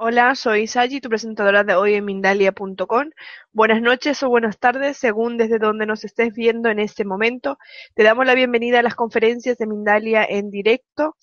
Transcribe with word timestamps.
Hola, 0.00 0.36
soy 0.36 0.68
Saji, 0.68 1.00
tu 1.00 1.08
presentadora 1.08 1.64
de 1.64 1.74
hoy 1.74 1.94
en 1.94 2.04
Mindalia.com. 2.04 3.10
Buenas 3.52 3.82
noches 3.82 4.22
o 4.22 4.28
buenas 4.28 4.56
tardes, 4.56 4.96
según 4.96 5.36
desde 5.36 5.58
donde 5.58 5.86
nos 5.86 6.04
estés 6.04 6.32
viendo 6.34 6.68
en 6.68 6.78
este 6.78 7.04
momento. 7.04 7.58
Te 7.94 8.04
damos 8.04 8.24
la 8.24 8.34
bienvenida 8.34 8.78
a 8.78 8.82
las 8.84 8.94
conferencias 8.94 9.58
de 9.58 9.66
Mindalia 9.66 10.24
en 10.24 10.50
directo 10.50 11.16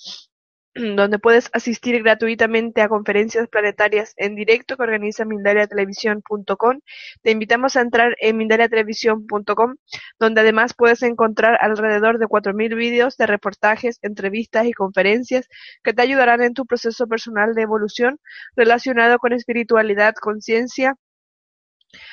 donde 0.96 1.20
puedes 1.20 1.50
asistir 1.54 2.04
gratuitamente 2.04 2.82
a 2.82 2.90
conferencias 2.90 3.48
planetarias 3.48 4.14
en 4.18 4.36
directo 4.36 4.76
que 4.76 4.84
organiza 4.84 5.26
mindaliatelevisión.com. 5.26 6.80
Te 7.22 7.32
invitamos 7.32 7.76
a 7.76 7.82
entrar 7.82 8.16
en 8.20 8.38
mindaliatelevisión.com, 8.38 9.76
donde 10.20 10.42
además 10.42 10.74
puedes 10.74 11.02
encontrar 11.04 11.58
alrededor 11.62 12.20
de 12.20 12.28
4.000 12.28 12.76
vídeos 12.76 13.18
de 13.18 13.28
reportajes, 13.28 14.00
entrevistas 14.02 14.66
y 14.66 14.74
conferencias 14.74 15.48
que 15.84 15.94
te 15.94 16.02
ayudarán 16.02 16.44
en 16.44 16.54
tu 16.54 16.66
proceso 16.66 17.08
personal 17.08 17.56
de 17.56 17.62
evolución 17.62 18.20
relacionado 18.56 19.18
con 19.20 19.32
espiritualidad, 19.34 20.14
conciencia, 20.16 20.96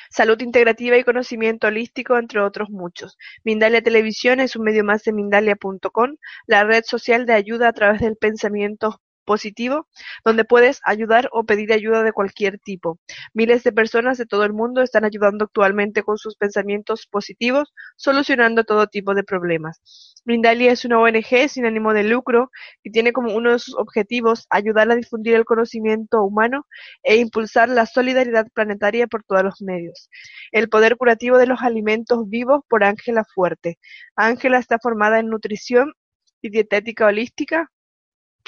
salud 0.09 0.41
integrativa 0.41 0.97
y 0.97 1.03
conocimiento 1.03 1.67
holístico, 1.67 2.17
entre 2.17 2.41
otros 2.41 2.69
muchos. 2.69 3.17
Mindalia 3.43 3.81
Televisión 3.81 4.39
es 4.39 4.55
un 4.55 4.63
medio 4.63 4.83
más 4.83 5.03
de 5.03 5.13
Mindalia.com, 5.13 6.17
la 6.47 6.63
red 6.63 6.83
social 6.85 7.25
de 7.25 7.33
ayuda 7.33 7.69
a 7.69 7.73
través 7.73 8.01
del 8.01 8.17
pensamiento 8.17 9.01
positivo, 9.23 9.87
donde 10.23 10.45
puedes 10.45 10.79
ayudar 10.85 11.29
o 11.31 11.43
pedir 11.43 11.73
ayuda 11.73 12.03
de 12.03 12.13
cualquier 12.13 12.59
tipo. 12.59 12.99
Miles 13.33 13.63
de 13.63 13.71
personas 13.71 14.17
de 14.17 14.25
todo 14.25 14.43
el 14.43 14.53
mundo 14.53 14.81
están 14.81 15.05
ayudando 15.05 15.45
actualmente 15.45 16.03
con 16.03 16.17
sus 16.17 16.35
pensamientos 16.35 17.07
positivos, 17.07 17.73
solucionando 17.95 18.63
todo 18.63 18.87
tipo 18.87 19.13
de 19.15 19.23
problemas. 19.23 19.81
Mindalia 20.25 20.71
es 20.71 20.85
una 20.85 20.99
ONG 20.99 21.49
sin 21.49 21.65
ánimo 21.65 21.93
de 21.93 22.03
lucro 22.03 22.49
y 22.83 22.91
tiene 22.91 23.11
como 23.11 23.35
uno 23.35 23.51
de 23.51 23.59
sus 23.59 23.75
objetivos 23.75 24.47
ayudar 24.49 24.89
a 24.91 24.95
difundir 24.95 25.35
el 25.35 25.45
conocimiento 25.45 26.23
humano 26.23 26.65
e 27.03 27.17
impulsar 27.17 27.69
la 27.69 27.85
solidaridad 27.85 28.47
planetaria 28.53 29.07
por 29.07 29.23
todos 29.23 29.43
los 29.43 29.61
medios. 29.61 30.09
El 30.51 30.69
poder 30.69 30.95
curativo 30.97 31.37
de 31.37 31.47
los 31.47 31.61
alimentos 31.61 32.29
vivos 32.29 32.61
por 32.69 32.83
Ángela 32.83 33.25
Fuerte. 33.33 33.79
Ángela 34.15 34.59
está 34.59 34.79
formada 34.79 35.19
en 35.19 35.29
nutrición 35.29 35.93
y 36.41 36.49
dietética 36.49 37.07
holística, 37.07 37.71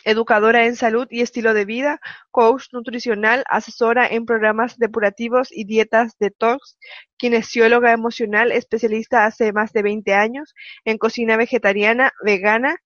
educadora 0.03 0.65
en 0.65 0.75
salud 0.75 1.07
y 1.09 1.21
estilo 1.21 1.53
de 1.53 1.65
vida, 1.65 1.99
coach 2.31 2.65
nutricional, 2.71 3.43
asesora 3.49 4.07
en 4.07 4.25
programas 4.25 4.77
depurativos 4.77 5.49
y 5.51 5.65
dietas 5.65 6.17
detox, 6.19 6.77
kinesióloga 7.17 7.91
emocional, 7.91 8.51
especialista 8.51 9.25
hace 9.25 9.53
más 9.53 9.71
de 9.73 9.83
20 9.83 10.13
años 10.13 10.53
en 10.83 10.97
cocina 10.97 11.37
vegetariana, 11.37 12.11
vegana 12.23 12.77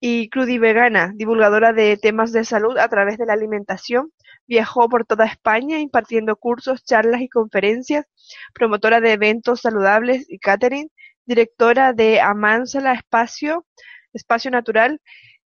y 0.00 0.28
crudivegana, 0.28 1.12
divulgadora 1.14 1.72
de 1.72 1.96
temas 1.96 2.30
de 2.32 2.44
salud 2.44 2.76
a 2.78 2.88
través 2.88 3.16
de 3.18 3.26
la 3.26 3.32
alimentación, 3.32 4.12
viajó 4.46 4.88
por 4.88 5.06
toda 5.06 5.24
España 5.24 5.78
impartiendo 5.78 6.36
cursos, 6.36 6.84
charlas 6.84 7.22
y 7.22 7.28
conferencias, 7.28 8.04
promotora 8.52 9.00
de 9.00 9.12
eventos 9.12 9.62
saludables 9.62 10.26
y 10.28 10.38
catering, 10.38 10.90
directora 11.24 11.94
de 11.94 12.20
Amánsala 12.20 12.92
Espacio, 12.92 13.66
Espacio 14.12 14.50
Natural 14.50 15.00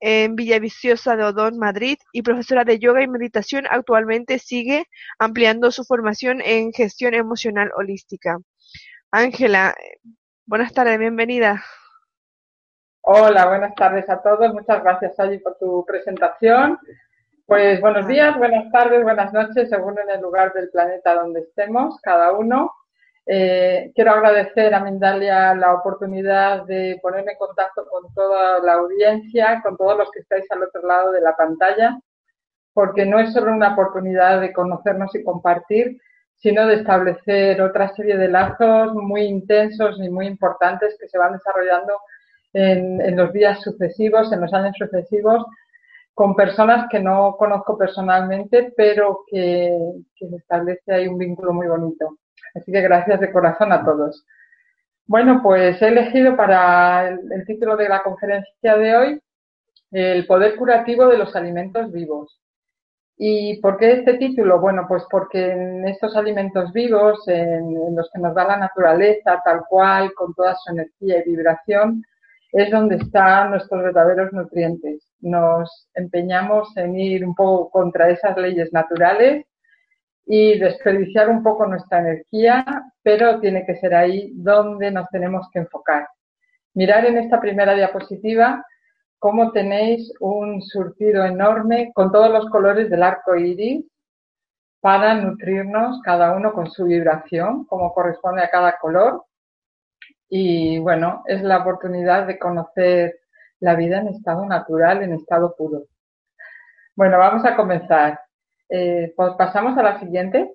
en 0.00 0.34
Villaviciosa 0.34 1.16
de 1.16 1.24
Odón, 1.24 1.58
Madrid, 1.58 1.98
y 2.12 2.22
profesora 2.22 2.64
de 2.64 2.78
yoga 2.78 3.02
y 3.02 3.08
meditación, 3.08 3.64
actualmente 3.70 4.38
sigue 4.38 4.86
ampliando 5.18 5.70
su 5.70 5.84
formación 5.84 6.40
en 6.42 6.72
gestión 6.72 7.14
emocional 7.14 7.70
holística. 7.76 8.38
Ángela, 9.10 9.74
buenas 10.46 10.72
tardes, 10.72 10.98
bienvenida. 10.98 11.62
Hola, 13.02 13.46
buenas 13.46 13.74
tardes 13.74 14.08
a 14.08 14.22
todos. 14.22 14.52
Muchas 14.52 14.82
gracias, 14.82 15.18
Allí, 15.18 15.38
por 15.38 15.56
tu 15.58 15.84
presentación. 15.86 16.78
Pues 17.46 17.80
buenos 17.80 18.06
días, 18.06 18.38
buenas 18.38 18.70
tardes, 18.70 19.02
buenas 19.02 19.32
noches, 19.32 19.68
según 19.68 19.98
en 19.98 20.08
el 20.10 20.20
lugar 20.20 20.52
del 20.52 20.70
planeta 20.70 21.14
donde 21.14 21.40
estemos, 21.40 21.98
cada 22.02 22.32
uno. 22.32 22.70
Eh, 23.26 23.92
quiero 23.94 24.12
agradecer 24.12 24.74
a 24.74 24.82
Mindalia 24.82 25.54
la 25.54 25.74
oportunidad 25.74 26.64
de 26.64 26.98
ponerme 27.02 27.32
en 27.32 27.38
contacto 27.38 27.86
con 27.88 28.12
toda 28.14 28.58
la 28.60 28.74
audiencia, 28.74 29.60
con 29.62 29.76
todos 29.76 29.98
los 29.98 30.10
que 30.10 30.20
estáis 30.20 30.50
al 30.50 30.62
otro 30.64 30.82
lado 30.86 31.12
de 31.12 31.20
la 31.20 31.36
pantalla, 31.36 31.98
porque 32.72 33.04
no 33.06 33.18
es 33.20 33.32
solo 33.32 33.52
una 33.52 33.72
oportunidad 33.72 34.40
de 34.40 34.52
conocernos 34.52 35.14
y 35.14 35.24
compartir, 35.24 36.00
sino 36.36 36.66
de 36.66 36.76
establecer 36.76 37.60
otra 37.60 37.94
serie 37.94 38.16
de 38.16 38.28
lazos 38.28 38.94
muy 38.94 39.22
intensos 39.22 40.00
y 40.00 40.08
muy 40.08 40.26
importantes 40.26 40.96
que 40.98 41.08
se 41.08 41.18
van 41.18 41.34
desarrollando 41.34 41.98
en, 42.52 43.16
los 43.16 43.32
días 43.32 43.60
sucesivos, 43.62 44.32
en 44.32 44.40
los 44.40 44.52
años 44.54 44.74
sucesivos, 44.78 45.44
con 46.14 46.34
personas 46.34 46.88
que 46.90 46.98
no 47.00 47.36
conozco 47.38 47.76
personalmente, 47.78 48.72
pero 48.76 49.24
que, 49.30 49.78
que 50.16 50.28
se 50.28 50.36
establece 50.36 50.92
ahí 50.92 51.06
un 51.06 51.18
vínculo 51.18 51.52
muy 51.52 51.68
bonito. 51.68 52.16
Así 52.54 52.72
que 52.72 52.80
gracias 52.80 53.20
de 53.20 53.32
corazón 53.32 53.72
a 53.72 53.84
todos. 53.84 54.24
Bueno, 55.06 55.40
pues 55.42 55.80
he 55.82 55.88
elegido 55.88 56.36
para 56.36 57.08
el, 57.08 57.44
título 57.46 57.76
de 57.76 57.88
la 57.88 58.02
conferencia 58.02 58.76
de 58.76 58.96
hoy 58.96 59.20
el 59.90 60.24
poder 60.24 60.54
curativo 60.54 61.08
de 61.08 61.18
los 61.18 61.34
alimentos 61.34 61.90
vivos. 61.90 62.40
¿Y 63.16 63.60
por 63.60 63.76
qué 63.76 63.92
este 63.92 64.18
título? 64.18 64.60
Bueno, 64.60 64.86
pues 64.88 65.04
porque 65.10 65.50
en 65.50 65.86
estos 65.88 66.16
alimentos 66.16 66.72
vivos, 66.72 67.26
en, 67.26 67.94
los 67.96 68.08
que 68.12 68.20
nos 68.20 68.34
da 68.34 68.44
la 68.44 68.56
naturaleza, 68.56 69.42
tal 69.44 69.62
cual, 69.68 70.14
con 70.14 70.32
toda 70.32 70.54
su 70.54 70.70
energía 70.72 71.18
y 71.18 71.30
vibración, 71.30 72.04
es 72.52 72.70
donde 72.70 72.96
están 72.96 73.50
nuestros 73.50 73.82
verdaderos 73.82 74.32
nutrientes. 74.32 75.12
Nos 75.20 75.88
empeñamos 75.94 76.74
en 76.76 76.98
ir 76.98 77.26
un 77.26 77.34
poco 77.34 77.70
contra 77.70 78.10
esas 78.10 78.36
leyes 78.36 78.72
naturales 78.72 79.44
y 80.32 80.60
desperdiciar 80.60 81.28
un 81.28 81.42
poco 81.42 81.66
nuestra 81.66 81.98
energía, 81.98 82.64
pero 83.02 83.40
tiene 83.40 83.66
que 83.66 83.74
ser 83.78 83.96
ahí 83.96 84.30
donde 84.36 84.92
nos 84.92 85.08
tenemos 85.08 85.48
que 85.52 85.58
enfocar. 85.58 86.06
Mirar 86.72 87.04
en 87.04 87.18
esta 87.18 87.40
primera 87.40 87.74
diapositiva 87.74 88.64
cómo 89.18 89.50
tenéis 89.50 90.12
un 90.20 90.62
surtido 90.62 91.24
enorme 91.24 91.90
con 91.94 92.12
todos 92.12 92.30
los 92.30 92.48
colores 92.48 92.88
del 92.88 93.02
arco 93.02 93.34
iris 93.34 93.84
para 94.80 95.14
nutrirnos 95.14 96.00
cada 96.04 96.32
uno 96.36 96.52
con 96.52 96.70
su 96.70 96.84
vibración, 96.84 97.64
como 97.64 97.92
corresponde 97.92 98.44
a 98.44 98.50
cada 98.50 98.78
color. 98.78 99.24
Y 100.28 100.78
bueno, 100.78 101.24
es 101.26 101.42
la 101.42 101.58
oportunidad 101.58 102.28
de 102.28 102.38
conocer 102.38 103.18
la 103.58 103.74
vida 103.74 103.98
en 103.98 104.06
estado 104.06 104.46
natural, 104.46 105.02
en 105.02 105.14
estado 105.14 105.56
puro. 105.56 105.86
Bueno, 106.94 107.18
vamos 107.18 107.44
a 107.44 107.56
comenzar. 107.56 108.20
Eh, 108.70 109.12
pasamos 109.16 109.76
a 109.76 109.82
la 109.82 109.98
siguiente. 109.98 110.54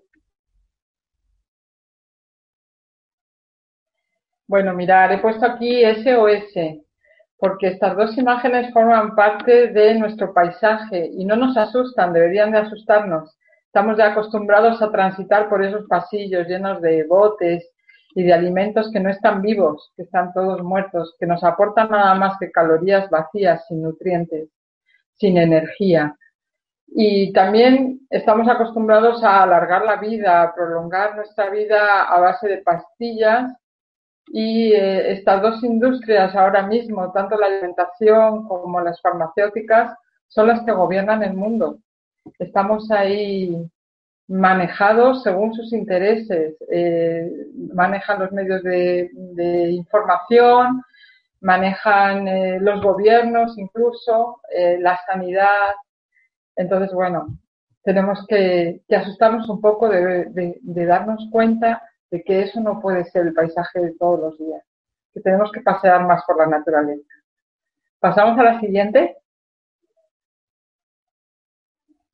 Bueno, 4.48 4.74
mirar, 4.74 5.12
he 5.12 5.18
puesto 5.18 5.46
aquí 5.46 5.84
SOS, 5.84 6.80
porque 7.38 7.68
estas 7.68 7.98
dos 7.98 8.18
imágenes 8.18 8.72
forman 8.74 9.16
parte 9.16 9.68
de 9.68 9.96
nuestro 9.96 10.34
paisaje 10.34 11.10
y 11.12 11.26
no 11.26 11.36
nos 11.36 11.58
asustan, 11.58 12.14
deberían 12.14 12.52
de 12.52 12.60
asustarnos. 12.60 13.36
Estamos 13.66 13.98
ya 13.98 14.12
acostumbrados 14.12 14.82
a 14.82 14.92
transitar 14.92 15.50
por 15.50 15.64
esos 15.64 15.86
pasillos 15.88 16.48
llenos 16.48 16.82
de 16.82 17.04
botes 17.06 17.70
y 18.16 18.24
de 18.24 18.34
alimentos 18.34 18.90
que 18.92 19.00
no 19.02 19.10
están 19.10 19.42
vivos, 19.42 19.92
que 19.98 20.04
están 20.04 20.32
todos 20.32 20.64
muertos, 20.64 21.16
que 21.20 21.26
nos 21.26 21.44
aportan 21.44 21.90
nada 21.90 22.16
más 22.16 22.38
que 22.40 22.52
calorías 22.52 23.10
vacías, 23.10 23.68
sin 23.68 23.82
nutrientes, 23.82 24.48
sin 25.16 25.38
energía. 25.38 26.16
Y 26.88 27.34
también 27.34 28.02
estamos 28.10 28.48
acostumbrados 28.48 29.24
a 29.24 29.44
alargar 29.44 29.84
la 29.84 29.98
vida, 29.98 30.42
a 30.42 30.54
prolongar 30.54 31.16
nuestra 31.16 31.50
vida 31.50 32.04
a 32.04 32.20
base 32.20 32.48
de 32.48 32.58
pastillas 32.60 33.52
y 34.28 34.74
eh, 34.74 35.12
estas 35.12 35.42
dos 35.42 35.64
industrias 35.64 36.36
ahora 36.36 36.64
mismo, 36.64 37.12
tanto 37.12 37.38
la 37.38 37.48
alimentación 37.48 38.48
como 38.48 38.82
las 38.82 39.02
farmacéuticas, 39.02 39.96
son 40.28 40.48
las 40.48 40.62
que 40.64 40.72
gobiernan 40.72 41.24
el 41.24 41.34
mundo. 41.34 41.80
Estamos 42.40 42.90
ahí 42.92 43.56
manejados 44.28 45.22
según 45.22 45.54
sus 45.54 45.72
intereses, 45.74 46.56
eh, 46.72 47.32
manejan 47.74 48.20
los 48.20 48.32
medios 48.32 48.64
de, 48.64 49.12
información, 49.72 50.82
manejan 51.42 52.28
eh, 52.28 52.60
los 52.60 52.82
gobiernos 52.82 53.56
incluso, 53.58 54.42
la 54.80 55.00
sanidad, 55.06 55.74
entonces, 56.56 56.94
bueno, 56.94 57.28
tenemos 57.84 58.26
que, 58.28 58.82
asustarnos 58.90 59.48
un 59.48 59.62
poco 59.62 59.88
de, 59.90 60.60
darnos 60.64 61.28
cuenta 61.32 61.82
de 62.10 62.24
que 62.24 62.42
eso 62.42 62.60
no 62.60 62.82
puede 62.82 63.06
ser 63.06 63.28
el 63.28 63.34
paisaje 63.34 63.80
de 63.80 63.94
todos 63.94 64.20
los 64.20 64.38
días, 64.40 64.64
que 65.14 65.22
tenemos 65.22 65.52
que 65.52 65.62
pasear 65.62 66.06
más 66.06 66.24
por 66.26 66.38
la 66.38 66.48
naturaleza. 66.48 67.14
Pasamos 68.00 68.38
a 68.40 68.44
la 68.44 68.60
siguiente. 68.60 69.18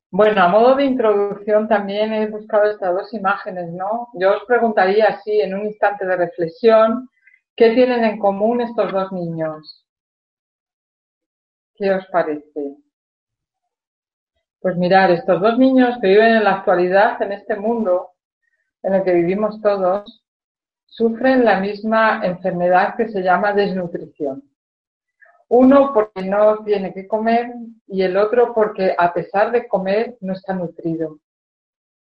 Bueno, 0.10 0.42
a 0.42 0.50
modo 0.50 0.76
de 0.76 0.84
introducción 0.84 1.70
también 1.70 2.12
he 2.12 2.28
buscado 2.28 2.70
estas 2.70 2.94
dos 2.94 3.14
imágenes, 3.14 3.72
¿no? 3.72 4.10
Yo 4.16 4.36
os 4.36 4.44
preguntaría 4.46 5.08
así, 5.08 5.40
en 5.40 5.54
un 5.54 5.66
instante 5.66 6.06
de 6.06 6.18
reflexión, 6.18 7.10
¿qué 7.56 7.74
tienen 7.74 8.04
en 8.04 8.20
común 8.20 8.60
estos 8.60 8.92
dos 8.92 9.10
niños? 9.14 9.88
¿Qué 11.76 11.92
os 11.94 12.06
parece? 12.08 12.76
Pues 14.62 14.78
mirar, 14.78 15.10
estos 15.10 15.42
dos 15.42 15.58
niños 15.58 15.98
que 16.00 16.08
viven 16.08 16.36
en 16.36 16.44
la 16.44 16.58
actualidad, 16.58 17.20
en 17.24 17.32
este 17.32 17.56
mundo 17.56 18.12
en 18.84 18.94
el 18.94 19.04
que 19.04 19.14
vivimos 19.14 19.60
todos, 19.60 20.24
sufren 20.86 21.44
la 21.44 21.60
misma 21.60 22.22
enfermedad 22.24 22.96
que 22.96 23.10
se 23.10 23.24
llama 23.24 23.54
desnutrición. 23.54 24.44
Uno 25.48 25.92
porque 25.94 26.22
no 26.22 26.64
tiene 26.64 26.94
que 26.94 27.08
comer 27.08 27.52
y 27.88 28.04
el 28.04 28.16
otro 28.16 28.54
porque 28.54 28.96
a 28.96 29.12
pesar 29.12 29.52
de 29.52 29.68
comer 29.68 30.18
no 30.22 30.34
está 30.34 30.54
nutrido. 30.54 31.18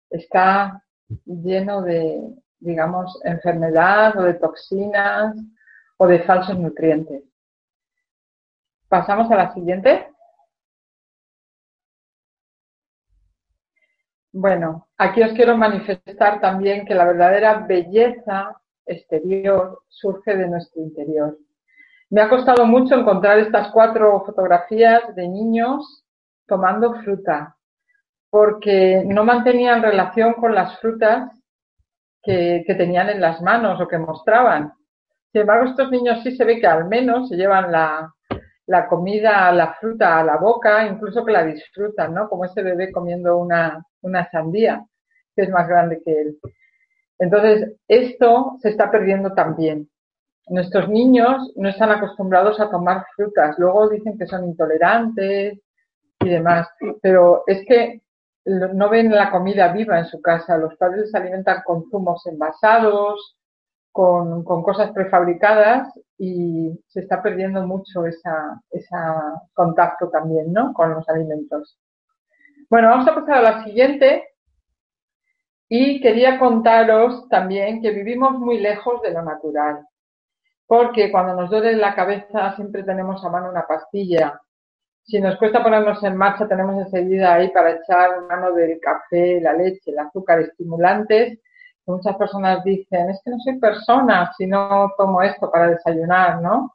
Está 0.09 0.83
lleno 1.27 1.83
de, 1.83 2.23
digamos, 2.59 3.21
enfermedad 3.25 4.17
o 4.17 4.23
de 4.23 4.35
toxinas 4.35 5.37
o 5.99 6.07
de 6.07 6.21
falsos 6.21 6.59
nutrientes. 6.59 7.23
Pasamos 8.89 9.31
a 9.31 9.37
la 9.37 9.53
siguiente. 9.53 10.09
Bueno, 14.39 14.87
aquí 14.99 15.23
os 15.23 15.33
quiero 15.33 15.57
manifestar 15.57 16.43
también 16.43 16.85
que 16.85 16.95
la 16.95 17.07
verdadera 17.07 17.65
belleza 17.67 18.55
exterior 18.85 19.81
surge 19.89 20.37
de 20.37 20.47
nuestro 20.47 20.83
interior. 20.83 21.39
Me 22.11 22.21
ha 22.21 22.29
costado 22.29 22.67
mucho 22.67 22.97
encontrar 22.97 23.39
estas 23.39 23.69
cuatro 23.73 24.23
fotografías 24.27 25.15
de 25.15 25.27
niños 25.27 26.05
tomando 26.47 26.97
fruta, 26.97 27.57
porque 28.29 29.05
no 29.07 29.25
mantenían 29.25 29.81
relación 29.81 30.35
con 30.35 30.55
las 30.55 30.79
frutas 30.81 31.33
que, 32.23 32.63
tenían 32.67 33.09
en 33.09 33.23
las 33.23 33.41
manos 33.41 33.81
o 33.81 33.89
que 33.89 33.97
mostraban. 33.97 34.75
Sin 35.33 35.41
embargo, 35.41 35.71
estos 35.71 35.91
niños 35.91 36.23
sí 36.23 36.37
se 36.37 36.45
ve 36.45 36.61
que 36.61 36.67
al 36.67 36.85
menos 36.89 37.31
se 37.31 37.37
llevan 37.37 37.73
la, 37.73 38.13
la 38.67 38.87
comida, 38.87 39.51
la 39.53 39.73
fruta 39.81 40.19
a 40.19 40.25
la 40.25 40.37
boca, 40.37 40.87
incluso 40.87 41.25
que 41.25 41.33
la 41.33 41.43
disfrutan, 41.43 42.13
¿no? 42.13 42.29
Como 42.29 42.45
ese 42.45 42.63
bebé 42.63 42.93
comiendo 42.93 43.39
una, 43.39 43.83
una 44.07 44.31
sandía, 44.31 44.85
que 45.35 45.43
es 45.43 45.51
más 45.51 45.69
grande 45.69 46.01
que 46.05 46.13
él. 46.13 46.39
Entonces, 47.19 47.77
esto 47.89 48.57
se 48.61 48.71
está 48.71 48.91
perdiendo 48.91 49.33
también 49.35 49.89
nuestros 50.49 50.89
niños 50.89 51.53
no 51.57 51.69
están 51.69 51.91
acostumbrados 51.91 52.61
a 52.61 52.71
tomar 52.71 53.05
frutas. 53.15 53.59
Luego 53.59 53.89
dicen 53.89 54.17
que 54.19 54.27
son 54.27 54.45
intolerantes 54.45 55.59
y 56.21 56.29
demás. 56.29 56.69
Pero 57.03 57.43
es 57.47 57.65
que 57.67 58.03
no 58.45 58.89
ven 58.89 59.11
la 59.11 59.31
comida 59.31 59.73
viva 59.73 59.99
en 59.99 60.07
su 60.07 60.21
casa. 60.21 60.57
Los 60.57 60.77
padres 60.77 61.11
se 61.11 61.19
alimentan 61.19 61.63
con 61.65 61.91
zumos 61.91 62.25
envasados, 62.27 63.37
con, 63.91 64.45
cosas 64.45 64.93
prefabricadas 64.93 65.93
y 66.19 66.81
se 66.89 67.01
está 67.01 67.23
perdiendo 67.23 67.67
mucho 67.67 68.07
ese 68.07 68.31
contacto 69.53 70.09
también, 70.11 70.53
¿no? 70.53 70.73
Con 70.73 70.95
los 70.95 71.09
alimentos. 71.09 71.77
Bueno, 72.69 72.89
vamos 72.89 73.09
a 73.09 73.15
pasar 73.15 73.39
a 73.39 73.43
la 73.43 73.65
siguiente. 73.65 74.29
Y 75.69 76.01
quería 76.01 76.39
contaros 76.39 77.29
también 77.29 77.83
que 77.83 77.91
vivimos 77.91 78.33
muy 78.39 78.59
lejos 78.59 79.03
de 79.03 79.11
lo 79.11 79.23
natural 79.23 79.85
porque 80.67 81.11
cuando 81.11 81.35
nos 81.35 81.51
duele 81.51 81.77
la 81.77 81.95
cabeza 81.95 82.55
siempre 82.57 82.83
tenemos 82.83 83.25
a 83.25 83.31
mano 83.31 83.51
una 83.51 83.67
pastilla. 83.67 84.41
Si 85.05 85.21
nos 85.21 85.37
cuesta 85.37 85.63
ponernos 85.63 86.03
en 86.03 86.17
marcha, 86.17 86.49
tenemos 86.49 86.85
enseguida 86.85 87.35
ahí 87.35 87.49
para 87.51 87.73
echar 87.73 88.23
mano 88.23 88.53
del 88.53 88.81
café, 88.81 89.41
la 89.41 89.53
leche, 89.53 89.93
el 89.93 89.99
azúcar, 90.01 90.41
estimulantes. 90.41 91.39
Muchas 91.87 92.17
personas 92.17 92.65
dicen, 92.65 93.11
es 93.11 93.21
que 93.25 93.31
no 93.31 93.39
soy 93.39 93.61
persona 93.61 94.33
si 94.37 94.47
no 94.47 94.93
tomo 94.99 95.23
esto 95.23 95.51
para 95.53 95.69
desayunar, 95.69 96.43
¿no? 96.43 96.75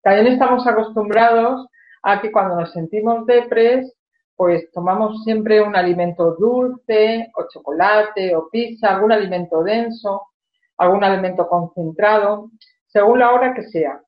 También 0.00 0.28
estamos 0.28 0.66
acostumbrados 0.66 1.68
a 2.02 2.22
que 2.22 2.32
cuando 2.32 2.56
nos 2.56 2.72
sentimos 2.72 3.26
depres, 3.26 3.92
pues 4.36 4.70
tomamos 4.72 5.24
siempre 5.24 5.62
un 5.62 5.74
alimento 5.74 6.36
dulce, 6.36 7.30
o 7.34 7.46
chocolate, 7.48 8.36
o 8.36 8.48
pizza, 8.50 8.94
algún 8.94 9.12
alimento 9.12 9.62
denso, 9.62 10.28
algún 10.76 11.02
alimento 11.02 11.48
concentrado 11.48 12.50
según 12.86 13.18
la 13.18 13.32
hora 13.32 13.54
que 13.54 13.62
sea. 13.64 14.00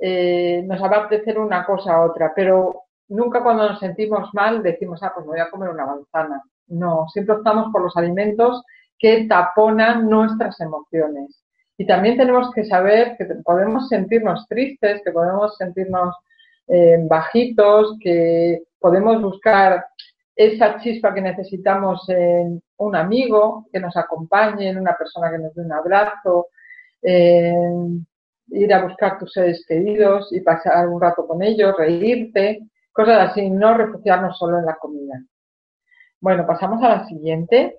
Eh, 0.00 0.62
nos 0.66 0.80
va 0.82 0.86
a 0.86 1.04
apetecer 1.04 1.38
una 1.38 1.64
cosa 1.64 2.00
u 2.00 2.10
otra, 2.10 2.32
pero 2.34 2.82
nunca 3.08 3.42
cuando 3.42 3.68
nos 3.68 3.80
sentimos 3.80 4.30
mal 4.32 4.62
decimos, 4.62 5.02
ah, 5.02 5.12
pues 5.14 5.26
me 5.26 5.32
voy 5.32 5.40
a 5.40 5.50
comer 5.50 5.70
una 5.70 5.86
manzana. 5.86 6.42
No, 6.68 7.08
siempre 7.08 7.36
optamos 7.36 7.72
por 7.72 7.82
los 7.82 7.96
alimentos 7.96 8.62
que 8.98 9.26
taponan 9.28 10.08
nuestras 10.08 10.60
emociones. 10.60 11.42
Y 11.78 11.86
también 11.86 12.16
tenemos 12.16 12.50
que 12.52 12.64
saber 12.64 13.16
que 13.16 13.26
podemos 13.44 13.88
sentirnos 13.88 14.46
tristes, 14.48 15.02
que 15.04 15.12
podemos 15.12 15.56
sentirnos 15.56 16.14
eh, 16.68 16.98
bajitos, 17.08 17.96
que 18.00 18.62
podemos 18.78 19.20
buscar 19.22 19.84
esa 20.34 20.78
chispa 20.80 21.14
que 21.14 21.22
necesitamos 21.22 22.08
en 22.08 22.62
un 22.78 22.96
amigo 22.96 23.66
que 23.72 23.80
nos 23.80 23.96
acompañe, 23.96 24.68
en 24.68 24.78
una 24.78 24.96
persona 24.96 25.30
que 25.30 25.38
nos 25.38 25.54
dé 25.54 25.62
un 25.62 25.72
abrazo, 25.72 26.48
ir 27.02 28.72
a 28.72 28.84
buscar 28.84 29.18
tus 29.18 29.32
seres 29.32 29.64
queridos 29.66 30.32
y 30.32 30.40
pasar 30.40 30.88
un 30.88 31.00
rato 31.00 31.26
con 31.26 31.42
ellos, 31.42 31.74
reírte, 31.76 32.68
cosas 32.92 33.30
así, 33.30 33.50
no 33.50 33.76
refugiarnos 33.76 34.38
solo 34.38 34.58
en 34.58 34.66
la 34.66 34.76
comida. 34.76 35.22
Bueno, 36.20 36.46
pasamos 36.46 36.82
a 36.82 36.88
la 36.88 37.06
siguiente. 37.06 37.78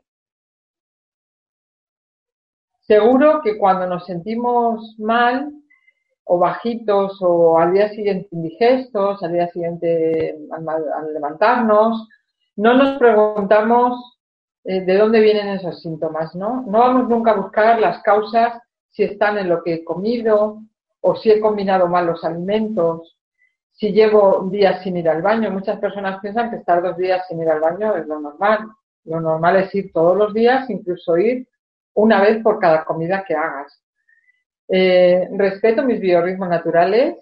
Seguro 2.81 3.42
que 3.44 3.57
cuando 3.57 3.88
nos 3.88 4.06
sentimos 4.06 4.95
mal 4.98 5.51
o 6.27 6.38
bajitos 6.38 7.18
o 7.21 7.57
al 7.57 7.74
día 7.74 7.89
siguiente 7.89 8.27
indigestos, 8.31 9.24
al 9.24 9.31
día 9.31 9.47
siguiente 9.50 10.38
al, 10.51 11.13
levantarnos, 11.13 12.07
no 12.57 12.74
nos 12.74 12.97
preguntamos 12.97 14.19
eh, 14.65 14.81
de 14.81 14.97
dónde 14.97 15.21
vienen 15.21 15.47
esos 15.50 15.81
síntomas, 15.81 16.35
¿no? 16.35 16.63
No 16.68 16.79
vamos 16.79 17.07
nunca 17.07 17.31
a 17.31 17.38
buscar 17.38 17.79
las 17.79 18.01
causas 18.03 18.59
si 18.89 19.03
están 19.03 19.38
en 19.38 19.47
lo 19.47 19.63
que 19.63 19.75
he 19.75 19.83
comido 19.85 20.60
o 21.01 21.15
si 21.15 21.31
he 21.31 21.39
combinado 21.39 21.88
mal 21.88 22.07
los 22.07 22.24
alimentos, 22.25 23.17
si 23.72 23.93
llevo 23.93 24.50
días 24.51 24.81
sin 24.84 24.98
ir 24.98 25.07
al 25.07 25.22
baño. 25.22 25.50
Muchas 25.51 25.79
personas 25.79 26.19
piensan 26.19 26.50
que 26.50 26.57
estar 26.57 26.81
dos 26.81 26.98
días 26.98 27.25
sin 27.27 27.41
ir 27.41 27.50
al 27.50 27.62
baño 27.62 27.96
es 27.96 28.05
lo 28.05 28.19
normal. 28.19 28.67
Lo 29.05 29.22
normal 29.22 29.55
es 29.57 29.74
ir 29.74 29.93
todos 29.93 30.17
los 30.17 30.34
días, 30.34 30.69
incluso 30.69 31.15
ir 31.17 31.48
una 31.93 32.19
vez 32.19 32.43
por 32.43 32.60
cada 32.60 32.84
comida 32.84 33.24
que 33.25 33.36
hagas. 33.36 33.81
Eh, 34.69 35.29
respeto 35.31 35.83
mis 35.83 36.00
biorritmos 36.00 36.50
naturales. 36.50 37.17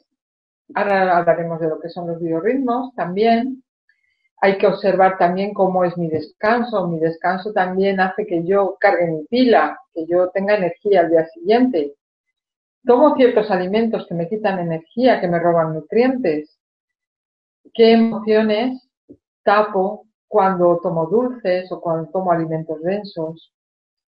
Ahora 0.73 1.17
hablaremos 1.17 1.59
de 1.59 1.69
lo 1.69 1.79
que 1.79 1.89
son 1.89 2.07
los 2.07 2.19
biorritmos 2.19 2.93
también. 2.95 3.63
Hay 4.41 4.57
que 4.57 4.67
observar 4.67 5.17
también 5.17 5.53
cómo 5.53 5.85
es 5.85 5.97
mi 5.97 6.09
descanso. 6.09 6.87
Mi 6.87 6.99
descanso 6.99 7.53
también 7.53 7.99
hace 7.99 8.25
que 8.25 8.43
yo 8.43 8.77
cargue 8.79 9.07
mi 9.07 9.25
pila, 9.25 9.79
que 9.93 10.05
yo 10.07 10.29
tenga 10.29 10.55
energía 10.55 11.01
al 11.01 11.09
día 11.09 11.25
siguiente. 11.27 11.93
Tomo 12.85 13.15
ciertos 13.15 13.49
alimentos 13.49 14.05
que 14.07 14.15
me 14.15 14.29
quitan 14.29 14.59
energía, 14.59 15.19
que 15.19 15.27
me 15.27 15.39
roban 15.39 15.73
nutrientes. 15.73 16.59
¿Qué 17.73 17.93
emociones 17.93 18.87
tapo 19.43 20.05
cuando 20.27 20.79
tomo 20.81 21.07
dulces 21.07 21.71
o 21.71 21.81
cuando 21.81 22.09
tomo 22.11 22.31
alimentos 22.31 22.81
densos? 22.81 23.54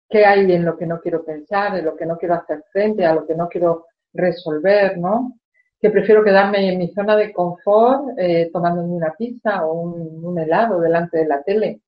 ¿Qué 0.08 0.24
hay 0.24 0.50
en 0.52 0.64
lo 0.64 0.76
que 0.76 0.86
no 0.86 1.00
quiero 1.00 1.24
pensar, 1.24 1.76
en 1.76 1.84
lo 1.84 1.96
que 1.96 2.06
no 2.06 2.16
quiero 2.16 2.34
hacer 2.34 2.64
frente, 2.72 3.04
a 3.04 3.14
lo 3.14 3.26
que 3.26 3.34
no 3.34 3.48
quiero 3.48 3.86
resolver, 4.12 4.96
¿no? 4.98 5.38
Que 5.80 5.90
prefiero 5.90 6.24
quedarme 6.24 6.72
en 6.72 6.78
mi 6.78 6.88
zona 6.92 7.14
de 7.16 7.32
confort 7.32 8.18
eh, 8.18 8.50
tomándome 8.52 8.88
una 8.88 9.14
pizza 9.16 9.64
o 9.66 9.80
un 9.80 10.38
helado 10.38 10.80
delante 10.80 11.18
de 11.18 11.26
la 11.26 11.42
tele. 11.42 11.82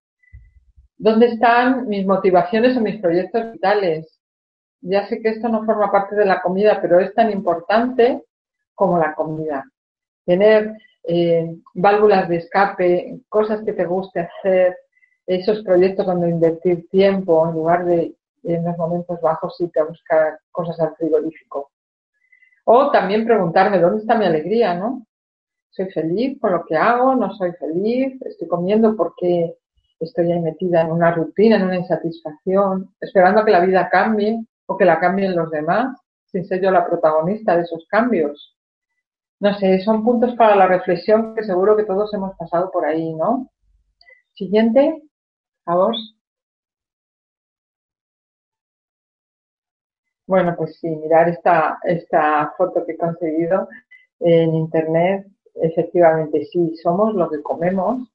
¿Dónde 1.03 1.29
están 1.29 1.89
mis 1.89 2.07
motivaciones 2.07 2.77
o 2.77 2.81
mis 2.83 3.01
proyectos 3.01 3.53
vitales? 3.53 4.21
Ya 4.83 5.09
sé 5.09 5.23
que 5.23 5.31
esto 5.31 5.49
no 5.49 5.65
forma 5.65 5.91
parte 5.91 6.15
de 6.15 6.27
la 6.27 6.43
comida, 6.43 6.79
pero 6.83 7.01
es 7.01 7.15
tan 7.15 7.31
importante 7.31 8.23
como 8.75 8.99
la 8.99 9.15
comida. 9.15 9.65
Tener 10.27 10.77
eh, 11.05 11.57
válvulas 11.73 12.29
de 12.29 12.37
escape, 12.37 13.21
cosas 13.31 13.63
que 13.65 13.73
te 13.73 13.87
guste 13.87 14.21
hacer, 14.21 14.77
esos 15.37 15.63
proyectos 15.63 16.07
donde 16.07 16.29
invertir 16.29 16.89
tiempo 16.89 17.47
en 17.47 17.55
lugar 17.55 17.85
de 17.85 18.15
en 18.43 18.65
los 18.65 18.77
momentos 18.77 19.21
bajos 19.21 19.55
y 19.61 19.79
a 19.79 19.85
buscar 19.85 20.41
cosas 20.51 20.81
al 20.81 20.97
frigorífico. 20.97 21.71
O 22.65 22.91
también 22.91 23.27
preguntarme, 23.27 23.79
¿dónde 23.79 24.01
está 24.01 24.17
mi 24.17 24.25
alegría, 24.25 24.75
no? 24.75 25.07
¿Soy 25.71 25.91
feliz 25.91 26.39
con 26.41 26.53
lo 26.53 26.65
que 26.65 26.77
hago? 26.77 27.15
¿No 27.15 27.35
soy 27.35 27.53
feliz? 27.53 28.21
¿Estoy 28.23 28.49
comiendo 28.49 28.97
porque 28.97 29.57
estoy 30.01 30.33
ahí 30.33 30.41
metida 30.41 30.81
en 30.81 30.91
una 30.91 31.13
rutina, 31.13 31.57
en 31.57 31.65
una 31.65 31.77
insatisfacción, 31.77 32.95
esperando 33.01 33.45
que 33.45 33.51
la 33.51 33.61
vida 33.61 33.89
cambie, 33.91 34.43
o 34.67 34.77
que 34.77 34.85
la 34.85 34.99
cambien 34.99 35.37
los 35.37 35.51
demás, 35.51 35.99
sin 36.27 36.47
ser 36.47 36.63
yo 36.63 36.71
la 36.71 36.87
protagonista 36.87 37.57
de 37.57 37.63
esos 37.63 37.87
cambios. 37.89 38.57
No 39.41 39.55
sé, 39.59 39.81
son 39.81 40.05
puntos 40.05 40.35
para 40.37 40.55
la 40.57 40.67
reflexión 40.67 41.35
que 41.35 41.43
seguro 41.43 41.77
que 41.77 41.85
todos 41.85 42.13
hemos 42.15 42.37
pasado 42.37 42.71
por 42.71 42.85
ahí, 42.85 43.15
¿no? 43.15 43.51
Siguiente, 44.35 45.03
Bueno, 50.27 50.55
pues 50.57 50.79
sí, 50.79 50.89
mirar 50.89 51.29
esta, 51.29 51.79
esta 51.83 52.55
foto 52.57 52.85
que 52.87 52.93
he 52.93 52.97
conseguido 52.97 53.69
en 54.21 54.55
internet, 54.55 55.27
efectivamente 55.55 56.45
sí, 56.47 56.77
somos 56.83 57.15
lo 57.15 57.29
que 57.29 57.43
comemos, 57.43 58.09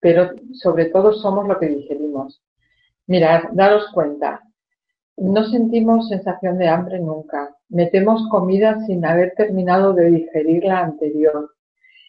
pero 0.00 0.30
sobre 0.52 0.86
todo 0.86 1.12
somos 1.14 1.48
lo 1.48 1.58
que 1.58 1.68
digerimos. 1.68 2.42
Mirad, 3.06 3.44
daros 3.52 3.90
cuenta, 3.94 4.42
no 5.16 5.44
sentimos 5.44 6.08
sensación 6.08 6.58
de 6.58 6.68
hambre 6.68 6.98
nunca. 6.98 7.56
Metemos 7.68 8.28
comida 8.30 8.84
sin 8.86 9.04
haber 9.04 9.34
terminado 9.34 9.92
de 9.92 10.10
digerir 10.10 10.64
la 10.64 10.80
anterior. 10.80 11.50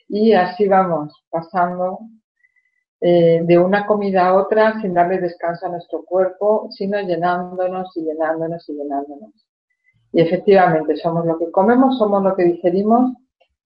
Y 0.08 0.34
así 0.34 0.68
vamos, 0.68 1.14
pasando 1.30 2.00
eh, 3.06 3.42
de 3.44 3.60
una 3.60 3.86
comida 3.86 4.28
a 4.28 4.36
otra 4.36 4.80
sin 4.80 4.94
darle 4.94 5.20
descanso 5.20 5.66
a 5.66 5.70
nuestro 5.70 6.06
cuerpo, 6.06 6.70
sino 6.72 7.02
llenándonos 7.02 7.92
y 7.98 8.02
llenándonos 8.06 8.70
y 8.70 8.74
llenándonos. 8.76 9.46
Y 10.14 10.22
efectivamente, 10.22 10.96
somos 10.96 11.26
lo 11.26 11.38
que 11.38 11.52
comemos, 11.52 11.98
somos 11.98 12.24
lo 12.24 12.34
que 12.34 12.46
digerimos, 12.46 13.12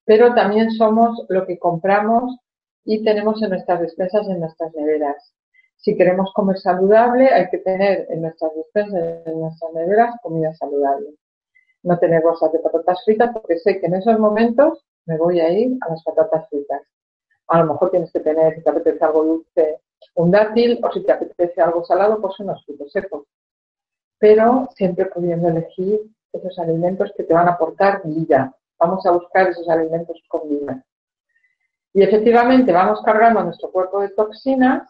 pero 0.06 0.34
también 0.34 0.72
somos 0.72 1.24
lo 1.30 1.46
que 1.46 1.60
compramos 1.60 2.40
y 2.84 3.04
tenemos 3.04 3.40
en 3.44 3.52
nuestras 3.52 3.80
despensas, 3.82 4.28
en 4.28 4.40
nuestras 4.40 4.74
neveras. 4.74 5.36
Si 5.76 5.96
queremos 5.96 6.34
comer 6.34 6.58
saludable, 6.58 7.28
hay 7.28 7.48
que 7.52 7.60
tener 7.60 8.08
en 8.10 8.24
nuestras 8.24 8.56
despensas, 8.56 9.28
en 9.28 9.40
nuestras 9.40 9.72
neveras, 9.72 10.16
comida 10.24 10.52
saludable. 10.56 11.10
No 11.84 12.00
tener 12.00 12.24
bolsas 12.24 12.52
de 12.54 12.58
patatas 12.58 13.04
fritas 13.06 13.30
porque 13.34 13.60
sé 13.60 13.80
que 13.80 13.86
en 13.86 13.94
esos 13.98 14.18
momentos 14.18 14.84
me 15.06 15.16
voy 15.16 15.42
a 15.42 15.52
ir 15.52 15.78
a 15.82 15.92
las 15.92 16.04
patatas 16.04 16.50
fritas. 16.50 16.82
A 17.48 17.60
lo 17.60 17.74
mejor 17.74 17.92
tienes 17.92 18.12
que 18.12 18.20
tener, 18.20 18.56
si 18.56 18.62
te 18.62 18.70
apetece 18.70 19.04
algo 19.04 19.24
dulce, 19.24 19.82
un 20.16 20.32
dátil, 20.32 20.80
o 20.84 20.92
si 20.92 21.04
te 21.04 21.12
apetece 21.12 21.62
algo 21.62 21.84
salado, 21.86 22.20
pues 22.22 22.40
unos 22.40 22.64
frutos 22.66 22.92
secos. 22.92 23.24
Pero 24.20 24.68
siempre 24.76 25.06
pudiendo 25.06 25.48
elegir 25.48 26.02
esos 26.34 26.58
alimentos 26.60 27.12
que 27.16 27.24
te 27.24 27.34
van 27.34 27.48
a 27.48 27.54
aportar 27.54 28.02
vida. 28.04 28.54
Vamos 28.80 29.06
a 29.06 29.12
buscar 29.12 29.48
esos 29.48 29.68
alimentos 29.70 30.22
con 30.28 30.50
vida. 30.50 30.84
Y 31.94 32.04
efectivamente 32.04 32.72
vamos 32.72 33.02
cargando 33.04 33.40
a 33.40 33.44
nuestro 33.46 33.72
cuerpo 33.72 34.02
de 34.02 34.10
toxinas 34.10 34.88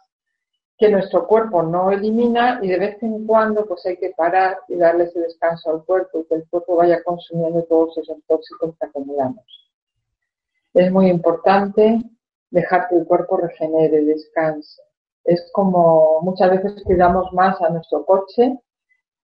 que 0.78 0.90
nuestro 0.90 1.26
cuerpo 1.26 1.64
no 1.64 1.92
elimina 1.92 2.60
y 2.62 2.68
de 2.68 2.78
vez 2.78 3.02
en 3.02 3.26
cuando 3.26 3.66
pues 3.66 3.84
hay 3.86 3.98
que 3.98 4.14
parar 4.16 4.60
y 4.68 4.76
darle 4.76 5.06
ese 5.06 5.22
descanso 5.22 5.72
al 5.72 5.84
cuerpo 5.84 6.20
y 6.20 6.26
que 6.26 6.36
el 6.36 6.48
cuerpo 6.50 6.76
vaya 6.76 7.02
consumiendo 7.04 7.64
todos 7.64 7.98
esos 7.98 8.18
tóxicos 8.28 8.76
que 8.80 8.86
acumulamos. 8.86 9.44
Es 10.74 10.92
muy 10.92 11.08
importante 11.08 12.00
dejar 12.50 12.90
que 12.90 12.96
el 12.96 13.06
cuerpo 13.06 13.38
regenere, 13.38 14.04
descanse. 14.04 14.82
Es 15.24 15.50
como 15.54 16.22
muchas 16.22 16.50
veces 16.52 16.84
cuidamos 16.84 17.32
más 17.34 17.62
a 17.62 17.70
nuestro 17.70 18.06
coche 18.06 18.60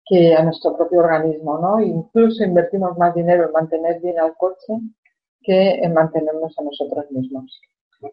que 0.06 0.36
a 0.36 0.44
nuestro 0.44 0.76
propio 0.76 1.00
organismo, 1.00 1.58
¿no? 1.60 1.80
Incluso 1.80 2.44
invertimos 2.44 2.98
más 2.98 3.16
dinero 3.16 3.46
en 3.46 3.54
mantener 3.54 4.02
bien 4.02 4.20
al 4.20 4.36
coche 4.36 4.74
que 5.42 5.76
en 5.76 5.94
mantenernos 5.94 6.54
a 6.58 6.64
nosotros 6.64 7.10
mismos. 7.12 7.62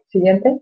Siguiente. 0.07 0.61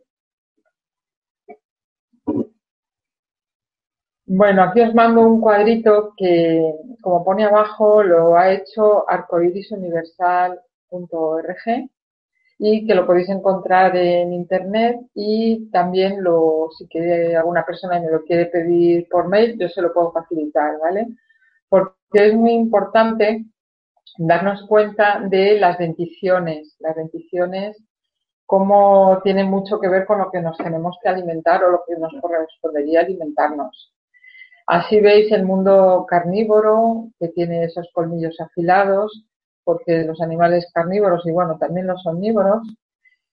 Bueno, 4.26 4.64
aquí 4.64 4.82
os 4.82 4.94
mando 4.94 5.22
un 5.22 5.40
cuadrito 5.42 6.14
que, 6.16 6.76
como 7.02 7.26
pone 7.26 7.46
abajo, 7.46 8.04
lo 8.04 8.36
ha 8.36 8.52
hecho 8.52 9.10
arcoirisuniversal.org 9.10 11.90
y 12.60 12.86
que 12.86 12.94
lo 12.94 13.08
podéis 13.08 13.30
encontrar 13.30 13.96
en 13.96 14.34
internet 14.34 15.00
y 15.16 15.70
también 15.72 16.24
lo, 16.24 16.68
si 16.78 16.88
quiere 16.88 17.36
alguna 17.36 17.66
persona 17.66 18.00
me 18.00 18.12
lo 18.12 18.24
quiere 18.24 18.48
pedir 18.48 19.08
por 19.10 19.28
mail, 19.28 19.58
yo 19.58 19.70
se 19.70 19.82
lo 19.82 19.94
puedo 19.94 20.12
facilitar, 20.12 20.78
¿vale? 20.80 21.08
Porque 21.70 21.94
es 22.14 22.36
muy 22.36 22.52
importante 22.52 23.46
darnos 24.18 24.68
cuenta 24.68 25.22
de 25.22 25.60
las 25.60 25.78
bendiciones, 25.78 26.76
las 26.80 26.96
bendiciones 26.96 27.82
cómo 28.50 29.22
tienen 29.24 29.48
mucho 29.48 29.80
que 29.80 29.88
ver 29.88 30.08
con 30.08 30.18
lo 30.18 30.32
que 30.32 30.42
nos 30.42 30.58
tenemos 30.58 30.98
que 31.04 31.08
alimentar 31.08 31.64
o 31.64 31.70
lo 31.70 31.84
que 31.88 31.96
nos 31.98 32.12
correspondería 32.20 33.02
alimentarnos. 33.02 33.94
Así 34.66 35.00
veis 35.00 35.32
el 35.32 35.46
mundo 35.46 36.08
carnívoro, 36.10 37.10
que 37.20 37.28
tiene 37.28 37.66
esos 37.66 37.88
colmillos 37.94 38.40
afilados, 38.40 39.24
porque 39.70 40.04
los 40.04 40.20
animales 40.20 40.68
carnívoros 40.74 41.24
y 41.28 41.32
bueno, 41.32 41.56
también 41.60 41.86
los 41.86 42.04
omnívoros, 42.08 42.64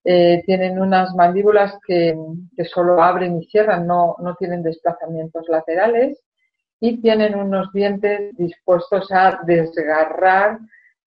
eh, 0.04 0.42
tienen 0.44 0.78
unas 0.78 1.14
mandíbulas 1.14 1.78
que, 1.86 2.14
solo 2.70 3.02
abren 3.02 3.40
y 3.40 3.46
cierran, 3.46 3.86
no, 3.86 4.16
no 4.18 4.34
tienen 4.34 4.62
desplazamientos 4.62 5.48
laterales 5.48 6.20
y 6.78 7.00
tienen 7.00 7.36
unos 7.36 7.72
dientes 7.72 8.36
dispuestos 8.36 9.10
a 9.12 9.40
desgarrar 9.46 10.58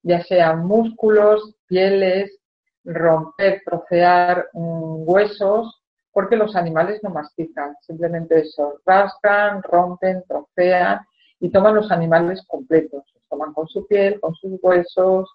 ya 0.02 0.24
sean 0.24 0.66
músculos, 0.66 1.54
pieles, 1.68 2.36
romper, 2.84 3.62
trocear 3.64 4.48
mm, 4.54 5.08
huesos 5.08 5.80
porque 6.12 6.38
los 6.38 6.56
animales 6.56 7.02
no 7.04 7.12
mastican, 7.12 7.76
simplemente 7.82 8.40
eso, 8.40 8.80
rascan, 8.84 9.62
rompen, 9.62 10.24
trofean 10.28 11.02
y 11.40 11.50
toman 11.50 11.76
los 11.76 11.92
animales 11.92 12.44
completos, 12.48 13.04
los 13.14 13.24
toman 13.30 13.54
con 13.54 13.68
su 13.68 13.88
piel, 13.88 14.20
con 14.20 14.36
sus 14.36 14.60
huesos, 14.62 15.30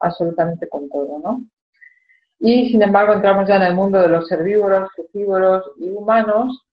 absolutamente 0.00 0.68
con 0.68 0.88
todo, 0.88 1.18
¿no? 1.18 1.44
Y 2.38 2.70
sin 2.70 2.82
embargo 2.82 3.12
entramos 3.12 3.48
ya 3.48 3.56
en 3.56 3.62
el 3.62 3.74
mundo 3.74 4.00
de 4.00 4.08
los 4.08 4.30
herbívoros, 4.30 4.90
frugívoros 4.96 5.64
y 5.78 5.90
humanos, 5.90 6.64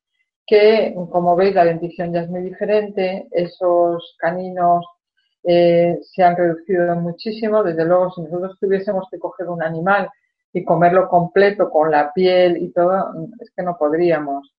que 0.47 0.95
como 1.11 1.35
veis 1.35 1.53
la 1.53 1.65
dentición 1.65 2.11
ya 2.11 2.21
es 2.21 2.29
muy 2.29 2.41
diferente, 2.41 3.27
esos 3.31 4.15
caninos 4.17 4.83
eh, 5.43 5.99
se 6.01 6.23
han 6.23 6.35
reducido 6.35 6.95
muchísimo, 6.95 7.63
desde 7.63 7.85
luego 7.85 8.11
si 8.11 8.21
nosotros 8.21 8.57
tuviésemos 8.59 9.07
que 9.11 9.19
coger 9.19 9.47
un 9.47 9.61
animal 9.61 10.09
y 10.51 10.63
comerlo 10.63 11.07
completo 11.07 11.69
con 11.69 11.91
la 11.91 12.11
piel 12.13 12.57
y 12.57 12.71
todo, 12.71 13.13
es 13.39 13.51
que 13.55 13.61
no 13.61 13.77
podríamos. 13.77 14.51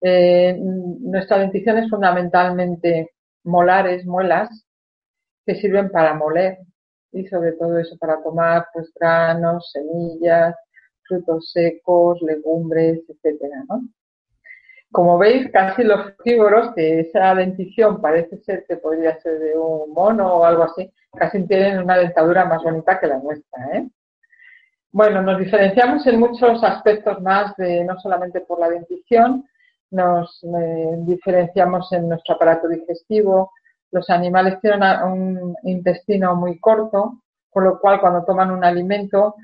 Eh, 0.00 0.56
nuestra 0.58 1.38
dentición 1.38 1.78
es 1.78 1.90
fundamentalmente 1.90 3.13
molares, 3.44 4.04
muelas, 4.06 4.66
que 5.46 5.54
sirven 5.56 5.90
para 5.90 6.14
moler 6.14 6.58
y 7.12 7.26
sobre 7.26 7.52
todo 7.52 7.78
eso 7.78 7.96
para 7.98 8.22
tomar 8.22 8.66
pues 8.72 8.92
granos, 8.98 9.70
semillas, 9.72 10.56
frutos 11.06 11.50
secos, 11.52 12.20
legumbres, 12.22 13.00
etcétera, 13.08 13.64
¿no? 13.68 13.82
Como 14.90 15.18
veis, 15.18 15.50
casi 15.52 15.82
los 15.82 16.12
frugívoros, 16.14 16.72
que 16.74 17.00
esa 17.00 17.34
dentición 17.34 18.00
parece 18.00 18.38
ser 18.38 18.64
que 18.66 18.76
podría 18.76 19.20
ser 19.20 19.40
de 19.40 19.58
un 19.58 19.92
mono 19.92 20.34
o 20.34 20.44
algo 20.44 20.64
así, 20.64 20.90
casi 21.16 21.44
tienen 21.46 21.80
una 21.80 21.98
dentadura 21.98 22.44
más 22.44 22.62
bonita 22.62 22.98
que 23.00 23.08
la 23.08 23.18
nuestra, 23.18 23.76
¿eh? 23.76 23.88
Bueno, 24.92 25.20
nos 25.22 25.40
diferenciamos 25.40 26.06
en 26.06 26.20
muchos 26.20 26.62
aspectos 26.62 27.20
más, 27.20 27.56
de, 27.56 27.84
no 27.84 27.98
solamente 27.98 28.40
por 28.42 28.60
la 28.60 28.68
dentición, 28.68 29.44
nos 29.94 30.42
eh, 30.44 30.96
diferenciamos 30.98 31.90
en 31.92 32.08
nuestro 32.08 32.34
aparato 32.34 32.68
digestivo. 32.68 33.52
Los 33.92 34.10
animales 34.10 34.60
tienen 34.60 34.82
un 35.02 35.56
intestino 35.62 36.34
muy 36.34 36.58
corto, 36.58 37.22
por 37.50 37.62
lo 37.62 37.80
cual 37.80 38.00
cuando 38.00 38.24
toman 38.24 38.50
un 38.50 38.64
alimento, 38.64 39.36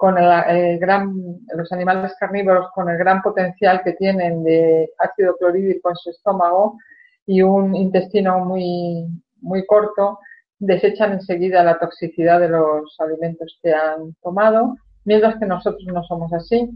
con 0.00 0.16
el, 0.16 0.78
gran, 0.78 1.14
los 1.54 1.70
animales 1.72 2.14
carnívoros 2.18 2.70
con 2.74 2.88
el 2.88 2.96
gran 2.96 3.20
potencial 3.20 3.82
que 3.84 3.92
tienen 3.92 4.42
de 4.42 4.90
ácido 4.96 5.36
clorhídrico 5.36 5.90
en 5.90 5.96
su 5.96 6.08
estómago 6.08 6.78
y 7.26 7.42
un 7.42 7.76
intestino 7.76 8.42
muy, 8.42 9.06
muy 9.42 9.66
corto, 9.66 10.18
desechan 10.58 11.12
enseguida 11.12 11.62
la 11.62 11.78
toxicidad 11.78 12.40
de 12.40 12.48
los 12.48 12.98
alimentos 12.98 13.58
que 13.62 13.74
han 13.74 14.14
tomado 14.22 14.74
mientras 15.04 15.38
que 15.38 15.44
nosotros 15.44 15.84
no 15.92 16.02
somos 16.04 16.32
así. 16.32 16.70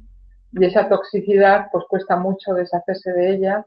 Y 0.56 0.64
esa 0.64 0.88
toxicidad 0.88 1.68
pues 1.73 1.84
cuesta 1.88 2.16
mucho 2.16 2.54
deshacerse 2.54 3.12
de 3.12 3.34
ella, 3.34 3.64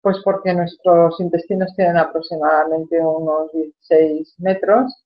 pues 0.00 0.18
porque 0.24 0.52
nuestros 0.52 1.18
intestinos 1.20 1.74
tienen 1.76 1.96
aproximadamente 1.96 3.00
unos 3.00 3.50
16 3.52 4.34
metros 4.38 5.04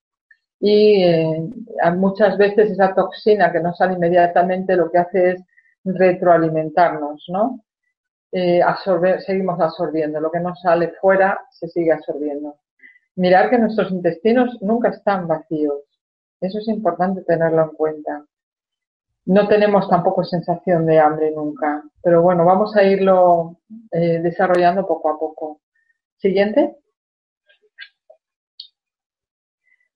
y 0.61 1.04
eh, 1.04 1.50
muchas 1.97 2.37
veces 2.37 2.73
esa 2.73 2.94
toxina 2.94 3.52
que 3.52 3.61
no 3.61 3.73
sale 3.75 3.94
inmediatamente 3.94 4.75
lo 4.75 4.90
que 4.90 4.99
hace 4.99 5.30
es 5.32 5.42
retroalimentarnos, 5.85 7.25
¿no? 7.28 7.61
Eh, 8.32 8.61
seguimos 9.25 9.61
absorbiendo, 9.61 10.20
lo 10.20 10.30
que 10.30 10.40
no 10.40 10.54
sale 10.56 10.92
fuera 11.00 11.40
se 11.50 11.68
sigue 11.68 11.92
absorbiendo. 11.92 12.56
Mirar 13.16 13.50
que 13.50 13.58
nuestros 13.58 13.90
intestinos 13.90 14.61
nunca 14.61 14.90
están 14.90 15.26
vacíos, 15.28 15.82
eso 16.40 16.58
es 16.58 16.68
importante 16.68 17.23
tenerlo 17.23 17.62
en 17.62 17.70
cuenta. 17.70 18.25
No 19.28 19.47
tenemos 19.47 19.87
tampoco 19.90 20.25
sensación 20.25 20.87
de 20.87 20.99
hambre 20.99 21.30
nunca, 21.30 21.82
pero 22.02 22.23
bueno, 22.23 22.47
vamos 22.47 22.75
a 22.75 22.82
irlo 22.82 23.58
eh, 23.92 24.20
desarrollando 24.23 24.87
poco 24.87 25.11
a 25.11 25.18
poco. 25.18 25.61
Siguiente. 26.16 26.78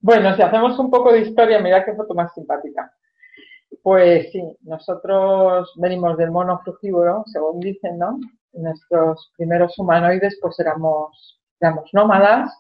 Bueno, 0.00 0.36
si 0.36 0.42
hacemos 0.42 0.78
un 0.78 0.90
poco 0.90 1.10
de 1.10 1.20
historia, 1.20 1.60
mira 1.60 1.82
qué 1.82 1.94
foto 1.94 2.12
más 2.12 2.34
simpática. 2.34 2.92
Pues 3.82 4.30
sí, 4.32 4.42
nosotros 4.64 5.72
venimos 5.76 6.18
del 6.18 6.30
mono 6.30 6.60
frugívoro, 6.62 7.24
según 7.32 7.58
dicen, 7.60 7.96
¿no? 7.96 8.18
Nuestros 8.52 9.32
primeros 9.38 9.78
humanoides 9.78 10.38
pues 10.42 10.60
éramos, 10.60 11.40
éramos 11.58 11.88
nómadas, 11.94 12.52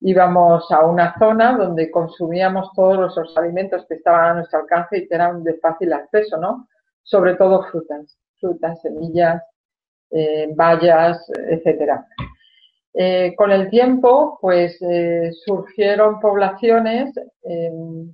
íbamos 0.00 0.70
a 0.70 0.84
una 0.86 1.14
zona 1.18 1.56
donde 1.56 1.90
consumíamos 1.90 2.70
todos 2.74 3.14
los 3.16 3.36
alimentos 3.36 3.84
que 3.86 3.94
estaban 3.94 4.30
a 4.30 4.34
nuestro 4.34 4.60
alcance 4.60 4.98
y 4.98 5.08
que 5.08 5.14
eran 5.14 5.44
de 5.44 5.54
fácil 5.58 5.92
acceso, 5.92 6.38
¿no? 6.38 6.68
Sobre 7.02 7.34
todo 7.34 7.64
frutas, 7.64 8.18
frutas, 8.40 8.80
semillas, 8.80 9.42
eh, 10.10 10.48
bayas, 10.54 11.30
etcétera. 11.48 12.06
Eh, 12.94 13.34
con 13.36 13.52
el 13.52 13.68
tiempo, 13.70 14.38
pues 14.40 14.76
eh, 14.82 15.30
surgieron 15.44 16.18
poblaciones 16.18 17.14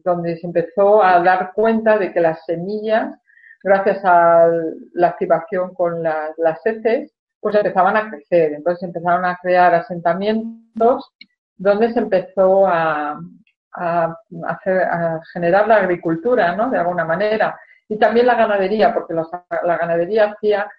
donde 0.04 0.36
se 0.36 0.46
empezó 0.46 1.02
a 1.02 1.22
dar 1.22 1.52
cuenta 1.54 1.98
de 1.98 2.12
que 2.12 2.20
las 2.20 2.44
semillas, 2.44 3.14
gracias 3.62 4.00
a 4.04 4.48
la 4.92 5.08
activación 5.08 5.74
con 5.74 6.02
las 6.02 6.64
heces, 6.64 7.12
pues 7.40 7.54
empezaban 7.54 7.96
a 7.96 8.10
crecer. 8.10 8.52
Entonces 8.52 8.82
empezaron 8.82 9.24
a 9.24 9.38
crear 9.42 9.74
asentamientos 9.74 11.10
donde 11.56 11.92
se 11.92 12.00
empezó 12.00 12.66
a, 12.66 13.20
hacer, 13.72 14.82
a 14.82 15.20
generar 15.32 15.68
la 15.68 15.76
agricultura, 15.76 16.54
¿no? 16.54 16.70
De 16.70 16.78
alguna 16.78 17.04
manera. 17.04 17.58
Y 17.88 17.96
también 17.98 18.26
la 18.26 18.34
ganadería, 18.34 18.92
porque 18.92 19.14
la 19.14 19.76
ganadería 19.76 20.32
hacía 20.32 20.70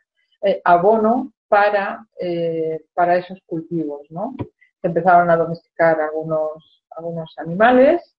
eh, 0.42 0.62
abono 0.64 1.32
para, 1.48 2.06
eh, 2.20 2.82
para 2.94 3.16
esos 3.16 3.40
cultivos, 3.46 4.02
¿no? 4.10 4.36
Se 4.82 4.88
empezaron 4.88 5.30
a 5.30 5.38
domesticar 5.38 6.00
algunos, 6.00 6.84
algunos 6.92 7.34
animales 7.38 8.18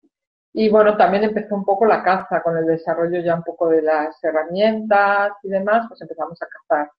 y 0.60 0.70
bueno, 0.70 0.98
también 0.98 1.24
empezó 1.24 1.54
un 1.54 1.64
poco 1.64 1.86
la 1.86 2.02
caza 2.04 2.42
con 2.42 2.58
el 2.58 2.66
desarrollo 2.66 3.20
ya 3.22 3.36
un 3.36 3.44
poco 3.44 3.70
de 3.70 3.84
las 3.84 4.18
herramientas 4.24 5.34
y 5.44 5.50
demás, 5.50 5.86
pues 5.88 6.02
empezamos 6.02 6.42
a 6.42 6.48
cazar. 6.48 6.92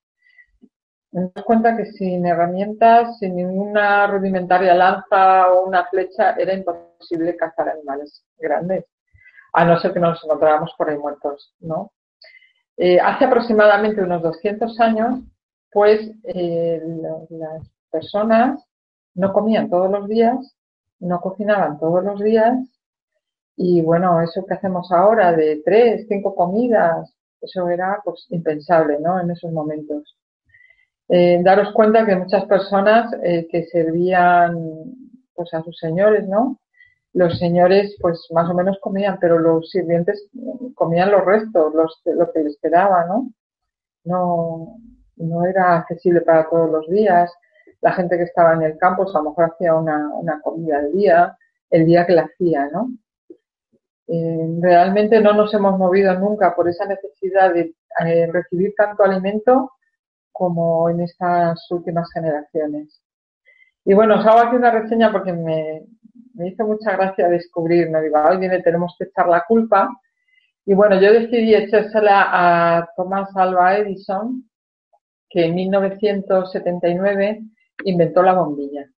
Nos 1.13 1.33
cuenta 1.45 1.77
que 1.77 1.87
sin 1.87 2.27
herramientas, 2.27 3.19
sin 3.19 3.37
ninguna 3.37 4.07
rudimentaria 4.07 4.75
lanza 4.75 5.51
o 5.53 5.67
una 5.67 5.87
flecha, 5.87 6.33
era 6.33 6.53
imposible 6.53 7.37
cazar 7.37 7.71
animales 7.71 8.25
grandes, 8.39 8.85
a 9.53 9.65
no 9.65 9.79
ser 9.81 9.93
que 9.93 10.01
nos 10.01 10.23
encontráramos 10.23 10.75
por 10.77 10.91
ahí 10.91 10.99
muertos, 10.99 11.55
¿no? 11.61 11.93
Eh, 12.77 13.01
hace 13.01 13.25
aproximadamente 13.25 14.03
unos 14.03 14.23
200 14.23 14.79
años, 14.81 15.21
pues 15.73 16.11
eh, 16.25 16.81
las 17.31 17.69
personas 17.91 18.63
no 19.15 19.33
comían 19.33 19.71
todos 19.71 19.91
los 19.91 20.09
días, 20.09 20.55
no 21.01 21.21
cocinaban 21.21 21.79
todos 21.79 22.05
los 22.05 22.21
días 22.21 22.57
y 23.57 23.81
bueno, 23.83 24.21
eso 24.21 24.47
que 24.47 24.55
hacemos 24.55 24.93
ahora 24.93 25.33
de 25.33 25.63
tres, 25.65 26.07
cinco 26.09 26.35
comidas, 26.35 27.13
eso 27.41 27.69
era 27.69 28.01
pues 28.05 28.27
impensable, 28.31 28.99
¿no? 29.01 29.21
En 29.21 29.31
esos 29.31 29.51
momentos. 29.53 30.18
Eh, 31.09 31.41
daros 31.43 31.73
cuenta 31.73 32.05
que 32.05 32.17
muchas 32.17 32.45
personas 32.45 33.11
que 33.23 33.65
servían 33.73 34.55
pues 35.35 35.55
a 35.55 35.63
sus 35.63 35.79
señores, 35.79 36.29
¿no? 36.29 36.59
los 37.19 37.39
señores 37.39 37.97
pues 38.01 38.27
más 38.33 38.49
o 38.49 38.55
menos 38.55 38.79
comían, 38.81 39.19
pero 39.21 39.39
los 39.39 39.71
sirvientes 39.71 40.29
comían 40.75 41.11
los 41.11 41.25
restos, 41.25 41.75
los, 41.75 42.01
lo 42.05 42.31
que 42.33 42.45
les 42.45 42.59
quedaba, 42.61 43.07
¿no? 43.07 43.31
No, 44.05 44.77
no 45.17 45.45
era 45.45 45.79
accesible 45.79 46.21
para 46.21 46.49
todos 46.49 46.71
los 46.71 46.89
días. 46.89 47.33
La 47.81 47.93
gente 47.93 48.17
que 48.17 48.25
estaba 48.25 48.55
en 48.55 48.63
el 48.63 48.79
campo, 48.79 49.05
pues, 49.05 49.15
a 49.15 49.19
lo 49.19 49.31
mejor 49.31 49.53
hacía 49.53 49.75
una, 49.75 50.09
una 50.15 50.41
comida 50.41 50.79
al 50.79 50.93
día, 50.93 51.37
el 51.71 51.87
día 51.87 52.07
que 52.07 52.13
la 52.13 52.23
hacía, 52.23 52.69
¿no? 52.73 52.91
Eh, 54.07 54.59
realmente 54.61 55.21
no 55.21 55.35
nos 55.35 55.53
hemos 55.53 55.77
movido 55.79 56.15
nunca 56.15 56.55
por 56.55 56.69
esa 56.69 56.87
necesidad 56.87 57.53
de 57.53 57.75
eh, 58.07 58.27
recibir 58.33 58.73
tanto 58.77 59.03
alimento 59.03 59.73
como 60.39 60.89
en 60.89 61.01
estas 61.01 61.69
últimas 61.71 62.09
generaciones. 62.13 63.03
Y 63.85 63.95
bueno, 63.95 64.19
os 64.19 64.27
hago 64.27 64.39
aquí 64.39 64.57
una 64.57 64.71
reseña 64.71 65.11
porque 65.11 65.33
me, 65.33 65.83
me 66.35 66.49
hizo 66.49 66.65
mucha 66.65 66.93
gracia 66.93 67.29
descubrir, 67.29 67.91
me 67.91 68.01
digo, 68.03 68.19
hoy 68.23 68.39
viene, 68.39 68.63
tenemos 68.63 68.95
que 68.97 69.07
echar 69.07 69.29
la 69.29 69.45
culpa. 69.47 69.91
Y 70.65 70.75
bueno, 70.75 71.01
yo 71.01 71.13
decidí 71.13 71.55
echársela 71.55 72.29
a 72.31 72.89
Thomas 72.97 73.29
Alva 73.35 73.77
Edison, 73.79 74.49
que 75.29 75.47
en 75.47 75.55
1979 75.57 77.41
inventó 77.85 78.23
la 78.23 78.35
bombilla. 78.35 78.89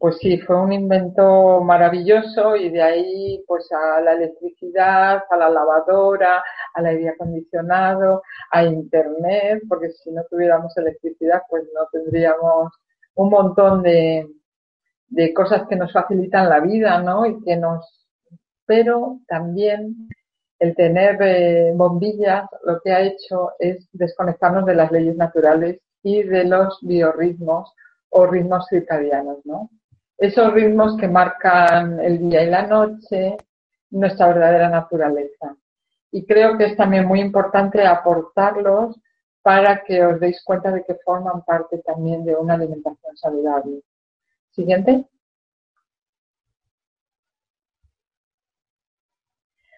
Pues 0.00 0.16
sí, 0.16 0.38
fue 0.38 0.56
un 0.58 0.72
invento 0.72 1.60
maravilloso 1.60 2.56
y 2.56 2.70
de 2.70 2.80
ahí 2.82 3.44
pues 3.46 3.70
a 3.70 4.00
la 4.00 4.14
electricidad, 4.14 5.24
a 5.28 5.36
la 5.36 5.50
lavadora, 5.50 6.42
al 6.72 6.86
aire 6.86 7.10
acondicionado, 7.10 8.22
a 8.50 8.64
internet, 8.64 9.62
porque 9.68 9.90
si 9.90 10.10
no 10.10 10.22
tuviéramos 10.30 10.74
electricidad 10.78 11.42
pues 11.50 11.64
no 11.74 11.82
tendríamos 11.92 12.72
un 13.16 13.28
montón 13.28 13.82
de, 13.82 14.26
cosas 15.34 15.68
que 15.68 15.76
nos 15.76 15.92
facilitan 15.92 16.48
la 16.48 16.60
vida, 16.60 17.02
¿no? 17.02 17.26
Y 17.26 17.38
que 17.44 17.58
nos, 17.58 18.08
pero 18.64 19.20
también 19.28 20.08
el 20.60 20.74
tener 20.76 21.18
eh, 21.20 21.72
bombillas 21.74 22.48
lo 22.64 22.80
que 22.80 22.92
ha 22.92 23.02
hecho 23.02 23.52
es 23.58 23.86
desconectarnos 23.92 24.64
de 24.64 24.76
las 24.76 24.90
leyes 24.90 25.16
naturales 25.16 25.78
y 26.02 26.22
de 26.22 26.44
los 26.44 26.78
biorritmos 26.80 27.74
o 28.08 28.26
ritmos 28.26 28.66
circadianos, 28.70 29.44
¿no? 29.44 29.68
Esos 30.20 30.52
ritmos 30.52 30.98
que 30.98 31.08
marcan 31.08 31.98
el 31.98 32.18
día 32.18 32.42
y 32.42 32.50
la 32.50 32.66
noche, 32.66 33.38
nuestra 33.88 34.28
verdadera 34.28 34.68
naturaleza. 34.68 35.56
Y 36.12 36.26
creo 36.26 36.58
que 36.58 36.66
es 36.66 36.76
también 36.76 37.06
muy 37.06 37.22
importante 37.22 37.86
aportarlos 37.86 39.00
para 39.40 39.82
que 39.82 40.04
os 40.04 40.20
deis 40.20 40.42
cuenta 40.44 40.70
de 40.72 40.84
que 40.84 40.96
forman 40.96 41.42
parte 41.42 41.78
también 41.78 42.22
de 42.26 42.36
una 42.36 42.52
alimentación 42.52 43.16
saludable. 43.16 43.80
Siguiente. 44.50 45.06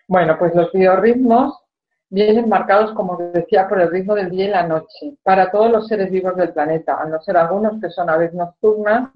Bueno, 0.08 0.36
pues 0.40 0.56
los 0.56 0.72
biorritmos 0.72 1.56
vienen 2.08 2.48
marcados, 2.48 2.92
como 2.94 3.16
decía, 3.16 3.68
por 3.68 3.80
el 3.80 3.92
ritmo 3.92 4.16
del 4.16 4.30
día 4.30 4.46
y 4.46 4.48
la 4.48 4.66
noche, 4.66 5.16
para 5.22 5.52
todos 5.52 5.70
los 5.70 5.86
seres 5.86 6.10
vivos 6.10 6.34
del 6.34 6.52
planeta, 6.52 7.00
a 7.00 7.06
no 7.06 7.22
ser 7.22 7.36
algunos 7.36 7.80
que 7.80 7.90
son 7.90 8.10
aves 8.10 8.34
nocturnas 8.34 9.12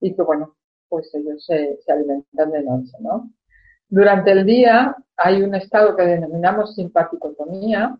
y 0.00 0.16
que, 0.16 0.22
bueno, 0.22 0.56
pues 0.92 1.10
ellos 1.14 1.42
se, 1.46 1.78
alimentan 1.88 2.50
de 2.50 2.62
noche, 2.62 2.92
¿no? 3.00 3.30
Durante 3.88 4.32
el 4.32 4.44
día 4.44 4.94
hay 5.16 5.42
un 5.42 5.54
estado 5.54 5.96
que 5.96 6.02
denominamos 6.02 6.74
simpaticotomía 6.74 7.96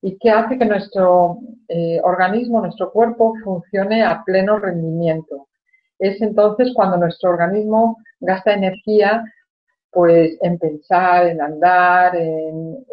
y 0.00 0.16
que 0.18 0.30
hace 0.30 0.58
que 0.58 0.64
nuestro 0.64 1.40
eh, 1.68 2.00
organismo, 2.02 2.62
nuestro 2.62 2.90
cuerpo, 2.90 3.34
funcione 3.44 4.02
a 4.02 4.24
pleno 4.24 4.58
rendimiento 4.58 5.48
es 6.00 6.20
entonces 6.22 6.72
cuando 6.74 6.96
nuestro 6.96 7.30
organismo 7.30 7.98
gasta 8.18 8.54
energía 8.54 9.22
pues 9.92 10.38
en 10.40 10.58
pensar, 10.58 11.26
en 11.26 11.42
andar, 11.42 12.16
en, 12.16 12.84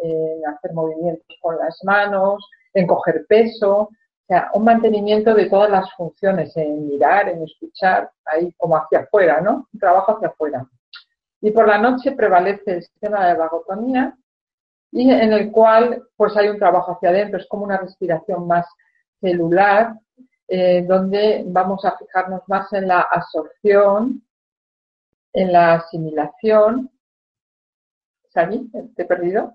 hacer 0.46 0.72
movimientos 0.72 1.36
con 1.40 1.56
las 1.56 1.78
manos, 1.84 2.44
en 2.74 2.86
coger 2.86 3.24
peso, 3.28 3.88
sea, 4.28 4.50
un 4.52 4.64
mantenimiento 4.64 5.34
de 5.34 5.46
todas 5.46 5.70
las 5.70 5.90
funciones, 5.94 6.54
en 6.56 6.86
mirar, 6.86 7.28
en 7.30 7.42
escuchar, 7.42 8.10
ahí 8.26 8.52
como 8.58 8.76
hacia 8.76 9.00
afuera, 9.00 9.40
¿no? 9.40 9.66
Un 9.72 9.80
trabajo 9.80 10.16
hacia 10.16 10.28
afuera. 10.28 10.66
Y 11.40 11.50
por 11.50 11.66
la 11.66 11.78
noche 11.78 12.12
prevalece 12.12 12.72
el 12.72 12.82
sistema 12.82 13.26
de 13.26 13.34
vagotonía 13.34 14.16
y 14.92 15.10
en 15.10 15.32
el 15.32 15.50
cual 15.50 16.02
pues 16.16 16.36
hay 16.36 16.48
un 16.48 16.58
trabajo 16.58 16.92
hacia 16.92 17.10
adentro, 17.10 17.38
es 17.38 17.46
como 17.48 17.64
una 17.64 17.78
respiración 17.78 18.46
más 18.46 18.66
celular, 19.20 19.94
eh, 20.46 20.84
donde 20.86 21.44
vamos 21.46 21.84
a 21.84 21.96
fijarnos 21.96 22.42
más 22.48 22.72
en 22.72 22.88
la 22.88 23.00
absorción, 23.00 24.22
en 25.32 25.52
la 25.52 25.74
asimilación. 25.74 26.90
¿Sani? 28.28 28.70
¿Te 28.94 29.02
he 29.02 29.06
perdido? 29.06 29.54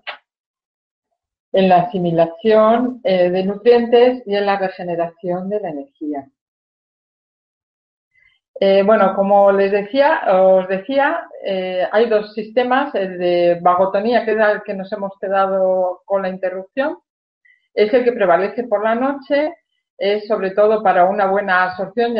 En 1.54 1.68
la 1.68 1.82
asimilación 1.82 3.00
eh, 3.04 3.30
de 3.30 3.44
nutrientes 3.44 4.22
y 4.26 4.34
en 4.34 4.44
la 4.44 4.58
regeneración 4.58 5.48
de 5.48 5.60
la 5.60 5.70
energía. 5.70 6.28
Eh, 8.60 8.82
bueno, 8.82 9.14
como 9.16 9.50
les 9.52 9.72
decía, 9.72 10.22
os 10.30 10.68
decía, 10.68 11.26
hay 11.90 12.08
dos 12.08 12.34
sistemas, 12.34 12.94
el 12.94 13.18
de 13.18 13.58
vagotonía, 13.60 14.24
que 14.24 14.32
es 14.32 14.38
el 14.38 14.62
que 14.62 14.74
nos 14.74 14.92
hemos 14.92 15.12
quedado 15.20 16.02
con 16.04 16.22
la 16.22 16.28
interrupción, 16.28 16.98
es 17.72 17.92
el 17.92 18.04
que 18.04 18.12
prevalece 18.12 18.64
por 18.64 18.84
la 18.84 18.94
noche 18.94 19.52
es 19.98 20.26
sobre 20.26 20.50
todo 20.50 20.82
para 20.82 21.04
una 21.04 21.26
buena 21.26 21.64
absorción 21.64 22.14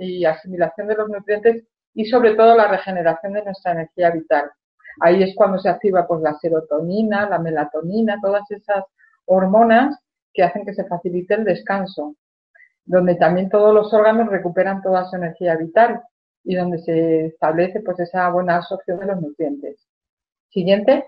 y, 0.00 0.24
asimilación 0.24 0.88
de 0.88 0.94
los 0.94 1.08
nutrientes 1.08 1.64
y 1.94 2.04
sobre 2.06 2.34
todo 2.34 2.56
la 2.56 2.68
regeneración 2.68 3.32
de 3.34 3.44
nuestra 3.44 3.72
energía 3.72 4.10
vital. 4.10 4.50
Ahí 5.00 5.22
es 5.22 5.34
cuando 5.34 5.58
se 5.58 5.68
activa 5.68 6.06
pues 6.06 6.20
la 6.22 6.34
serotonina, 6.38 7.28
la 7.28 7.38
melatonina, 7.38 8.18
todas 8.22 8.50
esas 8.50 8.84
hormonas 9.26 9.98
que 10.32 10.42
hacen 10.42 10.64
que 10.64 10.74
se 10.74 10.84
facilite 10.86 11.34
el 11.34 11.44
descanso, 11.44 12.16
donde 12.84 13.14
también 13.16 13.48
todos 13.50 13.74
los 13.74 13.92
órganos 13.94 14.28
recuperan 14.28 14.82
toda 14.82 15.04
su 15.06 15.16
energía 15.16 15.56
vital. 15.56 16.02
y 16.44 16.56
donde 16.56 16.78
se 16.78 17.26
establece 17.26 17.80
pues 17.80 18.00
esa 18.00 18.28
buena 18.30 18.56
absorción 18.56 18.98
de 19.00 19.06
los 19.06 19.20
nutrientes. 19.20 19.86
Siguiente. 20.50 21.06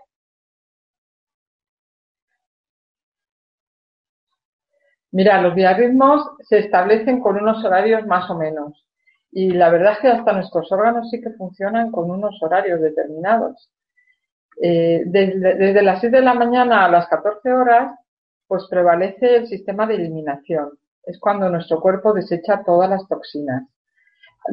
Mira, 5.12 5.40
los 5.42 5.54
biorritmos 5.54 6.22
se 6.40 6.58
establecen 6.58 7.20
con 7.20 7.36
unos 7.36 7.64
horarios 7.64 8.06
más 8.06 8.28
o 8.30 8.34
menos. 8.36 8.84
Y 9.30 9.50
la 9.52 9.70
verdad 9.70 9.92
es 9.92 9.98
que 10.00 10.08
hasta 10.08 10.32
nuestros 10.32 10.70
órganos 10.72 11.10
sí 11.10 11.20
que 11.20 11.30
funcionan 11.30 11.90
con 11.92 12.10
unos 12.10 12.42
horarios 12.42 12.80
determinados. 12.80 13.70
Eh, 14.60 15.02
desde, 15.06 15.82
las 15.82 16.00
6 16.00 16.12
de 16.12 16.20
la 16.20 16.34
mañana 16.34 16.84
a 16.84 16.90
las 16.90 17.06
14 17.08 17.52
horas, 17.52 17.98
pues 18.46 18.66
prevalece 18.68 19.36
el 19.36 19.46
sistema 19.46 19.86
de 19.86 19.94
eliminación. 19.94 20.78
Es 21.04 21.18
cuando 21.18 21.48
nuestro 21.48 21.80
cuerpo 21.80 22.12
desecha 22.12 22.62
todas 22.64 22.90
las 22.90 23.06
toxinas. 23.08 23.64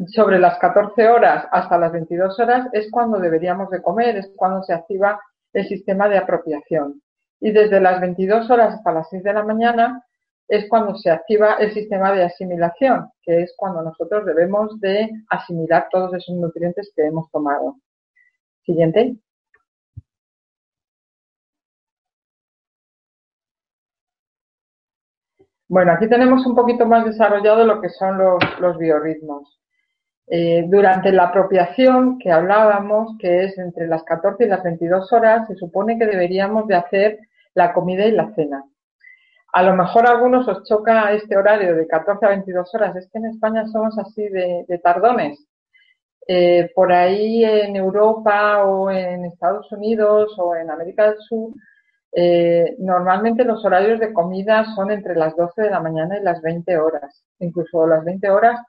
Sobre 0.06 0.38
las 0.38 0.58
14 0.58 1.08
horas 1.08 1.46
hasta 1.50 1.76
las 1.76 1.92
22 1.92 2.38
horas 2.38 2.68
es 2.72 2.90
cuando 2.90 3.18
deberíamos 3.18 3.70
de 3.70 3.82
comer, 3.82 4.16
es 4.16 4.30
cuando 4.36 4.62
se 4.62 4.72
activa 4.72 5.20
el 5.52 5.66
sistema 5.66 6.08
de 6.08 6.18
apropiación. 6.18 7.02
Y 7.40 7.50
desde 7.50 7.80
las 7.80 8.00
22 8.00 8.50
horas 8.50 8.74
hasta 8.74 8.92
las 8.92 9.08
6 9.10 9.22
de 9.22 9.32
la 9.32 9.42
mañana 9.42 10.04
es 10.50 10.68
cuando 10.68 10.96
se 10.96 11.10
activa 11.10 11.54
el 11.54 11.72
sistema 11.72 12.12
de 12.12 12.24
asimilación, 12.24 13.08
que 13.22 13.42
es 13.42 13.54
cuando 13.56 13.82
nosotros 13.82 14.26
debemos 14.26 14.80
de 14.80 15.08
asimilar 15.28 15.86
todos 15.90 16.12
esos 16.14 16.34
nutrientes 16.34 16.92
que 16.94 17.06
hemos 17.06 17.30
tomado. 17.30 17.76
Siguiente. 18.64 19.16
Bueno, 25.70 25.92
aquí 25.92 26.08
tenemos 26.08 26.44
un 26.46 26.56
poquito 26.56 26.84
más 26.84 27.04
desarrollado 27.04 27.64
lo 27.64 27.80
que 27.80 27.90
son 27.90 28.18
los, 28.18 28.42
los 28.58 28.76
biorritmos. 28.76 29.60
Eh, 30.26 30.64
durante 30.66 31.12
la 31.12 31.26
apropiación 31.26 32.18
que 32.18 32.32
hablábamos, 32.32 33.16
que 33.20 33.44
es 33.44 33.56
entre 33.56 33.86
las 33.86 34.02
14 34.02 34.46
y 34.46 34.48
las 34.48 34.64
22 34.64 35.12
horas, 35.12 35.46
se 35.46 35.54
supone 35.54 35.96
que 35.96 36.06
deberíamos 36.06 36.66
de 36.66 36.74
hacer 36.74 37.20
la 37.54 37.72
comida 37.72 38.04
y 38.04 38.10
la 38.10 38.34
cena. 38.34 38.64
A 39.52 39.62
lo 39.62 39.76
mejor 39.76 40.08
a 40.08 40.10
algunos 40.10 40.48
os 40.48 40.64
choca 40.64 41.12
este 41.12 41.36
horario 41.36 41.76
de 41.76 41.86
14 41.86 42.26
a 42.26 42.30
22 42.30 42.74
horas. 42.74 42.96
Es 42.96 43.08
que 43.08 43.18
en 43.18 43.26
España 43.26 43.64
somos 43.68 43.96
así 43.96 44.28
de, 44.28 44.80
tardones. 44.82 45.38
Eh, 46.26 46.68
por 46.74 46.90
ahí 46.90 47.44
en 47.44 47.76
Europa 47.76 48.64
o 48.64 48.90
en 48.90 49.24
Estados 49.24 49.70
Unidos 49.70 50.34
o 50.36 50.56
en 50.56 50.68
América 50.68 51.10
del 51.10 51.20
Sur, 51.20 51.52
eh, 52.12 52.74
normalmente 52.78 53.44
los 53.44 53.64
horarios 53.64 54.00
de 54.00 54.12
comida 54.12 54.64
son 54.74 54.90
entre 54.90 55.14
las 55.14 55.36
12 55.36 55.62
de 55.62 55.70
la 55.70 55.80
mañana 55.80 56.18
y 56.18 56.22
las 56.22 56.42
20 56.42 56.76
horas. 56.78 57.22
Incluso 57.38 57.86
las 57.86 58.04
20 58.04 58.28
horas 58.30 58.60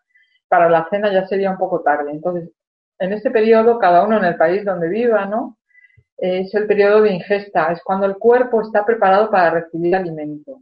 para 0.47 0.69
la 0.69 0.87
cena 0.89 1.11
ya 1.11 1.27
sería 1.27 1.51
un 1.51 1.57
poco 1.57 1.81
tarde. 1.81 2.11
Entonces, 2.11 2.49
en 2.99 3.13
este 3.13 3.31
periodo, 3.31 3.79
cada 3.79 4.05
uno 4.05 4.17
en 4.17 4.25
el 4.25 4.35
país 4.35 4.63
donde 4.63 4.89
viva, 4.89 5.25
¿no? 5.25 5.57
Es 6.17 6.53
el 6.53 6.67
periodo 6.67 7.01
de 7.01 7.13
ingesta, 7.13 7.71
es 7.71 7.81
cuando 7.83 8.05
el 8.05 8.17
cuerpo 8.17 8.61
está 8.61 8.85
preparado 8.85 9.31
para 9.31 9.49
recibir 9.49 9.95
alimento. 9.95 10.61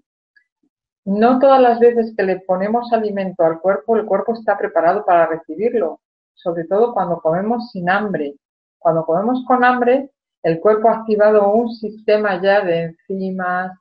No 1.03 1.39
todas 1.39 1.61
las 1.61 1.79
veces 1.79 2.13
que 2.15 2.23
le 2.23 2.39
ponemos 2.41 2.93
alimento 2.93 3.43
al 3.43 3.59
cuerpo, 3.59 3.97
el 3.97 4.05
cuerpo 4.05 4.33
está 4.33 4.57
preparado 4.57 5.03
para 5.05 5.25
recibirlo, 5.25 5.99
sobre 6.33 6.65
todo 6.65 6.93
cuando 6.93 7.19
comemos 7.19 7.71
sin 7.71 7.89
hambre. 7.89 8.35
Cuando 8.77 9.03
comemos 9.05 9.43
con 9.45 9.65
hambre, 9.65 10.09
el 10.43 10.59
cuerpo 10.59 10.89
ha 10.89 10.97
activado 10.97 11.51
un 11.51 11.69
sistema 11.73 12.41
ya 12.41 12.61
de 12.61 12.83
enzimas, 12.83 13.77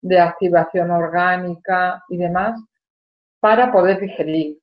de 0.00 0.18
activación 0.18 0.90
orgánica 0.90 2.02
y 2.08 2.16
demás 2.16 2.60
para 3.40 3.72
poder 3.72 4.00
digerir. 4.00 4.58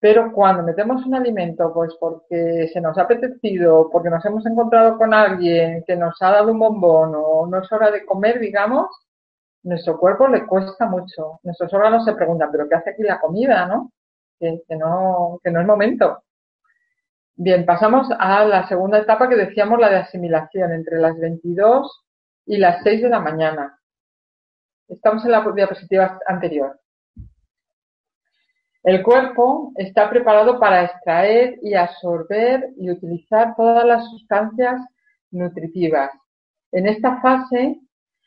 Pero 0.00 0.32
cuando 0.32 0.64
metemos 0.64 1.06
un 1.06 1.14
alimento, 1.14 1.72
pues 1.72 1.94
porque 2.00 2.68
se 2.72 2.80
nos 2.80 2.98
ha 2.98 3.02
apetecido, 3.02 3.88
porque 3.90 4.10
nos 4.10 4.24
hemos 4.24 4.44
encontrado 4.46 4.98
con 4.98 5.14
alguien 5.14 5.84
que 5.86 5.96
nos 5.96 6.20
ha 6.20 6.30
dado 6.32 6.50
un 6.52 6.58
bombón 6.58 7.12
o 7.14 7.46
no 7.46 7.60
es 7.60 7.70
hora 7.70 7.90
de 7.90 8.04
comer, 8.04 8.40
digamos, 8.40 8.88
nuestro 9.62 9.98
cuerpo 9.98 10.26
le 10.28 10.46
cuesta 10.46 10.86
mucho. 10.86 11.38
Nuestros 11.44 11.72
órganos 11.72 12.04
se 12.04 12.14
preguntan, 12.14 12.50
¿pero 12.50 12.68
qué 12.68 12.74
hace 12.74 12.90
aquí 12.90 13.02
la 13.02 13.20
comida, 13.20 13.66
no? 13.66 13.92
Que, 14.40 14.60
no, 14.76 15.38
que 15.42 15.50
no 15.52 15.60
es 15.60 15.66
momento. 15.66 16.24
Bien, 17.34 17.64
pasamos 17.64 18.08
a 18.18 18.44
la 18.44 18.68
segunda 18.68 18.98
etapa 18.98 19.28
que 19.28 19.36
decíamos, 19.36 19.80
la 19.80 19.88
de 19.88 19.96
asimilación, 19.96 20.72
entre 20.72 20.98
las 20.98 21.18
22 21.18 22.04
y 22.44 22.58
las 22.58 22.82
6 22.82 23.02
de 23.02 23.08
la 23.08 23.20
mañana. 23.20 23.78
Estamos 24.86 25.24
en 25.24 25.32
la 25.32 25.42
diapositiva 25.54 26.20
anterior. 26.26 26.78
El 28.82 29.02
cuerpo 29.02 29.72
está 29.76 30.10
preparado 30.10 30.60
para 30.60 30.84
extraer 30.84 31.58
y 31.62 31.74
absorber 31.74 32.68
y 32.76 32.90
utilizar 32.90 33.54
todas 33.56 33.86
las 33.86 34.10
sustancias 34.10 34.82
nutritivas. 35.30 36.10
En 36.70 36.86
esta 36.86 37.20
fase 37.22 37.80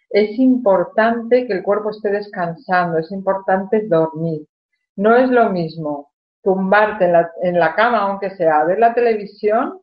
es 0.09 0.39
importante 0.39 1.45
que 1.45 1.53
el 1.53 1.63
cuerpo 1.63 1.91
esté 1.91 2.09
descansando, 2.09 2.97
es 2.97 3.11
importante 3.11 3.85
dormir. 3.87 4.47
No 4.95 5.15
es 5.15 5.29
lo 5.29 5.49
mismo 5.51 6.09
tumbarte 6.45 7.11
en 7.41 7.59
la, 7.59 7.75
cama, 7.75 7.99
aunque 7.99 8.29
sea, 8.29 8.61
a 8.61 8.65
ver 8.65 8.79
la 8.79 8.93
televisión, 8.93 9.81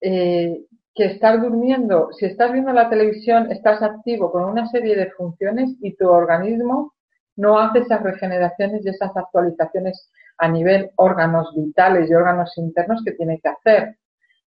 eh, 0.00 0.64
que 0.92 1.04
estar 1.04 1.40
durmiendo. 1.40 2.08
Si 2.12 2.26
estás 2.26 2.50
viendo 2.52 2.72
la 2.72 2.90
televisión, 2.90 3.52
estás 3.52 3.82
activo 3.82 4.32
con 4.32 4.44
una 4.44 4.66
serie 4.68 4.96
de 4.96 5.12
funciones 5.12 5.76
y 5.80 5.94
tu 5.94 6.08
organismo 6.08 6.94
no 7.36 7.60
hace 7.60 7.80
esas 7.80 8.02
regeneraciones 8.02 8.84
y 8.84 8.88
esas 8.88 9.16
actualizaciones 9.16 10.10
a 10.38 10.48
nivel 10.48 10.90
órganos 10.96 11.54
vitales 11.54 12.10
y 12.10 12.14
órganos 12.14 12.58
internos 12.58 13.02
que 13.04 13.12
tiene 13.12 13.38
que 13.38 13.48
hacer. 13.48 13.96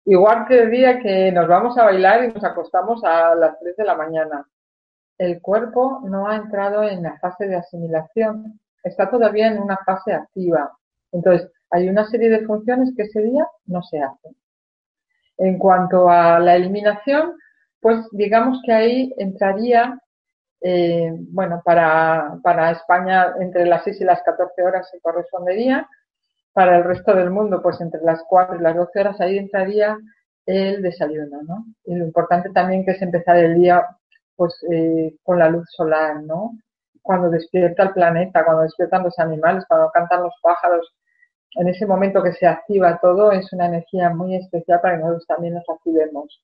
Igual 0.07 0.47
que 0.49 0.63
el 0.63 0.71
día 0.73 0.99
que 0.99 1.31
nos 1.31 1.47
vamos 1.47 1.79
a 1.79 1.85
bailar 1.85 2.25
y 2.25 2.33
nos 2.33 2.43
acostamos 2.43 3.05
a 3.05 3.37
las 3.37 3.61
3 3.61 3.77
de 3.77 3.85
la 3.85 3.95
mañana 3.95 4.45
el 5.21 5.43
cuerpo 5.43 6.01
no 6.05 6.27
ha 6.27 6.37
entrado 6.37 6.83
en 6.83 7.03
la 7.03 7.19
fase 7.19 7.47
de 7.47 7.55
asimilación, 7.55 8.59
está 8.83 9.11
todavía 9.11 9.49
en 9.49 9.59
una 9.61 9.77
fase 9.85 10.15
activa. 10.15 10.73
Entonces, 11.12 11.51
hay 11.70 11.88
una 11.88 12.07
serie 12.09 12.29
de 12.29 12.44
funciones 12.46 12.92
que 12.96 13.05
ese 13.05 13.23
día 13.23 13.46
no 13.66 13.83
se 13.83 14.01
hacen. 14.01 14.37
En 15.38 15.59
cuanto 15.59 16.11
a 16.11 16.38
la 16.38 16.57
eliminación, 16.57 17.35
pues 17.81 18.07
digamos 18.12 18.61
que 18.64 18.73
ahí 18.73 19.14
entraría, 19.16 19.99
eh, 20.61 21.12
bueno, 21.31 21.62
para, 21.64 22.38
para 22.42 22.73
España 22.73 23.35
entre 23.40 23.66
las 23.66 23.85
6 23.85 24.01
y 24.01 24.05
las 24.05 24.23
14 24.23 24.62
horas 24.62 24.88
se 24.90 25.01
correspondería, 25.01 25.88
para 26.53 26.77
el 26.79 26.85
resto 26.85 27.14
del 27.14 27.31
mundo, 27.31 27.62
pues 27.62 27.81
entre 27.81 28.03
las 28.03 28.23
4 28.29 28.57
y 28.57 28.62
las 28.62 28.77
12 28.77 29.01
horas 29.01 29.20
ahí 29.20 29.38
entraría 29.38 29.96
el 30.46 30.83
desayuno, 30.83 31.42
¿no? 31.42 31.64
Y 31.85 31.94
lo 31.94 32.05
importante 32.05 32.51
también 32.51 32.85
que 32.85 32.92
es 32.92 33.03
empezar 33.03 33.37
el 33.37 33.55
día 33.57 33.87
pues 34.37 34.55
eh, 34.73 35.14
con 35.23 35.38
la 35.38 35.49
luz 35.51 35.66
solar, 35.70 36.23
¿no? 36.23 36.53
Cuando 37.03 37.31
despierta 37.31 37.85
el 37.85 37.92
planeta, 37.92 38.44
cuando 38.44 38.62
despiertan 38.62 39.05
los 39.05 39.18
animales, 39.18 39.64
cuando 39.68 39.90
cantan 39.90 40.23
los 40.23 40.35
pájaros, 40.42 40.92
en 41.57 41.69
ese 41.69 41.87
momento 41.87 42.23
que 42.23 42.33
se 42.33 42.47
activa 42.47 42.99
todo, 43.01 43.33
es 43.33 43.53
una 43.53 43.67
energía 43.67 44.11
muy 44.11 44.37
especial 44.37 44.81
para 44.81 44.97
que 44.97 45.01
nosotros 45.03 45.27
también 45.27 45.55
nos 45.55 45.69
activemos. 45.69 46.43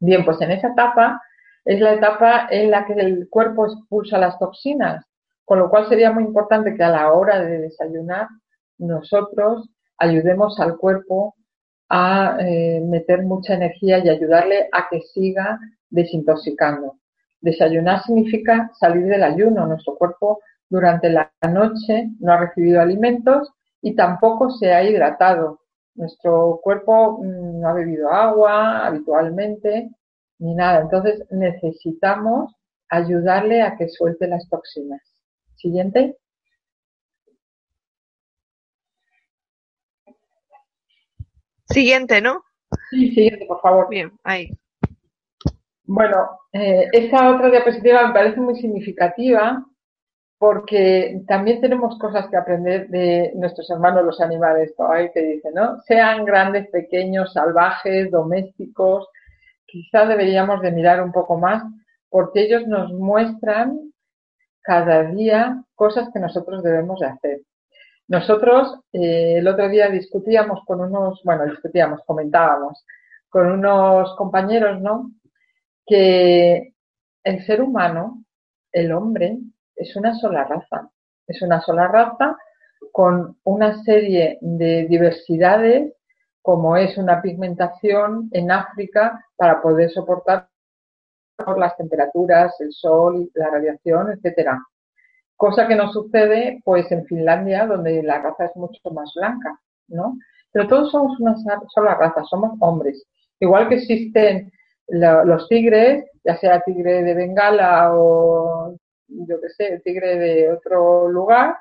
Bien, 0.00 0.24
pues 0.24 0.40
en 0.40 0.50
esa 0.50 0.68
etapa 0.68 1.20
es 1.64 1.80
la 1.80 1.94
etapa 1.94 2.48
en 2.50 2.70
la 2.70 2.86
que 2.86 2.94
el 2.94 3.28
cuerpo 3.28 3.66
expulsa 3.66 4.18
las 4.18 4.38
toxinas, 4.38 5.04
con 5.44 5.58
lo 5.58 5.68
cual 5.68 5.88
sería 5.88 6.10
muy 6.10 6.24
importante 6.24 6.74
que 6.74 6.82
a 6.82 6.90
la 6.90 7.12
hora 7.12 7.40
de 7.40 7.58
desayunar 7.58 8.28
nosotros 8.78 9.68
ayudemos 9.98 10.58
al 10.58 10.78
cuerpo 10.78 11.34
a 11.88 12.38
eh, 12.40 12.80
meter 12.80 13.24
mucha 13.24 13.54
energía 13.54 13.98
y 13.98 14.08
ayudarle 14.08 14.68
a 14.72 14.88
que 14.88 15.00
siga 15.02 15.58
desintoxicando. 15.90 16.96
Desayunar 17.40 18.02
significa 18.02 18.70
salir 18.78 19.06
del 19.06 19.22
ayuno. 19.22 19.66
Nuestro 19.66 19.96
cuerpo 19.96 20.40
durante 20.68 21.10
la 21.10 21.30
noche 21.50 22.10
no 22.20 22.32
ha 22.32 22.38
recibido 22.38 22.80
alimentos 22.80 23.52
y 23.82 23.94
tampoco 23.94 24.50
se 24.50 24.72
ha 24.72 24.82
hidratado. 24.84 25.60
Nuestro 25.94 26.60
cuerpo 26.62 27.18
mm, 27.22 27.60
no 27.60 27.68
ha 27.68 27.72
bebido 27.74 28.10
agua 28.10 28.86
habitualmente 28.86 29.90
ni 30.38 30.54
nada. 30.54 30.80
Entonces 30.82 31.24
necesitamos 31.30 32.54
ayudarle 32.88 33.62
a 33.62 33.76
que 33.76 33.88
suelte 33.88 34.26
las 34.26 34.48
toxinas. 34.48 35.00
Siguiente. 35.56 36.16
Siguiente, 41.68 42.20
¿no? 42.20 42.42
Sí, 42.90 43.12
siguiente, 43.12 43.46
por 43.46 43.60
favor. 43.60 43.88
Bien, 43.88 44.12
ahí. 44.24 44.50
Bueno, 45.84 46.38
eh, 46.52 46.88
esta 46.92 47.34
otra 47.34 47.50
diapositiva 47.50 48.08
me 48.08 48.14
parece 48.14 48.40
muy 48.40 48.56
significativa 48.56 49.64
porque 50.40 51.20
también 51.28 51.60
tenemos 51.60 51.98
cosas 51.98 52.26
que 52.30 52.36
aprender 52.38 52.88
de 52.88 53.30
nuestros 53.34 53.68
hermanos 53.68 54.06
los 54.06 54.22
animales, 54.22 54.72
ahí 54.78 55.10
que 55.12 55.20
dice, 55.20 55.50
¿no? 55.52 55.82
Sean 55.82 56.24
grandes, 56.24 56.66
pequeños, 56.70 57.34
salvajes, 57.34 58.10
domésticos, 58.10 59.06
quizás 59.66 60.08
deberíamos 60.08 60.62
de 60.62 60.72
mirar 60.72 61.02
un 61.02 61.12
poco 61.12 61.36
más 61.36 61.62
porque 62.08 62.40
ellos 62.40 62.66
nos 62.66 62.90
muestran 62.90 63.92
cada 64.62 65.02
día 65.12 65.62
cosas 65.74 66.08
que 66.10 66.20
nosotros 66.20 66.62
debemos 66.62 67.00
de 67.00 67.06
hacer. 67.06 67.40
Nosotros 68.08 68.80
eh, 68.94 69.34
el 69.40 69.46
otro 69.46 69.68
día 69.68 69.90
discutíamos 69.90 70.64
con 70.64 70.80
unos, 70.80 71.20
bueno, 71.22 71.44
discutíamos, 71.44 72.00
comentábamos 72.06 72.82
con 73.28 73.46
unos 73.46 74.16
compañeros, 74.16 74.80
¿no? 74.80 75.10
Que 75.86 76.72
el 77.24 77.44
ser 77.44 77.60
humano, 77.60 78.24
el 78.72 78.90
hombre, 78.92 79.36
es 79.80 79.96
una 79.96 80.14
sola 80.14 80.44
raza. 80.44 80.90
Es 81.26 81.42
una 81.42 81.60
sola 81.60 81.88
raza 81.88 82.36
con 82.92 83.38
una 83.44 83.82
serie 83.82 84.38
de 84.40 84.86
diversidades, 84.88 85.94
como 86.42 86.76
es 86.76 86.96
una 86.98 87.20
pigmentación 87.22 88.28
en 88.32 88.50
África 88.50 89.24
para 89.36 89.60
poder 89.62 89.90
soportar 89.90 90.48
las 91.56 91.76
temperaturas, 91.76 92.54
el 92.60 92.72
sol, 92.72 93.30
la 93.34 93.50
radiación, 93.50 94.10
etcétera. 94.12 94.62
Cosa 95.36 95.66
que 95.66 95.76
no 95.76 95.90
sucede 95.92 96.60
pues 96.64 96.90
en 96.92 97.06
Finlandia, 97.06 97.66
donde 97.66 98.02
la 98.02 98.20
raza 98.20 98.46
es 98.46 98.56
mucho 98.56 98.90
más 98.90 99.12
blanca, 99.14 99.58
¿no? 99.88 100.18
Pero 100.52 100.68
todos 100.68 100.90
somos 100.90 101.18
una 101.20 101.34
sola 101.68 101.94
raza, 101.94 102.24
somos 102.24 102.52
hombres. 102.60 103.02
Igual 103.38 103.68
que 103.68 103.76
existen 103.76 104.52
los 104.88 105.48
tigres, 105.48 106.04
ya 106.24 106.36
sea 106.36 106.60
tigre 106.60 107.02
de 107.02 107.14
Bengala 107.14 107.92
o 107.94 108.74
yo 109.10 109.40
qué 109.40 109.48
sé, 109.50 109.80
tigre 109.84 110.18
de 110.18 110.52
otro 110.52 111.08
lugar, 111.08 111.56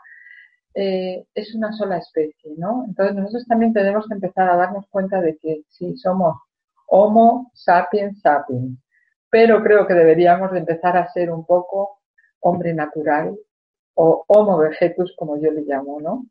eh, 0.73 1.25
es 1.33 1.55
una 1.55 1.73
sola 1.73 1.97
especie, 1.97 2.53
¿no? 2.57 2.85
Entonces 2.87 3.15
nosotros 3.15 3.45
también 3.47 3.73
tenemos 3.73 4.07
que 4.07 4.13
empezar 4.15 4.49
a 4.49 4.55
darnos 4.55 4.85
cuenta 4.89 5.21
de 5.21 5.37
que 5.37 5.63
sí, 5.69 5.97
somos 5.97 6.35
Homo 6.87 7.51
sapiens 7.53 8.21
sapiens, 8.21 8.79
pero 9.29 9.63
creo 9.63 9.85
que 9.87 9.93
deberíamos 9.93 10.51
de 10.51 10.59
empezar 10.59 10.97
a 10.97 11.11
ser 11.11 11.31
un 11.31 11.45
poco 11.45 11.99
hombre 12.41 12.73
natural 12.73 13.37
o 13.95 14.23
Homo 14.27 14.57
vegetus, 14.57 15.13
como 15.17 15.37
yo 15.39 15.51
le 15.51 15.61
llamo, 15.61 15.99
¿no? 16.01 16.25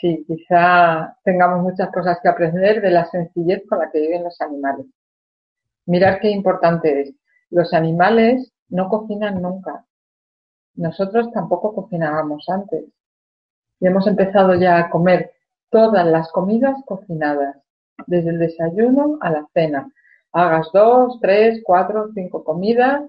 Sí, 0.00 0.24
quizá 0.26 1.16
tengamos 1.24 1.62
muchas 1.62 1.90
cosas 1.90 2.18
que 2.22 2.28
aprender 2.28 2.80
de 2.80 2.90
la 2.90 3.06
sencillez 3.06 3.62
con 3.68 3.80
la 3.80 3.90
que 3.90 4.00
viven 4.00 4.22
los 4.24 4.40
animales. 4.40 4.86
Mirar 5.86 6.20
qué 6.20 6.30
importante 6.30 7.00
es. 7.00 7.14
Los 7.50 7.72
animales 7.72 8.52
no 8.68 8.88
cocinan 8.88 9.40
nunca. 9.42 9.84
Nosotros 10.78 11.32
tampoco 11.32 11.74
cocinábamos 11.74 12.48
antes. 12.48 12.84
Y 13.80 13.86
hemos 13.88 14.06
empezado 14.06 14.54
ya 14.54 14.78
a 14.78 14.90
comer 14.90 15.32
todas 15.70 16.06
las 16.06 16.30
comidas 16.30 16.76
cocinadas, 16.86 17.56
desde 18.06 18.30
el 18.30 18.38
desayuno 18.38 19.18
a 19.20 19.30
la 19.30 19.46
cena. 19.52 19.90
Hagas 20.32 20.68
dos, 20.72 21.18
tres, 21.20 21.62
cuatro, 21.64 22.10
cinco 22.14 22.44
comidas 22.44 23.02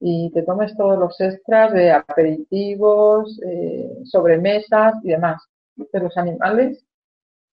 y 0.00 0.32
te 0.32 0.42
tomes 0.42 0.76
todos 0.76 0.98
los 0.98 1.20
extras 1.20 1.72
de 1.72 1.92
aperitivos, 1.92 3.40
eh, 3.46 4.00
sobremesas 4.04 4.94
y 5.04 5.10
demás. 5.10 5.40
Pero 5.92 6.06
los 6.06 6.16
animales 6.16 6.84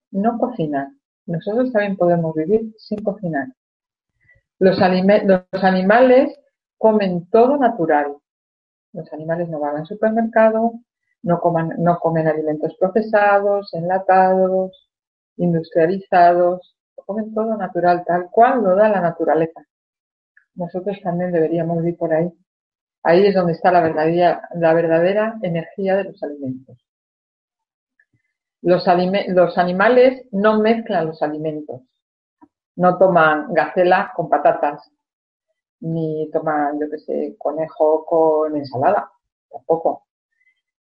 no 0.10 0.40
cocinan. 0.40 1.00
Nosotros 1.28 1.72
también 1.72 1.98
podemos 1.98 2.34
vivir 2.34 2.74
sin 2.80 3.04
cocinar. 3.04 3.50
Los, 4.58 4.80
los 4.80 5.64
animales 5.64 6.36
comen 6.80 7.30
todo 7.30 7.58
natural. 7.58 8.16
Los 8.96 9.12
animales 9.12 9.50
no 9.50 9.60
van 9.60 9.76
al 9.76 9.86
supermercado, 9.86 10.72
no, 11.22 11.40
comen 11.42 12.28
alimentos 12.28 12.76
procesados, 12.80 13.74
enlatados, 13.74 14.90
industrializados, 15.36 16.78
comen 16.96 17.34
todo 17.34 17.58
natural, 17.58 18.06
tal 18.06 18.30
cual 18.32 18.64
lo 18.64 18.76
da 18.76 18.88
la 18.88 19.02
naturaleza. 19.02 19.66
Nosotros 20.54 20.98
también 21.04 21.34
deberíamos 21.34 21.86
ir 21.86 21.98
por 21.98 22.14
ahí. 22.14 22.32
Ahí 23.04 23.26
es 23.28 23.36
donde 23.36 23.52
está 23.52 23.70
la 23.70 23.82
verdadera, 23.82 25.38
energía 25.42 25.98
de 25.98 26.06
los 26.06 26.24
alimentos. 26.24 26.78
Los 28.62 28.88
animales 29.58 30.26
no 30.32 30.62
mezclan 30.62 31.08
los 31.08 31.22
alimentos. 31.22 31.82
No 32.78 32.98
toman 32.98 33.54
gacela 33.54 34.14
con 34.16 34.30
patatas, 34.30 34.90
ni 35.86 36.30
toman, 36.32 36.80
yo 36.80 36.90
qué 36.90 36.98
sé, 37.00 37.36
conejo 37.38 38.06
con 38.06 38.58
ensalada, 38.58 39.12
tampoco. 39.52 40.06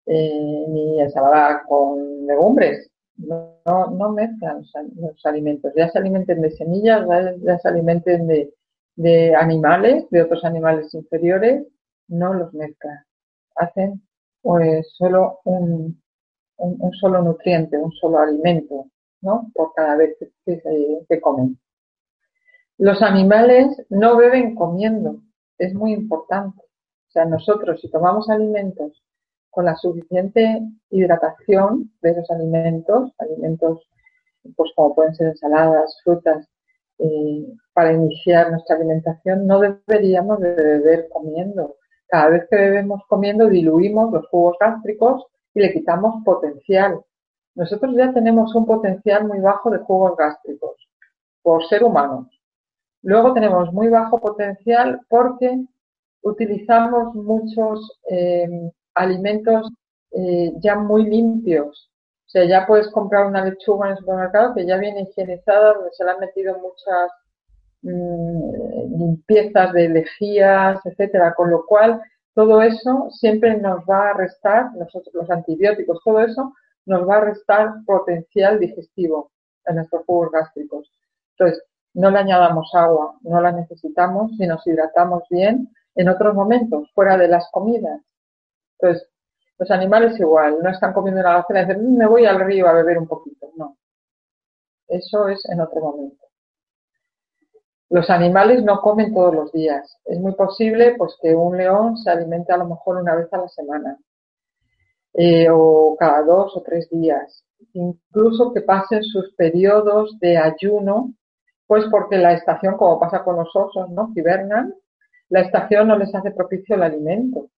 Eh, 0.06 0.64
ni 0.68 1.00
ensalada 1.00 1.62
con 1.68 2.26
legumbres. 2.26 2.90
No, 3.18 3.58
no, 3.66 4.12
mezclan 4.12 4.64
los, 4.96 5.26
alimentos. 5.26 5.72
Ya 5.76 5.90
se 5.90 5.98
alimenten 5.98 6.40
de 6.40 6.50
semillas, 6.52 7.06
ya, 7.42 7.58
se 7.58 7.68
alimenten 7.68 8.26
de, 8.96 9.34
animales, 9.36 10.08
de 10.10 10.22
otros 10.22 10.44
animales 10.44 10.94
inferiores, 10.94 11.66
no 12.08 12.32
los 12.34 12.54
mezclan. 12.54 13.04
Hacen 13.56 14.02
pues 14.40 14.88
solo 14.96 15.40
un, 15.44 16.00
un, 16.58 16.92
solo 16.94 17.22
nutriente, 17.22 17.76
un 17.76 17.92
solo 17.92 18.20
alimento, 18.20 18.86
¿no? 19.20 19.50
Por 19.54 19.74
cada 19.74 19.96
vez 19.96 20.16
que, 20.46 20.62
que 21.08 21.20
comen. 21.20 21.58
Los 22.78 23.02
animales 23.02 23.76
no 23.88 24.16
beben 24.16 24.54
comiendo, 24.54 25.16
es 25.58 25.74
muy 25.74 25.92
importante. 25.92 26.60
O 26.60 27.10
sea, 27.10 27.24
nosotros 27.24 27.80
si 27.80 27.90
tomamos 27.90 28.30
alimentos 28.30 29.02
con 29.50 29.64
la 29.64 29.74
suficiente 29.74 30.62
hidratación 30.90 31.90
de 32.00 32.10
esos 32.10 32.30
alimentos, 32.30 33.12
alimentos 33.18 33.82
pues 34.54 34.70
como 34.76 34.94
pueden 34.94 35.14
ser 35.16 35.28
ensaladas, 35.28 36.00
frutas, 36.04 36.46
eh, 36.98 37.46
para 37.72 37.92
iniciar 37.92 38.52
nuestra 38.52 38.76
alimentación, 38.76 39.46
no 39.46 39.58
deberíamos 39.58 40.38
de 40.40 40.54
beber 40.54 41.08
comiendo. 41.12 41.76
Cada 42.06 42.30
vez 42.30 42.46
que 42.48 42.56
bebemos 42.56 43.02
comiendo 43.08 43.48
diluimos 43.48 44.12
los 44.12 44.26
jugos 44.28 44.56
gástricos 44.60 45.26
y 45.52 45.60
le 45.60 45.72
quitamos 45.72 46.22
potencial. 46.24 47.00
Nosotros 47.56 47.94
ya 47.96 48.12
tenemos 48.12 48.54
un 48.54 48.66
potencial 48.66 49.26
muy 49.26 49.40
bajo 49.40 49.68
de 49.70 49.78
jugos 49.78 50.16
gástricos 50.16 50.76
por 51.42 51.66
ser 51.66 51.82
humanos. 51.82 52.37
Luego 53.02 53.32
tenemos 53.32 53.72
muy 53.72 53.88
bajo 53.88 54.18
potencial 54.18 55.00
porque 55.08 55.64
utilizamos 56.22 57.14
muchos 57.14 57.98
eh, 58.10 58.70
alimentos 58.94 59.70
eh, 60.12 60.52
ya 60.60 60.76
muy 60.76 61.04
limpios. 61.04 61.90
O 62.26 62.30
sea, 62.30 62.44
ya 62.44 62.66
puedes 62.66 62.88
comprar 62.88 63.26
una 63.26 63.44
lechuga 63.44 63.86
en 63.86 63.92
el 63.92 63.98
supermercado 63.98 64.54
que 64.54 64.66
ya 64.66 64.76
viene 64.76 65.02
higienizada, 65.02 65.74
donde 65.74 65.90
se 65.92 66.04
le 66.04 66.10
han 66.10 66.20
metido 66.20 66.58
muchas 66.58 67.10
mm, 67.82 68.98
limpiezas 68.98 69.72
de 69.72 69.88
lejías, 69.88 70.84
etcétera, 70.84 71.34
con 71.34 71.50
lo 71.50 71.64
cual 71.64 72.02
todo 72.34 72.60
eso 72.62 73.08
siempre 73.10 73.56
nos 73.56 73.80
va 73.88 74.10
a 74.10 74.14
restar, 74.14 74.74
nosotros 74.74 75.14
los 75.14 75.30
antibióticos, 75.30 76.00
todo 76.04 76.20
eso 76.20 76.52
nos 76.86 77.08
va 77.08 77.16
a 77.16 77.20
restar 77.20 77.72
potencial 77.86 78.60
digestivo 78.60 79.30
en 79.66 79.76
nuestros 79.76 80.04
jugos 80.04 80.30
gástricos. 80.32 80.92
Entonces, 81.32 81.62
no 81.98 82.10
le 82.12 82.18
añadamos 82.18 82.70
agua, 82.74 83.16
no 83.22 83.40
la 83.40 83.50
necesitamos 83.50 84.30
si 84.36 84.46
nos 84.46 84.64
hidratamos 84.64 85.24
bien 85.30 85.68
en 85.96 86.08
otros 86.08 86.32
momentos, 86.32 86.88
fuera 86.94 87.16
de 87.16 87.26
las 87.26 87.50
comidas. 87.50 88.00
Entonces, 88.78 89.08
los 89.58 89.68
animales 89.72 90.18
igual, 90.20 90.58
no 90.62 90.70
están 90.70 90.92
comiendo 90.92 91.22
gacela 91.24 91.62
y 91.62 91.66
dicen, 91.66 91.84
mm, 91.84 91.96
me 91.98 92.06
voy 92.06 92.24
al 92.24 92.38
río 92.38 92.68
a 92.68 92.72
beber 92.72 92.98
un 92.98 93.08
poquito. 93.08 93.50
No. 93.56 93.76
Eso 94.86 95.26
es 95.26 95.44
en 95.50 95.60
otro 95.60 95.80
momento. 95.80 96.24
Los 97.90 98.08
animales 98.10 98.62
no 98.62 98.80
comen 98.80 99.12
todos 99.12 99.34
los 99.34 99.50
días. 99.50 99.98
Es 100.04 100.20
muy 100.20 100.34
posible 100.36 100.94
pues 100.96 101.16
que 101.20 101.34
un 101.34 101.56
león 101.56 101.96
se 101.96 102.10
alimente 102.10 102.52
a 102.52 102.58
lo 102.58 102.66
mejor 102.66 102.98
una 102.98 103.16
vez 103.16 103.32
a 103.32 103.38
la 103.38 103.48
semana 103.48 103.98
eh, 105.14 105.48
o 105.50 105.96
cada 105.98 106.22
dos 106.22 106.56
o 106.56 106.62
tres 106.62 106.88
días. 106.90 107.44
Incluso 107.72 108.52
que 108.52 108.60
pasen 108.60 109.02
sus 109.02 109.34
periodos 109.34 110.16
de 110.20 110.36
ayuno, 110.36 111.14
pues 111.68 111.84
porque 111.90 112.16
la 112.16 112.32
estación, 112.32 112.78
como 112.78 112.98
pasa 112.98 113.22
con 113.22 113.36
los 113.36 113.54
osos, 113.54 113.90
¿no? 113.90 114.10
Hibernan, 114.16 114.74
la 115.28 115.40
estación 115.40 115.86
no 115.88 115.98
les 115.98 116.12
hace 116.14 116.30
propicio 116.30 116.74
el 116.74 116.82
alimento. 116.82 117.50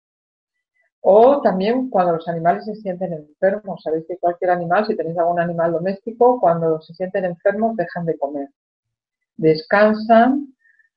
O 1.01 1.41
también 1.41 1.89
cuando 1.89 2.15
los 2.15 2.27
animales 2.27 2.65
se 2.65 2.75
sienten 2.75 3.13
enfermos. 3.13 3.81
Sabéis 3.83 4.05
que 4.09 4.19
cualquier 4.19 4.51
animal, 4.51 4.85
si 4.87 4.97
tenéis 4.97 5.17
algún 5.17 5.39
animal 5.39 5.73
doméstico, 5.73 6.41
cuando 6.41 6.81
se 6.83 6.93
sienten 6.95 7.25
enfermos 7.25 7.77
dejan 7.77 8.05
de 8.05 8.19
comer. 8.19 8.49
Descansan 9.37 10.55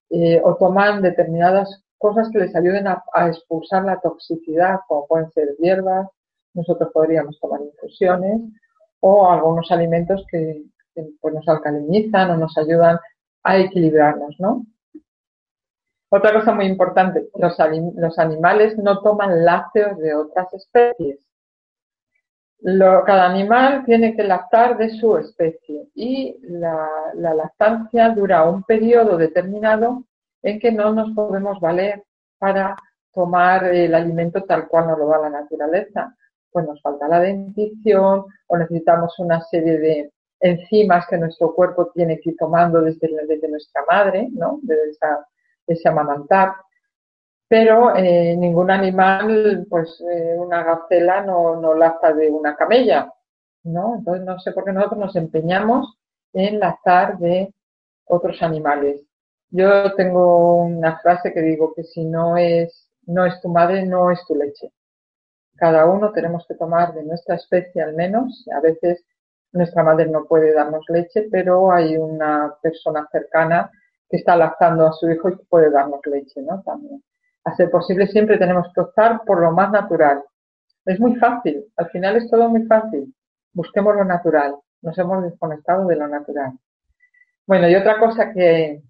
eh, 0.09 0.41
o 0.43 0.55
toman 0.55 1.03
determinadas 1.03 1.83
cosas 1.99 2.29
que 2.31 2.39
les 2.39 2.55
ayuden 2.55 2.87
a, 2.87 3.03
expulsar 3.27 3.85
la 3.85 3.99
toxicidad, 4.01 4.79
como 4.87 5.05
pueden 5.07 5.31
ser 5.31 5.55
hierbas, 5.59 6.09
nosotros 6.55 6.89
podríamos 6.91 7.39
tomar 7.39 7.61
infusiones 7.61 8.41
o 8.99 9.29
algunos 9.31 9.71
alimentos 9.71 10.25
que, 10.29 10.63
pues, 10.93 11.33
nos 11.33 11.47
alcalinizan 11.47 12.31
o 12.31 12.37
nos 12.37 12.57
ayudan 12.57 12.97
a 13.43 13.57
equilibrarnos, 13.57 14.35
¿no? 14.39 14.65
Otra 16.15 16.31
cosa 16.31 16.53
muy 16.53 16.65
importante, 16.67 17.27
los, 17.33 18.19
animales 18.19 18.77
no 18.77 19.01
toman 19.01 19.43
lácteos 19.43 19.97
de 19.97 20.13
otras 20.13 20.53
especies. 20.53 21.19
cada 22.61 23.25
animal 23.25 23.83
tiene 23.83 24.15
que 24.15 24.23
lactar 24.23 24.77
de 24.77 24.91
su 24.91 25.17
especie 25.17 25.87
y 25.95 26.37
la, 26.43 26.87
lactancia 27.15 28.09
dura 28.09 28.43
un 28.43 28.61
periodo 28.61 29.17
determinado 29.17 30.03
en 30.43 30.59
que 30.59 30.71
no 30.71 30.93
nos 30.93 31.15
podemos 31.15 31.59
valer 31.59 32.03
para 32.37 32.75
tomar 33.11 33.65
el 33.65 33.95
alimento 33.95 34.43
tal 34.43 34.67
cual 34.67 34.89
nos 34.89 34.99
lo 34.99 35.07
da 35.07 35.17
la 35.17 35.29
naturaleza, 35.31 36.15
pues 36.51 36.67
nos 36.67 36.79
falta 36.83 37.07
la 37.07 37.21
dentición 37.21 38.25
o 38.45 38.57
necesitamos 38.57 39.17
una 39.17 39.41
serie 39.41 39.79
de 39.79 40.11
enzimas 40.43 41.07
que 41.07 41.17
nuestro 41.17 41.55
cuerpo 41.55 41.89
tiene 41.93 42.19
que 42.19 42.31
ir 42.31 42.37
tomando 42.37 42.81
desde, 42.81 43.47
nuestra 43.47 43.83
madre, 43.89 44.27
¿no? 44.31 44.59
Desde 44.61 44.89
esa, 44.89 45.25
ese 45.65 45.87
amamantar. 45.87 46.53
Pero 47.47 47.95
eh, 47.95 48.35
ningún 48.35 48.69
animal, 48.69 49.65
pues 49.69 50.03
eh, 50.11 50.35
una 50.37 50.63
gacela 50.63 51.23
no, 51.23 51.55
no 51.61 51.73
lacta 51.73 52.13
de 52.13 52.29
una 52.29 52.57
camella, 52.57 53.09
¿no? 53.63 53.95
Entonces 53.95 54.25
no 54.25 54.37
sé 54.39 54.51
por 54.51 54.65
qué 54.65 54.73
nosotros 54.73 54.99
nos 54.99 55.15
empeñamos 55.15 55.97
en 56.33 56.59
lactar 56.59 57.17
de 57.19 57.53
otros 58.05 58.41
animales. 58.41 59.01
Yo 59.49 59.95
tengo 59.95 60.57
una 60.57 60.99
frase 60.99 61.31
que 61.31 61.41
digo 61.41 61.73
que 61.73 61.83
si 61.83 62.03
no 62.03 62.35
es, 62.35 62.89
no 63.05 63.25
es 63.25 63.39
tu 63.39 63.47
madre, 63.47 63.85
no 63.85 64.11
es 64.11 64.19
tu 64.27 64.35
leche. 64.35 64.73
Cada 65.55 65.85
uno 65.85 66.11
tenemos 66.11 66.45
que 66.47 66.55
tomar 66.55 66.93
de 66.93 67.03
nuestra 67.03 67.35
especie 67.35 67.81
al 67.81 67.93
menos. 67.93 68.45
A 68.53 68.59
veces 68.59 69.05
nuestra 69.53 69.83
madre 69.83 70.07
no 70.07 70.25
puede 70.25 70.53
darnos 70.53 70.85
leche, 70.89 71.27
pero 71.31 71.71
hay 71.71 71.95
una 71.95 72.55
persona 72.61 73.07
cercana 73.11 73.71
que 74.09 74.17
está 74.17 74.35
lactando 74.35 74.87
a 74.87 74.93
su 74.93 75.09
hijo 75.09 75.29
y 75.29 75.37
que 75.37 75.43
puede 75.45 75.69
darnos 75.69 76.01
leche, 76.05 76.41
¿no? 76.41 76.61
También. 76.63 77.01
A 77.45 77.55
ser 77.55 77.69
posible 77.69 78.07
siempre 78.07 78.37
tenemos 78.37 78.67
que 78.73 78.81
optar 78.81 79.21
por 79.25 79.41
lo 79.41 79.51
más 79.51 79.71
natural. 79.71 80.23
Es 80.85 80.99
muy 80.99 81.15
fácil, 81.15 81.65
al 81.77 81.89
final 81.89 82.17
es 82.17 82.29
todo 82.29 82.49
muy 82.49 82.65
fácil. 82.65 83.13
Busquemos 83.53 83.95
lo 83.95 84.03
natural, 84.03 84.55
nos 84.81 84.97
hemos 84.97 85.23
desconectado 85.23 85.87
de 85.87 85.95
lo 85.95 86.07
natural. 86.07 86.51
Bueno, 87.45 87.69
y 87.69 87.75
otra 87.75 87.99
cosa 87.99 88.31
que, 88.33 88.81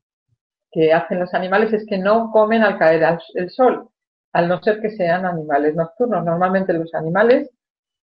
que 0.72 0.94
hacen 0.94 1.20
los 1.20 1.34
animales 1.34 1.74
es 1.74 1.86
que 1.86 1.98
no 1.98 2.32
comen 2.32 2.64
al 2.64 2.78
caer 2.78 3.18
el 3.36 3.50
sol, 3.50 3.90
al 4.32 4.48
no 4.48 4.62
ser 4.62 4.80
que 4.80 4.92
sean 4.92 5.26
animales 5.26 5.76
nocturnos. 5.76 6.24
Normalmente 6.24 6.74
los 6.74 6.94
animales 6.94 7.50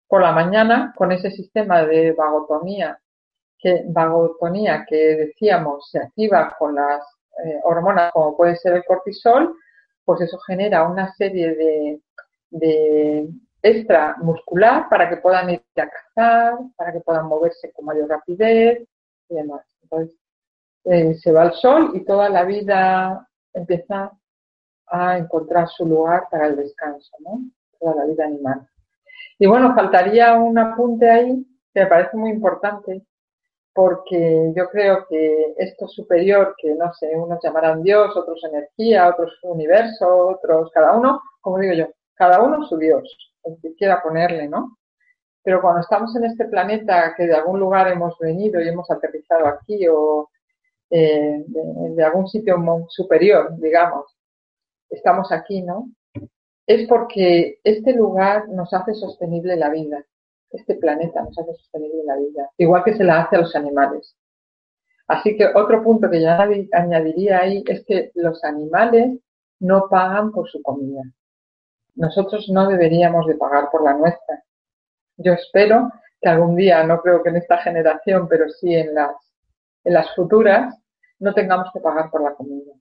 por 0.08 0.22
la 0.22 0.32
mañana 0.32 0.92
con 0.96 1.12
ese 1.12 1.30
sistema 1.30 1.84
de 1.84 2.12
vagotonía 2.12 2.98
que, 3.58 3.84
vagotonía 3.88 4.84
que 4.88 4.96
decíamos 4.96 5.88
se 5.90 5.98
activa 5.98 6.54
con 6.58 6.74
las 6.74 7.02
eh, 7.44 7.60
hormonas 7.64 8.12
como 8.12 8.36
puede 8.36 8.56
ser 8.56 8.74
el 8.74 8.84
cortisol, 8.84 9.54
pues 10.04 10.20
eso 10.20 10.38
genera 10.46 10.88
una 10.88 11.12
serie 11.14 11.54
de, 11.54 12.00
de 12.50 13.28
extra 13.62 14.16
muscular 14.18 14.88
para 14.88 15.08
que 15.08 15.16
puedan 15.16 15.50
ir 15.50 15.62
a 15.76 15.88
cazar, 15.88 16.58
para 16.76 16.92
que 16.92 17.00
puedan 17.00 17.26
moverse 17.26 17.72
con 17.72 17.84
mayor 17.84 18.08
rapidez 18.08 18.86
y 19.28 19.34
demás. 19.34 19.62
Entonces, 19.82 20.16
eh, 20.84 21.14
se 21.14 21.32
va 21.32 21.42
al 21.42 21.54
sol 21.54 21.90
y 21.94 22.04
toda 22.04 22.28
la 22.28 22.44
vida 22.44 23.28
empieza 23.52 24.12
a 24.86 25.18
encontrar 25.18 25.68
su 25.68 25.84
lugar 25.84 26.28
para 26.30 26.46
el 26.46 26.56
descanso, 26.56 27.10
¿no? 27.20 27.40
Toda 27.80 27.96
la 27.96 28.04
vida 28.04 28.24
animal. 28.24 28.68
Y 29.38 29.46
bueno, 29.46 29.74
faltaría 29.74 30.34
un 30.34 30.58
apunte 30.58 31.10
ahí 31.10 31.46
que 31.72 31.80
me 31.80 31.86
parece 31.86 32.16
muy 32.16 32.30
importante 32.30 33.02
porque 33.76 34.52
yo 34.56 34.70
creo 34.70 35.06
que 35.06 35.54
esto 35.58 35.86
superior, 35.86 36.54
que 36.56 36.74
no 36.74 36.94
sé, 36.94 37.14
unos 37.14 37.38
llamarán 37.42 37.82
Dios, 37.82 38.16
otros 38.16 38.42
energía, 38.44 39.10
otros 39.10 39.38
universo, 39.42 40.28
otros, 40.28 40.70
cada 40.72 40.96
uno, 40.96 41.20
como 41.42 41.58
digo 41.58 41.74
yo, 41.74 41.88
cada 42.14 42.40
uno 42.42 42.66
su 42.66 42.78
Dios, 42.78 43.34
el 43.44 43.58
que 43.60 43.74
quiera 43.74 44.02
ponerle, 44.02 44.48
¿no? 44.48 44.78
Pero 45.42 45.60
cuando 45.60 45.82
estamos 45.82 46.16
en 46.16 46.24
este 46.24 46.46
planeta 46.46 47.14
que 47.14 47.26
de 47.26 47.34
algún 47.34 47.60
lugar 47.60 47.88
hemos 47.88 48.18
venido 48.18 48.62
y 48.62 48.68
hemos 48.68 48.90
aterrizado 48.90 49.46
aquí 49.46 49.86
o 49.86 50.30
eh, 50.88 51.44
de, 51.46 52.02
algún 52.02 52.28
sitio 52.28 52.56
superior, 52.88 53.54
digamos, 53.58 54.06
estamos 54.88 55.30
aquí, 55.30 55.60
¿no? 55.60 55.90
Es 56.66 56.88
porque 56.88 57.60
este 57.62 57.92
lugar 57.92 58.48
nos 58.48 58.72
hace 58.72 58.94
sostenible 58.94 59.56
la 59.56 59.70
vida. 59.70 60.04
Este 60.50 60.74
planeta 60.76 61.22
nos 61.22 61.36
hace 61.38 61.54
sostenible 61.54 62.02
la 62.04 62.16
vida, 62.16 62.50
igual 62.56 62.84
que 62.84 62.94
se 62.94 63.04
la 63.04 63.22
hace 63.22 63.36
a 63.36 63.40
los 63.40 63.54
animales. 63.54 64.16
Así 65.08 65.36
que 65.36 65.46
otro 65.54 65.82
punto 65.82 66.10
que 66.10 66.20
yo 66.20 66.28
añadiría 66.72 67.40
ahí 67.40 67.62
es 67.66 67.84
que 67.84 68.10
los 68.14 68.42
animales 68.42 69.18
no 69.60 69.88
pagan 69.88 70.32
por 70.32 70.48
su 70.48 70.62
comida. 70.62 71.02
Nosotros 71.94 72.48
no 72.48 72.68
deberíamos 72.68 73.26
de 73.26 73.36
pagar 73.36 73.70
por 73.70 73.84
la 73.84 73.94
nuestra. 73.94 74.42
Yo 75.16 75.32
espero 75.32 75.90
que 76.20 76.28
algún 76.28 76.56
día, 76.56 76.82
no 76.84 77.00
creo 77.00 77.22
que 77.22 77.30
en 77.30 77.36
esta 77.36 77.58
generación, 77.58 78.28
pero 78.28 78.48
sí 78.48 78.74
en 78.74 78.94
las, 78.94 79.14
en 79.84 79.94
las 79.94 80.14
futuras, 80.14 80.74
no 81.18 81.32
tengamos 81.34 81.70
que 81.72 81.80
pagar 81.80 82.10
por 82.10 82.22
la 82.22 82.34
comida. 82.34 82.72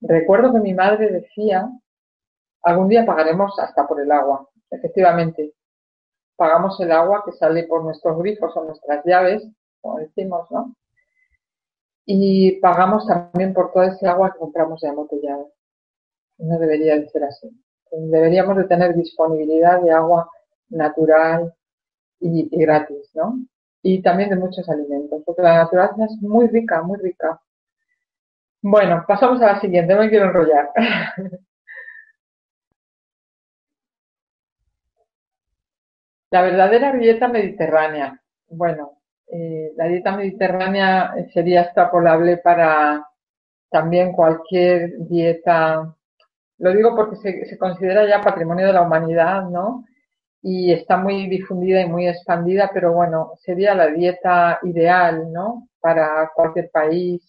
Recuerdo 0.00 0.52
que 0.52 0.60
mi 0.60 0.74
madre 0.74 1.10
decía, 1.10 1.68
algún 2.62 2.88
día 2.88 3.04
pagaremos 3.04 3.58
hasta 3.58 3.86
por 3.86 4.00
el 4.00 4.10
agua. 4.10 4.48
Efectivamente, 4.70 5.52
pagamos 6.36 6.80
el 6.80 6.92
agua 6.92 7.22
que 7.24 7.32
sale 7.32 7.64
por 7.64 7.84
nuestros 7.84 8.18
grifos 8.18 8.56
o 8.56 8.64
nuestras 8.64 9.04
llaves, 9.04 9.46
como 9.80 9.98
decimos, 9.98 10.50
¿no? 10.50 10.74
Y 12.04 12.52
pagamos 12.60 13.06
también 13.06 13.54
por 13.54 13.72
toda 13.72 13.88
ese 13.88 14.08
agua 14.08 14.32
que 14.32 14.38
compramos 14.38 14.80
de 14.80 14.88
embotellada. 14.88 15.44
No 16.38 16.58
debería 16.58 16.98
de 16.98 17.08
ser 17.08 17.24
así. 17.24 17.48
Deberíamos 17.92 18.56
de 18.56 18.64
tener 18.64 18.94
disponibilidad 18.94 19.80
de 19.80 19.92
agua 19.92 20.28
natural 20.70 21.54
y, 22.18 22.48
gratis, 22.56 23.10
¿no? 23.14 23.38
Y 23.82 24.02
también 24.02 24.30
de 24.30 24.36
muchos 24.36 24.68
alimentos, 24.68 25.22
porque 25.24 25.42
la 25.42 25.64
naturaleza 25.64 26.06
es 26.06 26.22
muy 26.22 26.48
rica, 26.48 26.82
muy 26.82 26.98
rica. 26.98 27.40
Bueno, 28.62 29.04
pasamos 29.06 29.40
a 29.42 29.54
la 29.54 29.60
siguiente, 29.60 29.94
me 29.94 30.08
quiero 30.08 30.26
enrollar. 30.26 30.70
la 36.32 36.42
verdadera 36.42 36.92
dieta 36.92 37.28
mediterránea. 37.28 38.18
Bueno, 38.48 39.02
eh, 39.30 39.72
la 39.76 39.86
dieta 39.86 40.16
mediterránea 40.16 41.14
sería 41.32 41.62
extrapolable 41.62 42.38
para 42.38 43.06
también 43.70 44.12
cualquier 44.12 44.98
dieta. 45.08 45.94
Lo 46.58 46.72
digo 46.72 46.96
porque 46.96 47.16
se, 47.16 47.58
considera 47.58 48.08
ya 48.08 48.22
patrimonio 48.22 48.66
de 48.66 48.72
la 48.72 48.80
humanidad, 48.82 49.42
¿no? 49.50 49.84
Y 50.40 50.72
está 50.72 50.96
muy 50.96 51.28
difundida 51.28 51.82
y 51.82 51.88
muy 51.88 52.08
expandida, 52.08 52.70
pero 52.72 52.94
bueno, 52.94 53.32
sería 53.36 53.74
la 53.74 53.88
dieta 53.88 54.58
ideal, 54.62 55.30
¿no? 55.32 55.68
Para 55.80 56.30
cualquier 56.34 56.70
país, 56.70 57.22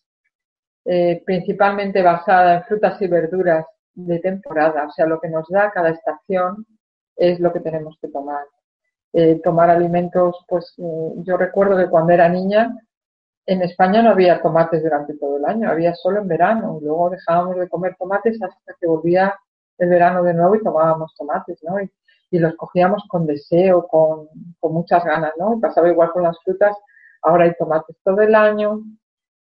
eh, 0.86 1.22
principalmente 1.26 2.02
basada 2.02 2.56
en 2.56 2.64
frutas 2.64 3.02
y 3.02 3.08
verduras 3.08 3.66
de 3.96 4.20
temporada, 4.20 4.86
o 4.88 4.92
sea, 4.92 5.06
lo 5.06 5.20
que 5.20 5.30
nos 5.30 5.48
da 5.50 5.72
cada 5.72 5.90
estación 5.90 6.66
es 7.18 7.40
lo 7.42 7.52
que 7.52 7.60
tenemos 7.60 7.98
que 8.02 8.08
tomar. 8.08 8.46
Eh, 9.16 9.40
tomar 9.44 9.70
alimentos, 9.70 10.44
pues 10.48 10.74
eh, 10.80 11.14
yo 11.18 11.38
recuerdo 11.38 11.78
que 11.78 11.88
cuando 11.88 12.14
era 12.14 12.28
niña 12.28 12.76
en 13.46 13.62
España 13.62 14.02
no 14.02 14.10
había 14.10 14.42
tomates 14.42 14.82
durante 14.82 15.16
todo 15.18 15.38
el 15.38 15.46
año, 15.46 15.70
había 15.70 15.94
solo 15.94 16.22
en 16.22 16.28
verano, 16.28 16.80
y 16.82 16.86
luego 16.86 17.12
dejábamos 17.12 17.58
de 17.58 17.70
comer 17.70 17.96
tomates 18.00 18.42
hasta 18.42 18.74
que 18.80 18.88
volvía 18.88 19.36
el 19.78 19.90
verano 19.90 20.24
de 20.24 20.34
nuevo 20.34 20.56
y 20.56 20.64
tomábamos 20.64 21.14
tomates, 21.16 21.60
¿no? 21.64 21.80
Y, 21.80 21.92
los 22.40 22.56
cogíamos 22.56 23.04
con 23.08 23.28
deseo, 23.28 23.86
con, 23.88 24.28
con 24.60 24.74
muchas 24.74 25.06
ganas, 25.06 25.34
¿no? 25.38 25.54
Y 25.54 25.60
pasaba 25.60 25.88
igual 25.88 26.12
con 26.12 26.24
las 26.24 26.36
frutas, 26.44 26.76
ahora 27.22 27.44
hay 27.44 27.54
tomates 27.60 27.96
todo 28.04 28.22
el 28.22 28.34
año, 28.34 28.82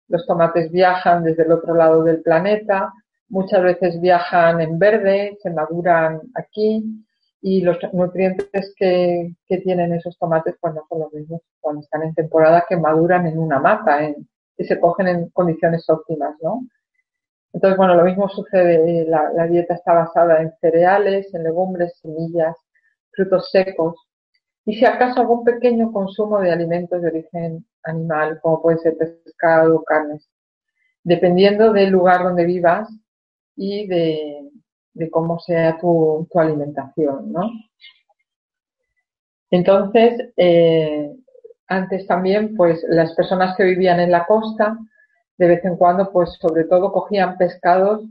los 0.08 0.26
tomates 0.26 0.70
viajan 0.70 1.24
desde 1.24 1.44
el 1.44 1.52
otro 1.52 1.74
lado 1.74 2.02
del 2.04 2.20
planeta, 2.20 2.92
muchas 3.30 3.62
veces 3.62 3.98
viajan 3.98 4.60
en 4.60 4.78
verde, 4.78 5.38
se 5.42 5.48
maduran 5.48 6.20
aquí 6.34 6.84
y 7.42 7.60
los 7.60 7.76
nutrientes 7.92 8.74
que, 8.76 9.34
tienen 9.46 9.92
esos 9.92 10.16
tomates 10.18 10.54
pues 10.60 10.74
no 10.74 10.86
son 10.88 11.00
los 11.00 11.12
mismos 11.12 11.42
cuando 11.60 11.82
están 11.82 12.04
en 12.04 12.14
temporada 12.14 12.64
que 12.66 12.76
maduran 12.76 13.26
en 13.26 13.38
una 13.38 13.58
mata 13.58 13.98
y 14.56 14.64
se 14.64 14.80
cogen 14.80 15.08
en 15.08 15.28
condiciones 15.30 15.88
óptimas, 15.90 16.36
¿no? 16.40 16.62
Entonces, 17.52 17.76
bueno, 17.76 17.94
lo 17.94 18.04
mismo 18.04 18.28
sucede, 18.30 19.04
la, 19.06 19.30
la 19.34 19.46
dieta 19.46 19.74
está 19.74 19.92
basada 19.92 20.40
en 20.40 20.52
cereales, 20.60 21.34
en 21.34 21.42
legumbres, 21.44 21.98
semillas, 22.00 22.56
frutos 23.10 23.50
secos, 23.50 23.96
y 24.64 24.76
si 24.76 24.84
acaso 24.86 25.20
algún 25.20 25.44
pequeño 25.44 25.92
consumo 25.92 26.38
de 26.40 26.52
alimentos 26.52 27.02
de 27.02 27.08
origen 27.08 27.66
animal, 27.82 28.40
como 28.40 28.62
puede 28.62 28.78
ser 28.78 28.96
pescado 28.96 29.76
o 29.76 29.84
carnes, 29.84 30.28
dependiendo 31.02 31.72
del 31.72 31.90
lugar 31.90 32.22
donde 32.22 32.44
vivas 32.44 32.88
y 33.56 33.86
de, 33.88 34.51
cómo 35.10 35.38
sea 35.40 35.78
tu, 35.78 36.26
alimentación, 36.34 37.32
¿no? 37.32 37.50
Entonces, 39.50 40.32
eh, 40.36 41.12
antes 41.68 42.06
también, 42.06 42.56
pues 42.56 42.84
las 42.88 43.14
personas 43.14 43.56
que 43.56 43.64
vivían 43.64 44.00
en 44.00 44.10
la 44.10 44.26
costa, 44.26 44.78
de 45.38 45.46
vez 45.46 45.64
en 45.64 45.76
cuando, 45.76 46.10
pues 46.12 46.36
sobre 46.40 46.64
todo 46.64 46.92
cogían 46.92 47.36
pescados 47.36 48.02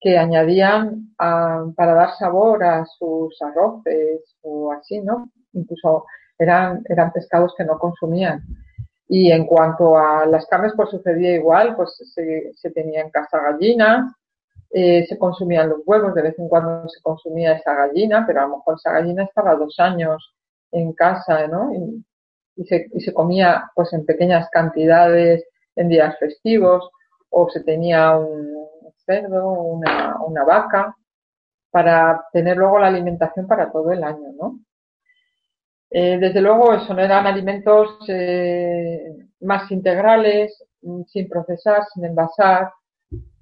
que 0.00 0.16
añadían 0.16 1.14
para 1.16 1.94
dar 1.94 2.14
sabor 2.18 2.64
a 2.64 2.86
sus 2.86 3.40
arroces 3.42 4.36
o 4.42 4.72
así, 4.72 5.00
¿no? 5.00 5.30
Incluso 5.52 6.06
eran, 6.38 6.82
eran 6.88 7.12
pescados 7.12 7.54
que 7.56 7.64
no 7.64 7.78
consumían. 7.78 8.42
Y 9.08 9.30
en 9.30 9.44
cuanto 9.44 9.98
a 9.98 10.24
las 10.24 10.46
carnes, 10.46 10.72
pues 10.74 10.88
sucedía 10.88 11.34
igual, 11.34 11.76
pues 11.76 11.96
se, 12.14 12.52
se 12.54 12.70
tenía 12.70 13.02
en 13.02 13.10
casa 13.10 13.38
gallinas, 13.40 14.10
eh, 14.72 15.06
se 15.08 15.18
consumían 15.18 15.68
los 15.68 15.80
huevos, 15.84 16.14
de 16.14 16.22
vez 16.22 16.38
en 16.38 16.48
cuando 16.48 16.88
se 16.88 17.00
consumía 17.02 17.52
esa 17.52 17.74
gallina, 17.74 18.24
pero 18.26 18.40
a 18.40 18.46
lo 18.46 18.58
mejor 18.58 18.76
esa 18.76 18.92
gallina 18.92 19.24
estaba 19.24 19.56
dos 19.56 19.78
años 19.80 20.34
en 20.72 20.92
casa, 20.92 21.46
¿no? 21.48 21.72
Y, 22.56 22.64
se, 22.64 22.88
y 22.92 23.00
se 23.00 23.12
comía 23.14 23.70
pues 23.74 23.92
en 23.92 24.04
pequeñas 24.04 24.48
cantidades 24.50 25.44
en 25.76 25.88
días 25.88 26.18
festivos 26.18 26.90
o 27.30 27.48
se 27.48 27.60
tenía 27.62 28.16
un 28.16 28.68
cerdo, 29.06 29.50
una, 29.50 30.22
una 30.22 30.44
vaca 30.44 30.96
para 31.70 32.26
tener 32.32 32.56
luego 32.56 32.78
la 32.78 32.88
alimentación 32.88 33.46
para 33.46 33.70
todo 33.70 33.92
el 33.92 34.04
año, 34.04 34.32
¿no? 34.38 34.60
Eh, 35.90 36.18
desde 36.20 36.40
luego, 36.40 36.72
eso 36.72 36.94
no 36.94 37.02
eran 37.02 37.26
alimentos 37.26 37.98
eh, 38.08 39.12
más 39.40 39.70
integrales, 39.72 40.64
mm, 40.82 41.02
sin 41.04 41.28
procesar, 41.28 41.82
sin 41.92 42.04
envasar, 42.04 42.70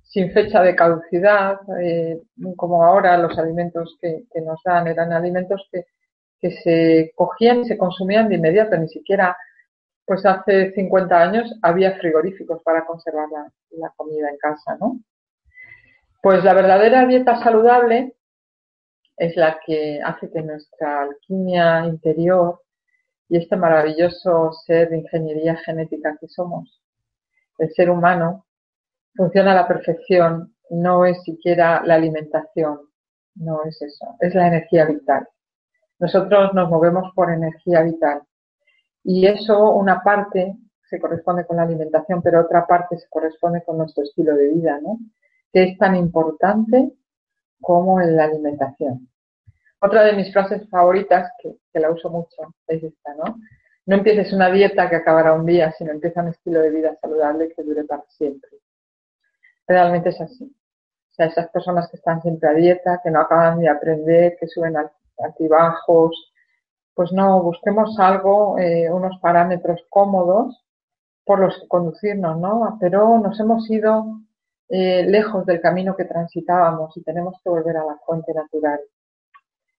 sin 0.09 0.33
fecha 0.33 0.63
de 0.63 0.75
caducidad, 0.75 1.61
eh, 1.81 2.21
como 2.57 2.83
ahora 2.83 3.19
los 3.19 3.39
alimentos 3.39 3.97
que, 4.01 4.25
nos 4.43 4.61
dan 4.65 4.87
eran 4.89 5.13
alimentos 5.13 5.69
que, 5.71 5.85
se 6.41 7.13
cogían 7.15 7.61
y 7.61 7.65
se 7.65 7.77
consumían 7.77 8.29
de 8.29 8.37
inmediato, 8.37 8.77
ni 8.77 8.89
siquiera 8.89 9.37
pues 10.07 10.25
hace 10.25 10.73
50 10.73 11.21
años 11.21 11.55
había 11.61 11.99
frigoríficos 11.99 12.63
para 12.63 12.87
conservar 12.87 13.29
la, 13.31 13.53
la, 13.73 13.93
comida 13.97 14.31
en 14.31 14.39
casa, 14.39 14.79
¿no? 14.81 15.01
Pues 16.23 16.43
la 16.45 16.55
verdadera 16.55 17.05
dieta 17.07 17.43
saludable 17.43 18.15
es 19.17 19.37
la 19.37 19.59
que 19.67 20.01
hace 20.03 20.31
que 20.31 20.43
nuestra 20.43 21.03
alquimia 21.03 21.85
interior 21.87 22.63
y 23.29 23.37
este 23.37 23.57
maravilloso 23.57 24.53
ser 24.65 24.89
de 24.89 24.99
ingeniería 24.99 25.57
genética 25.57 26.17
que 26.19 26.29
somos, 26.29 26.81
el 27.59 27.71
ser 27.75 27.91
humano, 27.91 28.47
funciona 29.19 29.51
a 29.51 29.57
la 29.57 29.67
perfección, 29.67 30.55
no 30.71 31.05
es 31.05 31.21
siquiera 31.25 31.83
la 31.85 31.97
alimentación, 31.97 32.83
no 33.35 33.65
es 33.65 33.83
eso, 33.83 34.15
es 34.21 34.33
la 34.33 34.47
energía 34.47 34.85
vital. 34.85 35.27
Nosotros 35.99 36.55
nos 36.55 36.71
movemos 36.71 37.13
por 37.17 37.33
energía 37.33 37.83
vital 37.83 38.23
y 39.03 39.27
eso, 39.27 39.73
una 39.73 40.05
parte 40.05 40.57
se 40.89 41.01
corresponde 41.01 41.45
con 41.45 41.57
la 41.57 41.65
alimentación, 41.65 42.23
pero 42.23 42.43
otra 42.43 42.65
parte 42.65 42.97
se 42.97 43.09
corresponde 43.09 43.65
con 43.65 43.77
nuestro 43.77 44.05
estilo 44.05 44.37
de 44.37 44.53
vida, 44.53 44.79
¿no? 44.81 45.01
Que 45.53 45.65
es 45.65 45.79
tan 45.79 45.97
importante 45.97 46.93
como 47.61 48.01
la 48.01 48.25
alimentación. 48.25 49.09
Otra 49.81 50.05
de 50.05 50.13
mis 50.13 50.33
frases 50.33 50.69
favoritas, 50.71 51.33
que, 51.43 51.81
la 51.81 51.91
uso 51.91 52.09
mucho, 52.09 52.55
es 52.69 52.85
esta, 52.85 53.15
¿no? 53.15 53.37
No 53.85 53.97
empieces 53.97 54.33
una 54.33 54.49
dieta 54.51 54.89
que 54.89 54.97
acabará 54.97 55.33
un 55.33 55.45
día, 55.45 55.73
sino 55.73 55.91
empieza 55.91 56.23
un 56.23 56.29
estilo 56.29 56.61
de 56.61 56.71
vida 56.71 56.97
saludable 57.01 57.53
que 57.55 57.65
dure 57.65 57.83
para 57.85 58.05
siempre. 58.09 58.51
Realmente 59.69 60.09
es 60.09 60.21
así. 60.21 60.45
O 60.45 61.15
sea, 61.15 61.27
esas 61.27 61.51
personas 61.51 61.89
que 61.91 61.99
están 61.99 62.23
siempre 62.23 62.49
a 62.49 62.55
dieta, 62.55 63.01
que 63.05 63.11
no 63.11 63.21
acaban 63.21 63.61
de 63.61 63.69
aprender, 63.69 64.37
que 64.41 64.49
suben 64.49 64.75
altibajos, 65.19 66.33
pues 66.95 67.13
no, 67.13 67.43
busquemos 67.43 67.99
algo, 67.99 68.59
eh, 68.59 68.91
unos 68.91 69.19
parámetros 69.21 69.85
cómodos 69.91 70.65
por 71.25 71.41
los 71.41 71.61
que 71.61 71.69
conducirnos, 71.69 72.39
¿no? 72.39 72.79
Pero 72.81 73.19
nos 73.19 73.39
hemos 73.39 73.71
ido 73.71 74.21
eh, 74.69 75.05
lejos 75.05 75.45
del 75.47 75.61
camino 75.61 75.95
que 75.97 76.07
transitábamos 76.07 76.97
y 76.97 77.03
tenemos 77.03 77.37
que 77.43 77.51
volver 77.51 77.77
a 77.77 77.85
la 77.85 77.99
fuente 78.07 78.33
natural. 78.35 78.81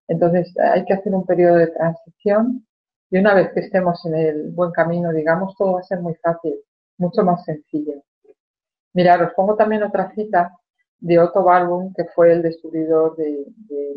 Entonces 0.08 0.54
hay 0.60 0.86
que 0.86 0.94
hacer 0.94 1.14
un 1.14 1.26
periodo 1.26 1.56
de 1.58 1.68
transición 1.68 2.66
y 3.12 3.18
una 3.18 3.34
vez 3.34 3.52
que 3.54 3.62
estemos 3.62 4.06
en 4.06 4.16
el 4.16 4.52
buen 4.52 4.72
camino, 4.72 5.12
digamos, 5.12 5.56
todo 5.58 5.74
va 5.74 5.80
a 5.82 5.84
ser 5.84 6.00
muy 6.02 6.16
fácil, 6.16 6.56
mucho 6.98 7.24
más 7.24 7.44
sencillo. 7.46 8.04
Mirad, 8.94 9.24
os 9.24 9.34
pongo 9.34 9.56
también 9.56 9.84
otra 9.84 10.12
cita 10.14 10.52
de 11.00 11.20
Otto 11.20 11.42
Warburg, 11.42 11.94
que 11.96 12.06
fue 12.06 12.34
el 12.34 12.42
descubridor 12.42 13.16
de, 13.16 13.46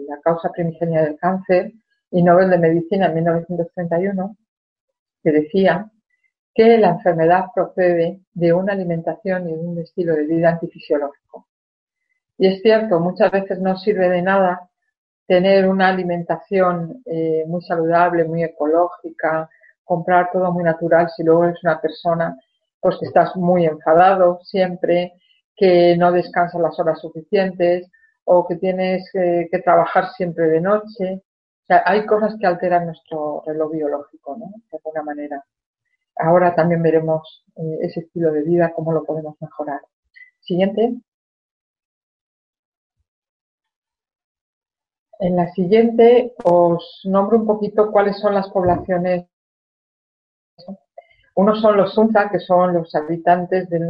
la 0.09 0.21
causa 0.21 0.51
primigenia 0.51 1.03
del 1.03 1.17
cáncer 1.17 1.73
y 2.11 2.23
Nobel 2.23 2.51
de 2.51 2.59
Medicina 2.59 3.07
en 3.07 3.15
1931, 3.15 4.37
que 5.23 5.33
decía 5.33 5.91
que 6.55 6.77
la 6.79 6.91
enfermedad 6.91 7.47
procede 7.55 8.21
de 8.35 8.53
una 8.53 8.75
alimentación 8.75 9.49
y 9.49 9.55
de 9.55 9.59
un 9.59 9.79
estilo 9.79 10.15
de 10.15 10.27
vida 10.27 10.51
antifisiológico. 10.51 11.49
Y 12.37 12.49
es 12.49 12.61
cierto, 12.61 13.01
muchas 13.01 13.31
veces 13.31 13.59
no 13.61 13.77
sirve 13.77 14.09
de 14.11 14.23
nada 14.23 14.69
tener 15.27 15.69
una 15.69 15.89
alimentación 15.89 17.03
eh, 17.07 17.45
muy 17.47 17.63
saludable, 17.63 18.25
muy 18.25 18.43
ecológica, 18.43 19.49
comprar 19.85 20.31
todo 20.33 20.53
muy 20.53 20.65
natural 20.65 21.09
si 21.17 21.23
luego 21.23 21.45
eres 21.45 21.63
una 21.63 21.81
persona 21.81 22.37
pues 22.83 22.99
que 22.99 23.07
estás 23.07 23.35
muy 23.37 23.65
enfadado 23.65 24.41
siempre, 24.43 25.15
que 25.57 25.97
no 25.97 26.13
descansas 26.13 26.61
las 26.61 26.79
horas 26.79 27.01
suficientes 27.01 27.89
o 28.25 28.47
que 28.47 28.57
tienes 28.57 29.09
que 29.13 29.63
trabajar 29.65 30.11
siempre 30.11 30.49
de 30.49 30.61
noche. 30.61 31.23
O 31.63 31.67
sea, 31.67 31.83
hay 31.87 32.05
cosas 32.07 32.35
que 32.39 32.47
alteran 32.47 32.87
nuestro 32.87 33.43
reloj 33.47 33.73
biológico, 33.73 34.37
¿no? 34.37 34.47
De 34.71 34.79
alguna 34.79 35.03
manera. 35.05 35.45
Ahora 36.17 36.55
también 36.55 36.83
veremos 36.83 37.45
eh, 37.57 37.79
ese 37.83 38.01
estilo 38.01 38.33
de 38.33 38.43
vida, 38.43 38.73
cómo 38.75 38.93
lo 38.93 39.05
podemos 39.05 39.37
mejorar. 39.41 39.81
Siguiente. 40.41 40.95
En 45.21 45.37
la 45.37 45.49
siguiente 45.53 46.35
os 46.45 47.01
nombro 47.05 47.39
un 47.39 47.47
poquito 47.47 47.93
cuáles 47.93 48.19
son 48.19 48.35
las 48.35 48.51
poblaciones. 48.51 49.27
Unos 51.35 51.61
son 51.61 51.77
los 51.77 51.95
Sunza, 51.95 52.29
que 52.31 52.39
son 52.39 52.75
los 52.75 52.95
habitantes 52.95 53.69
del 53.69 53.89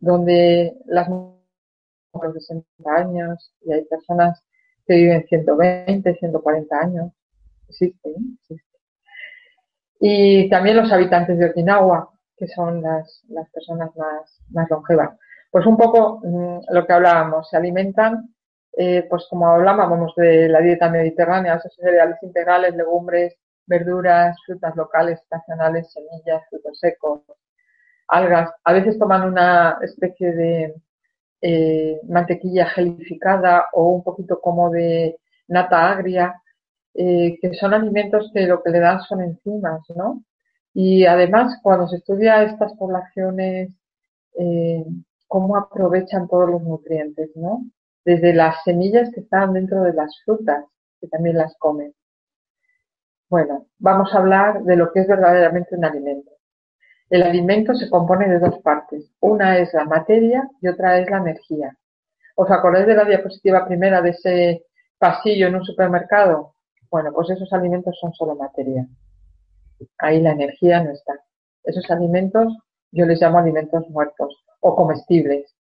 donde 0.00 0.74
las 0.86 1.08
mujeres 1.08 2.34
de 2.34 2.40
60 2.40 2.94
años 2.94 3.52
y 3.60 3.72
hay 3.72 3.84
personas 3.84 4.42
que 4.86 4.94
viven 4.94 5.26
120, 5.28 6.14
140 6.14 6.78
años. 6.78 7.12
Existe, 7.68 8.14
existe. 8.40 8.78
Y 10.00 10.48
también 10.48 10.78
los 10.78 10.90
habitantes 10.90 11.38
de 11.38 11.50
Okinawa, 11.50 12.10
que 12.36 12.48
son 12.48 12.82
las, 12.82 13.22
las 13.28 13.48
personas 13.50 13.94
más, 13.96 14.40
más 14.48 14.70
longevas. 14.70 15.18
Pues 15.50 15.66
un 15.66 15.76
poco 15.76 16.20
mm, 16.24 16.60
lo 16.70 16.86
que 16.86 16.92
hablábamos, 16.94 17.50
se 17.50 17.58
alimentan 17.58 18.34
eh, 18.76 19.06
pues 19.10 19.26
como 19.28 19.48
hablábamos 19.48 20.14
de 20.16 20.48
la 20.48 20.60
dieta 20.60 20.88
mediterránea, 20.88 21.56
esos 21.56 21.74
cereales 21.74 22.16
integrales, 22.22 22.74
legumbres, 22.74 23.36
verduras, 23.70 24.36
frutas 24.44 24.76
locales, 24.76 25.20
estacionales, 25.20 25.92
semillas, 25.92 26.42
frutos 26.50 26.78
secos, 26.78 27.22
algas. 28.08 28.50
A 28.64 28.72
veces 28.74 28.98
toman 28.98 29.26
una 29.26 29.78
especie 29.82 30.32
de 30.32 30.74
eh, 31.42 32.00
mantequilla 32.08 32.66
gelificada 32.66 33.66
o 33.72 33.92
un 33.92 34.02
poquito 34.04 34.40
como 34.40 34.70
de 34.70 35.16
nata 35.48 35.90
agria, 35.90 36.34
eh, 36.94 37.38
que 37.40 37.54
son 37.54 37.72
alimentos 37.74 38.30
que 38.34 38.46
lo 38.46 38.62
que 38.62 38.70
le 38.70 38.80
dan 38.80 39.00
son 39.02 39.22
enzimas, 39.22 39.80
¿no? 39.96 40.22
Y 40.74 41.06
además, 41.06 41.58
cuando 41.62 41.88
se 41.88 41.96
estudia 41.96 42.42
estas 42.44 42.74
poblaciones, 42.74 43.70
cómo 45.26 45.56
aprovechan 45.56 46.28
todos 46.28 46.48
los 46.50 46.62
nutrientes, 46.62 47.30
¿no? 47.34 47.62
desde 48.04 48.32
las 48.32 48.62
semillas 48.64 49.10
que 49.14 49.20
están 49.20 49.52
dentro 49.52 49.82
de 49.82 49.92
las 49.92 50.10
frutas, 50.24 50.64
que 51.00 51.08
también 51.08 51.36
las 51.36 51.56
comen. 51.58 51.94
Bueno, 53.30 53.66
vamos 53.78 54.12
a 54.12 54.18
hablar 54.18 54.64
de 54.64 54.76
lo 54.76 54.92
que 54.92 55.00
es 55.00 55.08
verdaderamente 55.08 55.76
un 55.76 55.84
alimento. 55.84 56.32
El 57.08 57.22
alimento 57.22 57.74
se 57.74 57.88
compone 57.88 58.28
de 58.28 58.38
dos 58.38 58.58
partes. 58.58 59.10
Una 59.20 59.56
es 59.58 59.72
la 59.72 59.84
materia 59.84 60.46
y 60.60 60.68
otra 60.68 60.98
es 60.98 61.08
la 61.08 61.18
energía. 61.18 61.76
¿Os 62.34 62.50
acordáis 62.50 62.86
de 62.86 62.96
la 62.96 63.04
diapositiva 63.04 63.66
primera 63.66 64.02
de 64.02 64.10
ese 64.10 64.66
pasillo 64.98 65.46
en 65.46 65.54
un 65.54 65.64
supermercado? 65.64 66.54
Bueno, 66.90 67.12
pues 67.14 67.30
esos 67.30 67.52
alimentos 67.52 67.96
son 68.00 68.12
solo 68.12 68.34
materia. 68.34 68.86
Ahí 69.98 70.20
la 70.20 70.32
energía 70.32 70.82
no 70.82 70.90
está. 70.90 71.14
Esos 71.64 71.90
alimentos 71.90 72.54
yo 72.90 73.06
les 73.06 73.20
llamo 73.22 73.38
alimentos 73.38 73.88
muertos 73.88 74.44
o 74.60 74.76
comestibles 74.76 75.56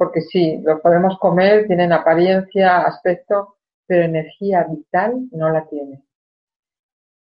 porque 0.00 0.22
sí, 0.22 0.56
los 0.62 0.80
podemos 0.80 1.18
comer, 1.18 1.66
tienen 1.66 1.92
apariencia, 1.92 2.78
aspecto, 2.86 3.56
pero 3.86 4.04
energía 4.04 4.64
vital 4.64 5.28
no 5.30 5.50
la 5.50 5.66
tienen. 5.68 6.02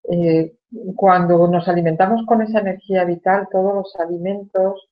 Eh, 0.09 0.57
cuando 0.95 1.49
nos 1.49 1.69
alimentamos 1.69 2.25
con 2.27 2.43
esa 2.43 2.61
energía 2.61 3.05
vital, 3.05 3.49
todos 3.51 3.75
los 3.75 3.97
alimentos 3.97 4.89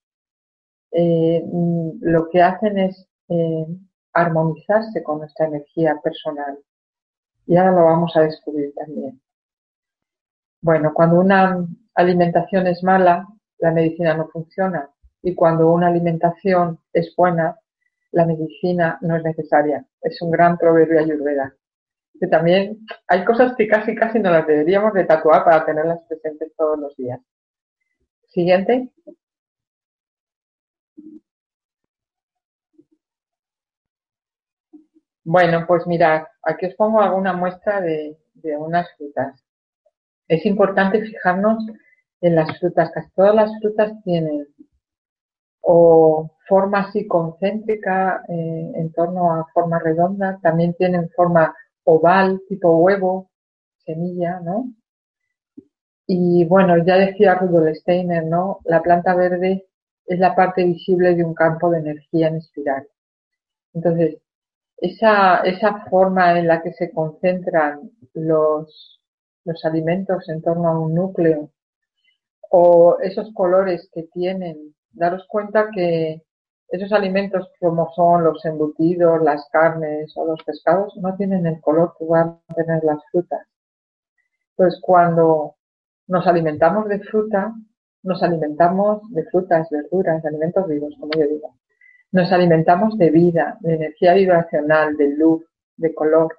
eh, 0.93 1.43
mm, 1.45 1.99
lo 2.03 2.29
que 2.31 2.43
hacen 2.43 2.79
es 2.79 3.09
eh, 3.29 3.67
armonizarse 4.13 5.03
con 5.03 5.19
nuestra 5.19 5.47
energía 5.47 6.01
personal. 6.03 6.59
Y 7.47 7.57
ahora 7.57 7.73
lo 7.73 7.85
vamos 7.85 8.17
a 8.17 8.23
descubrir 8.23 8.73
también. 8.75 9.21
Bueno, 10.63 10.95
cuando 10.95 11.21
una 11.21 11.67
alimentación 11.95 12.67
es 12.67 12.83
mala, 12.83 13.29
la 13.59 13.71
medicina 13.71 14.15
no 14.15 14.29
funciona. 14.29 14.91
Y 15.23 15.35
cuando 15.35 15.71
una 15.71 15.89
alimentación 15.89 16.79
es 16.93 17.15
buena, 17.17 17.59
la 18.13 18.25
medicina 18.25 18.99
no 19.03 19.17
es 19.17 19.25
necesaria. 19.25 19.85
Es 20.01 20.23
un 20.23 20.31
gran 20.31 20.57
proverbio 20.57 21.01
ayurveda. 21.01 21.55
Que 22.21 22.27
también 22.29 22.79
hay 23.09 23.25
cosas 23.25 23.55
que 23.57 23.67
casi 23.69 23.95
casi 23.95 24.19
no 24.19 24.31
las 24.31 24.47
deberíamos 24.47 24.93
de 24.95 25.05
tatuar 25.05 25.45
para 25.45 25.65
tenerlas 25.65 26.01
presentes 26.09 26.53
todos 26.57 26.79
los 26.79 26.97
días. 26.97 27.21
Siguiente. 28.29 28.91
Bueno, 35.25 35.65
pues 35.67 35.87
mirad, 35.87 36.25
aquí 36.43 36.67
os 36.67 36.75
pongo 36.75 37.01
alguna 37.01 37.33
muestra 37.33 37.81
de, 37.81 38.19
de 38.35 38.57
unas 38.57 38.87
frutas. 38.97 39.43
Es 40.29 40.45
importante 40.47 41.01
fijarnos 41.03 41.65
en 42.21 42.35
las 42.37 42.59
frutas. 42.59 42.91
Casi 42.93 43.11
todas 43.13 43.35
las 43.35 43.51
frutas 43.61 43.93
tienen 44.05 44.47
o 45.65 46.31
forma 46.47 46.81
así 46.81 47.07
concéntrica 47.07 48.23
eh, 48.29 48.73
en 48.75 48.93
torno 48.93 49.33
a 49.33 49.47
forma 49.55 49.79
redonda, 49.79 50.39
también 50.43 50.75
tienen 50.75 51.09
forma 51.17 51.55
oval, 51.85 52.43
tipo 52.49 52.77
huevo, 52.79 53.31
semilla, 53.85 54.41
¿no? 54.41 54.73
Y 56.07 56.45
bueno, 56.45 56.85
ya 56.85 56.97
decía 56.97 57.35
Rudolf 57.35 57.77
Steiner, 57.79 58.25
¿no? 58.25 58.61
La 58.65 58.83
planta 58.83 59.15
verde 59.15 59.67
es 60.07 60.19
la 60.19 60.35
parte 60.35 60.65
visible 60.65 61.15
de 61.15 61.25
un 61.25 61.35
campo 61.35 61.71
de 61.71 61.79
energía 61.79 62.29
en 62.29 62.37
espiral. 62.37 62.87
Entonces, 63.73 64.19
esa, 64.77 65.39
esa 65.41 65.85
forma 65.91 66.39
en 66.39 66.47
la 66.47 66.63
que 66.63 66.73
se 66.75 66.91
concentran 66.93 67.91
los, 68.15 69.01
los 69.45 69.65
alimentos 69.65 70.29
en 70.29 70.43
torno 70.43 70.69
a 70.69 70.79
un 70.79 70.95
núcleo 70.95 71.51
o 72.51 72.99
esos 73.01 73.33
colores 73.35 73.89
que 73.93 74.05
tienen, 74.05 74.75
daros 74.93 75.27
cuenta 75.29 75.71
que 75.75 76.23
esos 76.69 76.93
alimentos 76.93 77.51
como 77.61 77.93
son 77.95 78.25
los 78.25 78.45
embutidos, 78.45 79.23
las 79.23 79.49
carnes 79.51 80.13
o 80.17 80.27
los 80.27 80.43
pescados 80.45 80.97
no 80.97 81.17
tienen 81.17 81.47
el 81.47 81.61
color 81.61 81.95
que 81.99 82.05
van 82.05 82.41
a 82.49 82.55
tener 82.55 82.83
las 82.83 82.99
frutas. 83.11 83.47
Pues 84.57 84.79
cuando 84.81 85.57
nos 86.07 86.27
alimentamos 86.27 86.89
de 86.89 87.01
fruta, 87.01 87.55
nos 88.03 88.23
alimentamos 88.23 89.03
de 89.11 89.25
frutas, 89.25 89.69
verduras, 89.71 90.23
de 90.23 90.29
alimentos 90.29 90.67
vivos, 90.69 90.95
como 90.99 91.13
yo 91.17 91.27
digo. 91.27 91.55
Nos 92.13 92.31
alimentamos 92.33 92.97
de 92.99 93.11
vida, 93.11 93.57
de 93.61 93.75
energía 93.75 94.15
vibracional, 94.15 94.97
de 94.97 95.17
luz, 95.17 95.45
de 95.77 95.95
color, 95.95 96.37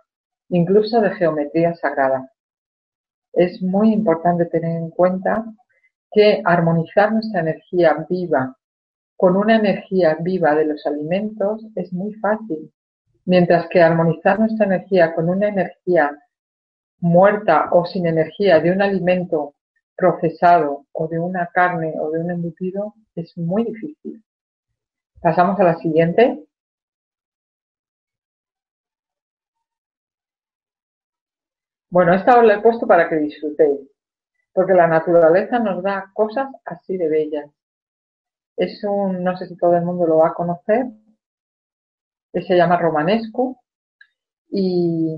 incluso 0.50 1.02
de 1.02 1.12
geometría 1.12 1.74
sagrada. 1.76 2.32
Es 3.34 3.62
muy 3.62 3.92
importante 3.92 4.46
tener 4.46 4.78
en 4.78 4.90
cuenta 4.90 5.44
que 6.12 6.42
armonizar 6.46 7.12
nuestra 7.12 7.42
energía 7.42 8.06
viva 8.10 8.56
con 9.18 9.38
una 9.38 9.56
energía 9.56 10.18
viva 10.20 10.56
de 10.56 10.66
los 10.66 10.86
alimentos 10.86 11.66
es 11.76 11.92
muy 11.94 12.14
fácil, 12.16 12.72
mientras 13.26 13.68
que 13.70 13.82
armonizar 13.82 14.40
nuestra 14.40 14.66
energía 14.66 15.14
con 15.16 15.30
una 15.30 15.48
energía 15.48 16.18
muerta 17.00 17.70
o 17.72 17.86
sin 17.86 18.08
energía 18.08 18.60
de 18.60 18.72
un 18.72 18.82
alimento 18.82 19.56
procesado 19.96 20.86
o 20.92 21.08
de 21.08 21.20
una 21.20 21.48
carne 21.54 21.94
o 22.00 22.12
de 22.12 22.20
un 22.20 22.32
embutido 22.32 22.96
es 23.16 23.38
muy 23.38 23.64
difícil. 23.64 24.24
Pasamos 25.22 25.60
a 25.60 25.64
la 25.64 25.76
siguiente. 25.78 26.46
Bueno, 31.90 32.14
esta 32.14 32.38
os 32.38 32.46
la 32.46 32.56
he 32.56 32.62
puesto 32.62 32.86
para 32.86 33.08
que 33.08 33.16
disfrutéis, 33.16 33.80
porque 34.54 34.74
la 34.74 34.88
naturaleza 34.88 35.60
nos 35.60 35.82
da 35.82 36.12
cosas 36.14 36.50
así 36.66 36.98
de 36.98 37.08
bellas. 37.08 37.50
Es 38.58 38.84
un, 38.84 39.24
no 39.24 39.38
sé 39.38 39.48
si 39.48 39.58
todo 39.58 39.76
el 39.76 39.84
mundo 39.84 40.08
lo 40.08 40.18
va 40.18 40.30
a 40.30 40.34
conocer, 40.34 40.86
se 42.42 42.56
llama 42.56 42.78
romanesco 42.78 43.62
y, 44.50 45.18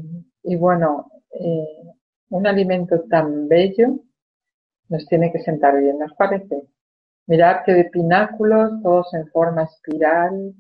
bueno, 0.58 1.12
eh, 1.32 1.84
un 2.30 2.48
alimento 2.48 3.04
tan 3.10 3.48
bello 3.48 4.00
nos 4.90 5.06
tiene 5.08 5.32
que 5.32 5.40
sentar 5.40 5.80
bien, 5.80 6.00
¿nos 6.00 6.14
parece? 6.14 6.68
Mirad 7.28 7.64
que 7.66 7.74
de 7.74 7.86
pináculos, 7.86 8.82
todos 8.82 9.14
en 9.14 9.28
forma 9.28 9.64
espiral, 9.64 10.54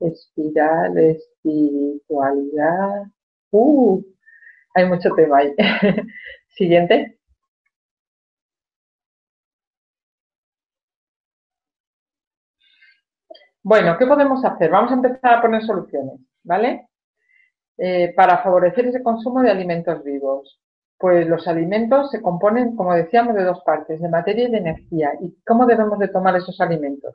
espiral, 0.00 0.98
espiritualidad. 0.98 3.04
¡Uh! 3.50 4.02
Hay 4.74 4.88
mucho 4.88 5.10
tema 5.14 5.38
ahí. 5.38 5.54
Siguiente. 6.56 7.17
Bueno, 13.68 13.98
¿qué 13.98 14.06
podemos 14.06 14.42
hacer? 14.46 14.70
Vamos 14.70 14.90
a 14.92 14.94
empezar 14.94 15.34
a 15.34 15.42
poner 15.42 15.62
soluciones, 15.62 16.18
¿vale? 16.42 16.88
Eh, 17.76 18.14
para 18.16 18.38
favorecer 18.38 18.86
ese 18.86 19.02
consumo 19.02 19.42
de 19.42 19.50
alimentos 19.50 20.02
vivos 20.02 20.58
pues 20.98 21.28
los 21.28 21.46
alimentos 21.46 22.10
se 22.10 22.20
componen, 22.20 22.74
como 22.74 22.94
decíamos, 22.94 23.34
de 23.36 23.44
dos 23.44 23.60
partes, 23.64 24.00
de 24.00 24.08
materia 24.08 24.48
y 24.48 24.50
de 24.50 24.58
energía. 24.58 25.12
¿Y 25.20 25.36
cómo 25.46 25.64
debemos 25.64 25.98
de 25.98 26.08
tomar 26.08 26.34
esos 26.36 26.60
alimentos? 26.60 27.14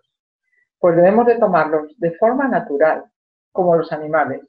Pues 0.80 0.96
debemos 0.96 1.26
de 1.26 1.36
tomarlos 1.36 1.92
de 1.98 2.12
forma 2.18 2.48
natural, 2.48 3.06
como 3.52 3.76
los 3.76 3.92
animales, 3.92 4.42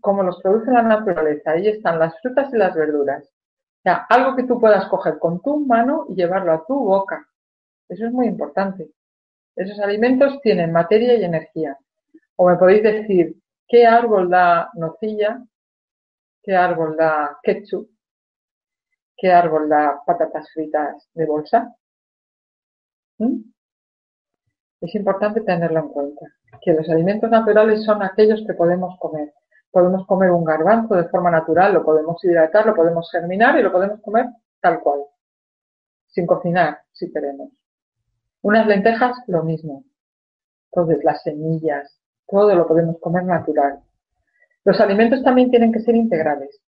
como 0.00 0.22
los 0.22 0.40
produce 0.40 0.70
la 0.70 0.82
naturaleza. 0.82 1.52
Ahí 1.52 1.66
están 1.66 1.98
las 1.98 2.14
frutas 2.20 2.52
y 2.52 2.56
las 2.56 2.74
verduras. 2.76 3.24
O 3.24 3.82
sea, 3.82 4.06
algo 4.08 4.36
que 4.36 4.44
tú 4.44 4.60
puedas 4.60 4.86
coger 4.86 5.18
con 5.18 5.40
tu 5.42 5.58
mano 5.66 6.06
y 6.08 6.14
llevarlo 6.14 6.52
a 6.52 6.64
tu 6.64 6.78
boca. 6.78 7.26
Eso 7.88 8.06
es 8.06 8.12
muy 8.12 8.26
importante. 8.28 8.88
Esos 9.56 9.78
alimentos 9.78 10.40
tienen 10.42 10.72
materia 10.72 11.14
y 11.14 11.24
energía. 11.24 11.78
O 12.36 12.48
me 12.48 12.56
podéis 12.56 12.82
decir, 12.82 13.36
¿qué 13.68 13.86
árbol 13.86 14.28
da 14.28 14.70
nocilla? 14.74 15.42
¿Qué 16.42 16.56
árbol 16.56 16.96
da 16.96 17.38
ketchup? 17.42 17.88
¿Qué 19.16 19.30
árbol 19.30 19.68
da 19.68 20.02
patatas 20.04 20.50
fritas 20.52 21.08
de 21.14 21.26
bolsa? 21.26 21.74
¿Mm? 23.18 23.40
Es 24.80 24.94
importante 24.94 25.40
tenerlo 25.40 25.80
en 25.80 25.88
cuenta, 25.88 26.26
que 26.60 26.74
los 26.74 26.88
alimentos 26.90 27.30
naturales 27.30 27.84
son 27.84 28.02
aquellos 28.02 28.44
que 28.46 28.54
podemos 28.54 28.98
comer. 28.98 29.32
Podemos 29.70 30.06
comer 30.06 30.30
un 30.30 30.44
garbanzo 30.44 30.94
de 30.94 31.08
forma 31.08 31.30
natural, 31.30 31.72
lo 31.72 31.84
podemos 31.84 32.22
hidratar, 32.22 32.66
lo 32.66 32.74
podemos 32.74 33.10
germinar 33.10 33.58
y 33.58 33.62
lo 33.62 33.72
podemos 33.72 34.00
comer 34.02 34.26
tal 34.60 34.80
cual, 34.80 35.00
sin 36.08 36.26
cocinar, 36.26 36.80
si 36.92 37.10
queremos. 37.10 37.50
Unas 38.44 38.66
lentejas, 38.66 39.16
lo 39.26 39.42
mismo. 39.42 39.84
Entonces, 40.70 41.02
las 41.04 41.22
semillas, 41.22 42.00
todo 42.28 42.54
lo 42.54 42.66
podemos 42.66 42.98
comer 43.00 43.24
natural. 43.24 43.80
Los 44.64 44.80
alimentos 44.80 45.22
también 45.22 45.50
tienen 45.50 45.72
que 45.72 45.80
ser 45.80 45.96
integrales. 45.96 46.60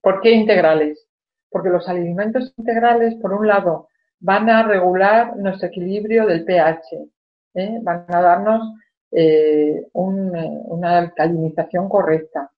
¿Por 0.00 0.20
qué 0.20 0.32
integrales? 0.32 1.06
porque 1.52 1.68
los 1.68 1.86
alimentos 1.88 2.52
integrales, 2.56 3.14
por 3.16 3.34
un 3.34 3.46
lado, 3.46 3.88
van 4.18 4.48
a 4.48 4.66
regular 4.66 5.36
nuestro 5.36 5.68
equilibrio 5.68 6.26
del 6.26 6.44
pH, 6.44 7.08
¿eh? 7.54 7.78
van 7.82 8.06
a 8.08 8.20
darnos 8.22 8.74
eh, 9.12 9.86
una 9.92 10.98
alcalinización 10.98 11.88
correcta. 11.88 12.50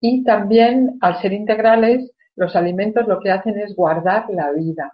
Y 0.00 0.24
también, 0.24 0.96
al 1.00 1.20
ser 1.20 1.32
integrales, 1.32 2.10
los 2.36 2.56
alimentos 2.56 3.06
lo 3.06 3.20
que 3.20 3.30
hacen 3.30 3.58
es 3.58 3.76
guardar 3.76 4.26
la 4.30 4.50
vida. 4.52 4.92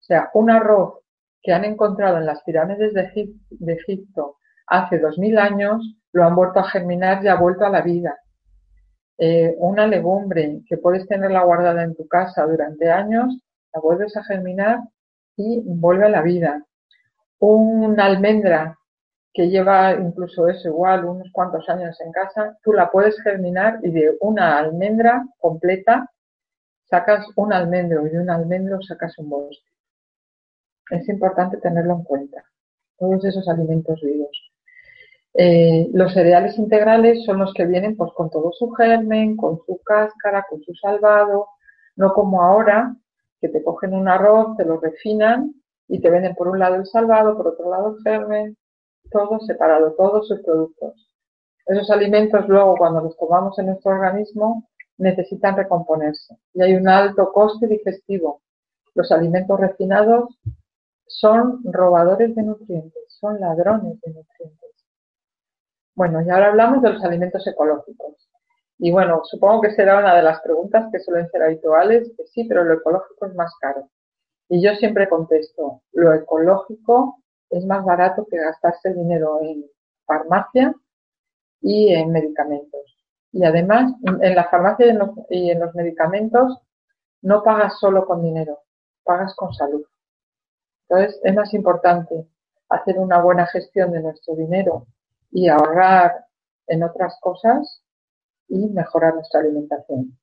O 0.00 0.02
sea, 0.02 0.30
un 0.34 0.50
arroz 0.50 1.00
que 1.42 1.52
han 1.52 1.64
encontrado 1.64 2.18
en 2.18 2.26
las 2.26 2.42
pirámides 2.42 2.94
de, 2.94 3.72
Egipto 3.72 4.36
hace 4.66 4.98
dos 4.98 5.18
mil 5.18 5.38
años, 5.38 5.82
lo 6.12 6.24
han 6.24 6.34
vuelto 6.34 6.60
a 6.60 6.68
germinar 6.68 7.24
y 7.24 7.28
ha 7.28 7.36
vuelto 7.36 7.64
a 7.64 7.70
la 7.70 7.82
vida. 7.82 8.16
Eh, 9.18 9.54
una 9.58 9.86
legumbre 9.86 10.60
que 10.68 10.76
puedes 10.76 11.06
tenerla 11.06 11.42
guardada 11.42 11.82
en 11.82 11.94
tu 11.94 12.06
casa 12.06 12.46
durante 12.46 12.90
años, 12.90 13.38
la 13.72 13.80
vuelves 13.80 14.16
a 14.16 14.24
germinar 14.24 14.80
y 15.36 15.60
vuelve 15.64 16.06
a 16.06 16.10
la 16.10 16.22
vida. 16.22 16.64
Una 17.38 18.06
almendra 18.06 18.76
que 19.32 19.48
lleva 19.48 19.92
incluso 19.92 20.48
eso 20.48 20.68
igual 20.68 21.04
unos 21.04 21.30
cuantos 21.32 21.68
años 21.68 22.00
en 22.00 22.10
casa, 22.12 22.58
tú 22.62 22.72
la 22.72 22.90
puedes 22.90 23.20
germinar 23.22 23.78
y 23.82 23.90
de 23.90 24.16
una 24.20 24.58
almendra 24.58 25.24
completa 25.38 26.10
sacas 26.84 27.26
un 27.36 27.52
almendro 27.52 28.06
y 28.06 28.10
de 28.10 28.18
un 28.18 28.30
almendro 28.30 28.80
sacas 28.82 29.16
un 29.18 29.28
bosque. 29.28 29.70
Es 30.90 31.08
importante 31.08 31.58
tenerlo 31.58 31.94
en 31.94 32.02
cuenta. 32.02 32.44
Todos 32.98 33.24
esos 33.24 33.48
alimentos 33.48 34.00
vivos. 34.02 34.48
Eh, 35.34 35.88
los 35.92 36.12
cereales 36.14 36.58
integrales 36.58 37.24
son 37.24 37.38
los 37.38 37.52
que 37.54 37.66
vienen 37.66 37.96
pues 37.96 38.12
con 38.12 38.30
todo 38.30 38.50
su 38.52 38.70
germen, 38.70 39.36
con 39.36 39.60
su 39.66 39.80
cáscara, 39.84 40.44
con 40.48 40.62
su 40.62 40.74
salvado, 40.74 41.48
no 41.96 42.12
como 42.12 42.42
ahora 42.42 42.96
que 43.40 43.48
te 43.48 43.62
cogen 43.62 43.94
un 43.94 44.08
arroz, 44.08 44.56
te 44.56 44.64
lo 44.64 44.80
refinan 44.80 45.54
y 45.86 46.00
te 46.00 46.10
venden 46.10 46.34
por 46.34 46.48
un 46.48 46.58
lado 46.58 46.76
el 46.76 46.86
salvado, 46.86 47.36
por 47.36 47.48
otro 47.48 47.70
lado 47.70 47.96
el 47.96 48.02
germen, 48.02 48.56
todo 49.10 49.38
separado, 49.40 49.92
todos 49.92 50.26
sus 50.26 50.40
productos. 50.40 51.08
Esos 51.66 51.90
alimentos 51.90 52.48
luego 52.48 52.76
cuando 52.76 53.02
los 53.02 53.16
tomamos 53.16 53.58
en 53.58 53.66
nuestro 53.66 53.92
organismo 53.92 54.68
necesitan 54.96 55.56
recomponerse 55.56 56.36
y 56.54 56.62
hay 56.62 56.74
un 56.74 56.88
alto 56.88 57.30
coste 57.32 57.68
digestivo. 57.68 58.42
Los 58.94 59.12
alimentos 59.12 59.60
refinados 59.60 60.36
son 61.08 61.60
robadores 61.64 62.34
de 62.34 62.42
nutrientes, 62.42 63.02
son 63.08 63.40
ladrones 63.40 64.00
de 64.00 64.12
nutrientes. 64.12 64.70
Bueno, 65.94 66.22
y 66.22 66.30
ahora 66.30 66.48
hablamos 66.48 66.82
de 66.82 66.90
los 66.90 67.04
alimentos 67.04 67.46
ecológicos. 67.46 68.28
Y 68.78 68.92
bueno, 68.92 69.22
supongo 69.24 69.62
que 69.62 69.72
será 69.72 69.98
una 69.98 70.14
de 70.14 70.22
las 70.22 70.40
preguntas 70.42 70.88
que 70.92 71.00
suelen 71.00 71.28
ser 71.30 71.42
habituales, 71.42 72.12
que 72.16 72.24
sí, 72.26 72.44
pero 72.44 72.62
lo 72.62 72.74
ecológico 72.74 73.26
es 73.26 73.34
más 73.34 73.52
caro. 73.60 73.90
Y 74.48 74.62
yo 74.62 74.74
siempre 74.76 75.08
contesto, 75.08 75.82
lo 75.92 76.14
ecológico 76.14 77.22
es 77.50 77.64
más 77.66 77.84
barato 77.84 78.26
que 78.30 78.38
gastarse 78.38 78.94
dinero 78.94 79.40
en 79.42 79.64
farmacia 80.06 80.74
y 81.60 81.92
en 81.92 82.12
medicamentos. 82.12 82.96
Y 83.32 83.44
además, 83.44 83.92
en 84.20 84.34
la 84.34 84.48
farmacia 84.48 84.86
y 84.86 84.90
en 84.90 84.98
los, 84.98 85.10
y 85.30 85.50
en 85.50 85.60
los 85.60 85.74
medicamentos 85.74 86.60
no 87.22 87.42
pagas 87.42 87.78
solo 87.78 88.06
con 88.06 88.22
dinero, 88.22 88.60
pagas 89.04 89.34
con 89.34 89.52
salud. 89.52 89.84
Entonces, 90.88 91.20
es 91.22 91.34
más 91.34 91.52
importante 91.54 92.26
hacer 92.68 92.98
una 92.98 93.20
buena 93.20 93.46
gestión 93.46 93.92
de 93.92 94.00
nuestro 94.00 94.34
dinero 94.34 94.86
y 95.30 95.48
ahorrar 95.48 96.24
en 96.66 96.82
otras 96.82 97.18
cosas 97.20 97.82
y 98.48 98.68
mejorar 98.68 99.14
nuestra 99.14 99.40
alimentación. 99.40 100.16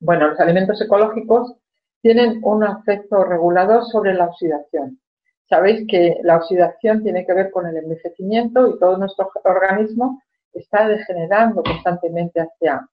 Bueno, 0.00 0.28
los 0.28 0.40
alimentos 0.40 0.80
ecológicos 0.80 1.54
tienen 2.02 2.40
un 2.42 2.64
efecto 2.64 3.24
regulador 3.24 3.84
sobre 3.86 4.14
la 4.14 4.26
oxidación. 4.26 5.00
Sabéis 5.48 5.86
que 5.88 6.18
la 6.22 6.36
oxidación 6.36 7.02
tiene 7.02 7.24
que 7.26 7.32
ver 7.32 7.50
con 7.50 7.66
el 7.66 7.76
envejecimiento 7.76 8.68
y 8.68 8.78
todo 8.78 8.98
nuestro 8.98 9.30
organismo 9.44 10.22
está 10.52 10.86
degenerando 10.86 11.62
constantemente 11.62 12.40
hacia, 12.40 12.86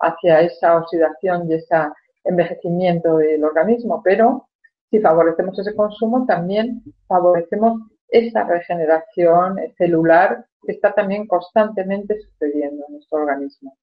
hacia 0.00 0.40
esa 0.40 0.76
oxidación 0.76 1.50
y 1.50 1.54
ese 1.54 1.76
envejecimiento 2.24 3.16
del 3.18 3.44
organismo, 3.44 4.02
pero 4.04 4.45
si 4.90 5.00
favorecemos 5.00 5.58
ese 5.58 5.74
consumo 5.74 6.24
también 6.26 6.82
favorecemos 7.06 7.82
esa 8.08 8.44
regeneración 8.44 9.58
celular 9.76 10.46
que 10.64 10.72
está 10.72 10.92
también 10.92 11.26
constantemente 11.26 12.20
sucediendo 12.20 12.84
en 12.86 12.94
nuestro 12.94 13.18
organismo. 13.18 13.76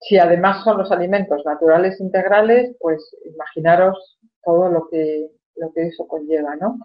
Si 0.00 0.18
además 0.18 0.64
son 0.64 0.78
los 0.78 0.92
alimentos 0.92 1.42
naturales 1.44 2.00
integrales, 2.00 2.76
pues 2.78 3.16
imaginaros 3.24 4.18
todo 4.44 4.68
lo 4.68 4.88
que, 4.88 5.30
lo 5.56 5.72
que 5.72 5.88
eso 5.88 6.06
conlleva, 6.06 6.56
¿no? 6.56 6.78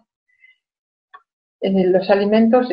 Eh, 1.62 1.88
los 1.88 2.10
alimentos 2.10 2.70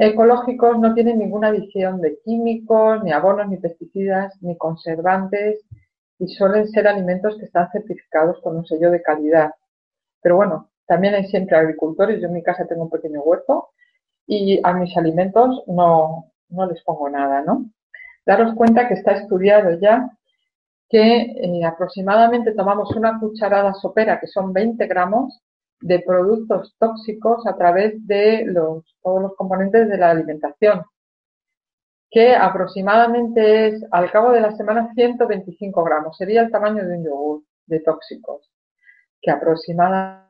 ecológicos 0.00 0.78
no 0.80 0.94
tienen 0.94 1.18
ninguna 1.18 1.48
adición 1.48 2.00
de 2.00 2.18
químicos, 2.24 3.04
ni 3.04 3.12
abonos, 3.12 3.48
ni 3.48 3.58
pesticidas, 3.58 4.36
ni 4.42 4.56
conservantes 4.56 5.64
y 6.18 6.28
suelen 6.28 6.68
ser 6.68 6.88
alimentos 6.88 7.36
que 7.38 7.46
están 7.46 7.70
certificados 7.70 8.40
con 8.42 8.56
un 8.56 8.66
sello 8.66 8.90
de 8.90 9.02
calidad. 9.02 9.52
Pero 10.20 10.36
bueno, 10.36 10.70
también 10.86 11.14
hay 11.14 11.26
siempre 11.28 11.56
agricultores. 11.56 12.20
Yo 12.20 12.28
en 12.28 12.34
mi 12.34 12.42
casa 12.42 12.66
tengo 12.66 12.84
un 12.84 12.90
pequeño 12.90 13.22
huerto 13.22 13.70
y 14.26 14.60
a 14.62 14.72
mis 14.74 14.96
alimentos 14.96 15.62
no, 15.66 16.32
no 16.48 16.66
les 16.66 16.82
pongo 16.82 17.08
nada, 17.08 17.42
¿no? 17.42 17.66
daros 18.28 18.54
cuenta 18.54 18.86
que 18.86 18.92
está 18.94 19.12
estudiado 19.12 19.78
ya 19.80 20.10
que 20.90 21.16
eh, 21.16 21.64
aproximadamente 21.64 22.52
tomamos 22.52 22.94
una 22.94 23.18
cucharada 23.18 23.72
sopera, 23.72 24.20
que 24.20 24.26
son 24.26 24.52
20 24.52 24.86
gramos, 24.86 25.40
de 25.80 26.00
productos 26.00 26.74
tóxicos 26.78 27.46
a 27.46 27.56
través 27.56 28.06
de 28.06 28.44
los, 28.44 28.84
todos 29.02 29.22
los 29.22 29.34
componentes 29.34 29.88
de 29.88 29.96
la 29.96 30.10
alimentación, 30.10 30.82
que 32.10 32.34
aproximadamente 32.34 33.68
es, 33.68 33.84
al 33.90 34.10
cabo 34.10 34.32
de 34.32 34.40
la 34.40 34.56
semana, 34.56 34.90
125 34.94 35.84
gramos. 35.84 36.16
Sería 36.16 36.42
el 36.42 36.50
tamaño 36.50 36.86
de 36.86 36.96
un 36.96 37.04
yogur 37.04 37.42
de 37.66 37.80
tóxicos, 37.80 38.50
que 39.20 39.30
aproximadamente 39.30 40.28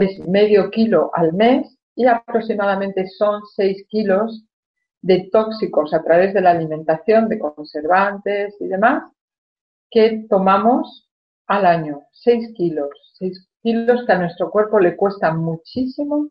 es 0.00 0.26
medio 0.28 0.70
kilo 0.70 1.10
al 1.14 1.32
mes 1.32 1.78
y 1.94 2.06
aproximadamente 2.06 3.06
son 3.06 3.42
6 3.54 3.86
kilos 3.88 4.44
de 5.00 5.28
tóxicos 5.30 5.92
a 5.94 6.02
través 6.02 6.32
de 6.34 6.40
la 6.40 6.50
alimentación, 6.50 7.28
de 7.28 7.38
conservantes 7.38 8.54
y 8.60 8.66
demás, 8.66 9.04
que 9.90 10.26
tomamos 10.28 11.08
al 11.46 11.66
año. 11.66 12.02
6 12.12 12.52
kilos. 12.56 12.88
6 13.18 13.48
kilos 13.62 14.04
que 14.06 14.12
a 14.12 14.18
nuestro 14.18 14.50
cuerpo 14.50 14.78
le 14.78 14.96
cuestan 14.96 15.38
muchísimo, 15.38 16.30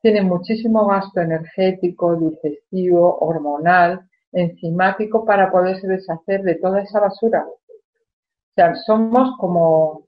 tiene 0.00 0.22
muchísimo 0.22 0.86
gasto 0.86 1.20
energético, 1.20 2.16
digestivo, 2.16 3.18
hormonal, 3.18 4.08
enzimático 4.36 5.24
para 5.24 5.50
poderse 5.50 5.86
deshacer 5.86 6.42
de 6.42 6.56
toda 6.56 6.80
esa 6.80 7.00
basura. 7.00 7.46
O 7.46 8.54
sea, 8.54 8.74
somos 8.74 9.36
como 9.38 10.06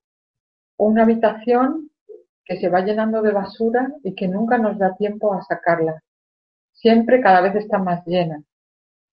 una 0.76 1.02
habitación 1.02 1.90
que 2.44 2.58
se 2.58 2.68
va 2.68 2.80
llenando 2.80 3.22
de 3.22 3.32
basura 3.32 3.92
y 4.02 4.14
que 4.14 4.28
nunca 4.28 4.58
nos 4.58 4.78
da 4.78 4.94
tiempo 4.96 5.34
a 5.34 5.42
sacarla 5.42 6.02
siempre 6.80 7.20
cada 7.20 7.40
vez 7.40 7.54
está 7.56 7.78
más 7.78 8.04
llena. 8.06 8.42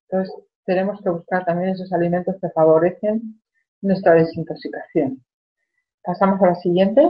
Entonces, 0.07 0.33
tenemos 0.65 1.01
que 1.01 1.09
buscar 1.09 1.45
también 1.45 1.69
esos 1.69 1.91
alimentos 1.93 2.35
que 2.39 2.49
favorecen 2.49 3.41
nuestra 3.81 4.13
desintoxicación. 4.13 5.23
Pasamos 6.03 6.41
a 6.41 6.47
la 6.47 6.55
siguiente. 6.55 7.07